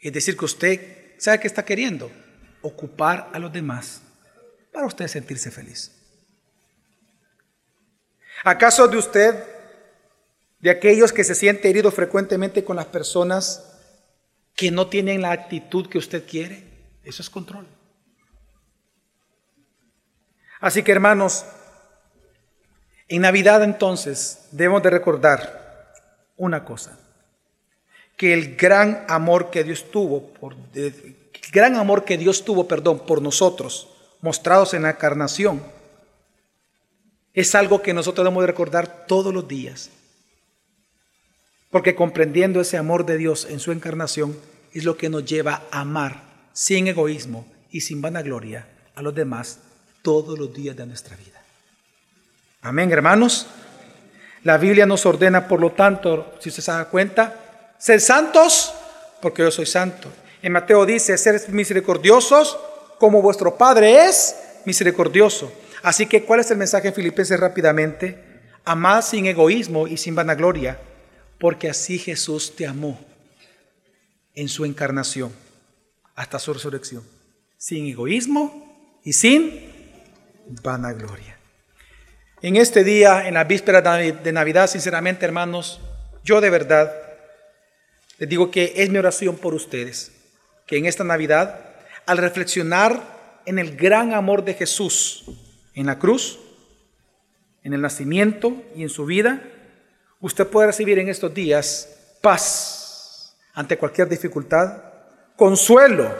Es 0.00 0.12
decir, 0.12 0.36
que 0.36 0.44
usted, 0.44 1.14
¿sabe 1.18 1.38
qué 1.38 1.46
está 1.46 1.64
queriendo? 1.64 2.10
Ocupar 2.62 3.30
a 3.32 3.38
los 3.38 3.52
demás 3.52 4.02
para 4.72 4.86
usted 4.86 5.06
sentirse 5.06 5.52
feliz. 5.52 5.92
¿Acaso 8.42 8.88
de 8.88 8.96
usted, 8.96 9.36
de 10.58 10.70
aquellos 10.70 11.12
que 11.12 11.22
se 11.22 11.36
siente 11.36 11.70
herido 11.70 11.92
frecuentemente 11.92 12.64
con 12.64 12.74
las 12.74 12.86
personas, 12.86 13.68
que 14.54 14.70
no 14.70 14.86
tienen 14.88 15.22
la 15.22 15.32
actitud 15.32 15.88
que 15.88 15.98
usted 15.98 16.26
quiere. 16.26 16.64
Eso 17.04 17.22
es 17.22 17.30
control. 17.30 17.66
Así 20.60 20.82
que 20.82 20.92
hermanos, 20.92 21.44
en 23.08 23.22
Navidad 23.22 23.62
entonces 23.64 24.48
debemos 24.52 24.82
de 24.82 24.90
recordar 24.90 25.92
una 26.36 26.64
cosa, 26.64 26.98
que 28.16 28.32
el 28.32 28.56
gran 28.56 29.04
amor 29.08 29.50
que 29.50 29.64
Dios 29.64 29.90
tuvo 29.90 30.32
por 30.34 30.54
el 30.74 31.16
gran 31.52 31.76
amor 31.76 32.04
que 32.04 32.16
Dios 32.16 32.44
tuvo, 32.44 32.68
perdón, 32.68 33.00
por 33.00 33.20
nosotros, 33.20 33.88
mostrados 34.20 34.74
en 34.74 34.82
la 34.82 34.90
encarnación, 34.90 35.62
es 37.34 37.54
algo 37.54 37.82
que 37.82 37.92
nosotros 37.92 38.24
debemos 38.24 38.42
de 38.42 38.46
recordar 38.46 39.06
todos 39.06 39.34
los 39.34 39.48
días. 39.48 39.90
Porque 41.72 41.94
comprendiendo 41.94 42.60
ese 42.60 42.76
amor 42.76 43.06
de 43.06 43.16
Dios 43.16 43.46
en 43.48 43.58
su 43.58 43.72
encarnación 43.72 44.36
es 44.74 44.84
lo 44.84 44.98
que 44.98 45.08
nos 45.08 45.24
lleva 45.24 45.62
a 45.70 45.80
amar 45.80 46.22
sin 46.52 46.86
egoísmo 46.86 47.46
y 47.70 47.80
sin 47.80 48.02
vanagloria 48.02 48.68
a 48.94 49.00
los 49.00 49.14
demás 49.14 49.58
todos 50.02 50.38
los 50.38 50.52
días 50.52 50.76
de 50.76 50.84
nuestra 50.84 51.16
vida. 51.16 51.42
Amén, 52.60 52.92
hermanos. 52.92 53.46
La 54.44 54.58
Biblia 54.58 54.84
nos 54.84 55.06
ordena, 55.06 55.48
por 55.48 55.60
lo 55.60 55.72
tanto, 55.72 56.34
si 56.40 56.50
usted 56.50 56.62
se 56.62 56.72
da 56.72 56.84
cuenta, 56.84 57.74
ser 57.78 58.02
santos 58.02 58.74
porque 59.22 59.40
yo 59.40 59.50
soy 59.50 59.64
santo. 59.64 60.12
En 60.42 60.52
Mateo 60.52 60.84
dice, 60.84 61.16
ser 61.16 61.40
misericordiosos 61.48 62.58
como 62.98 63.22
vuestro 63.22 63.56
Padre 63.56 64.08
es 64.08 64.36
misericordioso. 64.66 65.50
Así 65.82 66.06
que, 66.06 66.24
¿cuál 66.24 66.40
es 66.40 66.50
el 66.50 66.58
mensaje 66.58 66.88
en 66.88 66.94
Filipenses 66.94 67.40
rápidamente? 67.40 68.18
Amad 68.66 69.00
sin 69.00 69.24
egoísmo 69.24 69.86
y 69.86 69.96
sin 69.96 70.14
vanagloria 70.14 70.78
porque 71.42 71.68
así 71.68 71.98
Jesús 71.98 72.54
te 72.54 72.68
amó 72.68 73.00
en 74.32 74.48
su 74.48 74.64
encarnación 74.64 75.32
hasta 76.14 76.38
su 76.38 76.54
resurrección, 76.54 77.02
sin 77.56 77.88
egoísmo 77.88 79.00
y 79.02 79.12
sin 79.12 79.60
vanagloria. 80.62 81.36
En 82.42 82.54
este 82.54 82.84
día, 82.84 83.26
en 83.26 83.34
la 83.34 83.42
víspera 83.42 83.82
de 83.82 84.32
Navidad, 84.32 84.68
sinceramente, 84.68 85.24
hermanos, 85.24 85.80
yo 86.22 86.40
de 86.40 86.48
verdad 86.48 86.92
les 88.18 88.28
digo 88.28 88.52
que 88.52 88.74
es 88.76 88.88
mi 88.90 88.98
oración 88.98 89.36
por 89.36 89.52
ustedes, 89.52 90.12
que 90.64 90.76
en 90.76 90.86
esta 90.86 91.02
Navidad, 91.02 91.74
al 92.06 92.18
reflexionar 92.18 93.42
en 93.46 93.58
el 93.58 93.76
gran 93.76 94.14
amor 94.14 94.44
de 94.44 94.54
Jesús 94.54 95.24
en 95.74 95.86
la 95.86 95.98
cruz, 95.98 96.38
en 97.64 97.74
el 97.74 97.80
nacimiento 97.80 98.62
y 98.76 98.84
en 98.84 98.90
su 98.90 99.06
vida, 99.06 99.42
usted 100.22 100.46
puede 100.46 100.68
recibir 100.68 100.98
en 100.98 101.08
estos 101.08 101.34
días 101.34 102.16
paz 102.22 103.36
ante 103.52 103.76
cualquier 103.76 104.08
dificultad, 104.08 104.82
consuelo 105.36 106.10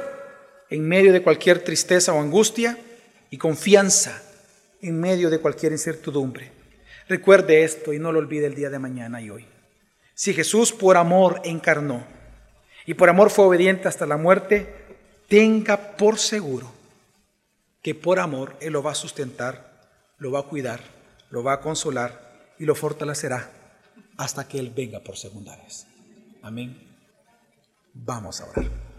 en 0.69 0.87
medio 0.87 1.13
de 1.13 1.23
cualquier 1.23 1.61
tristeza 1.61 2.13
o 2.13 2.21
angustia 2.21 2.77
y 3.31 3.39
confianza 3.39 4.21
en 4.83 5.01
medio 5.01 5.31
de 5.31 5.39
cualquier 5.39 5.73
incertidumbre. 5.73 6.51
Recuerde 7.09 7.63
esto 7.63 7.93
y 7.93 7.99
no 7.99 8.13
lo 8.13 8.19
olvide 8.19 8.47
el 8.47 8.55
día 8.55 8.71
de 8.71 8.79
mañana 8.79 9.23
y 9.23 9.31
hoy. 9.31 9.47
Si 10.15 10.35
Jesús 10.35 10.73
por 10.73 10.97
amor 10.97 11.41
encarnó 11.45 12.05
y 12.85 12.95
por 12.95 13.09
amor 13.09 13.31
fue 13.31 13.47
obediente 13.47 13.89
hasta 13.89 14.05
la 14.05 14.17
muerte, 14.17 14.67
tenga 15.29 15.97
por 15.97 16.19
seguro 16.19 16.73
que 17.81 17.95
por 17.95 18.19
amor 18.19 18.57
Él 18.61 18.73
lo 18.73 18.83
va 18.83 18.93
a 18.93 18.97
sustentar, 18.97 19.89
lo 20.19 20.33
va 20.33 20.41
a 20.41 20.45
cuidar, 20.45 20.81
lo 21.31 21.45
va 21.45 21.55
a 21.55 21.61
consolar 21.61 22.51
y 22.59 22.65
lo 22.65 22.75
fortalecerá 22.75 23.62
hasta 24.23 24.47
que 24.47 24.59
Él 24.59 24.71
venga 24.71 25.01
por 25.01 25.17
segunda 25.17 25.57
vez. 25.57 25.87
Amén. 26.43 26.79
Vamos 27.93 28.41
a 28.41 28.47
orar. 28.51 28.92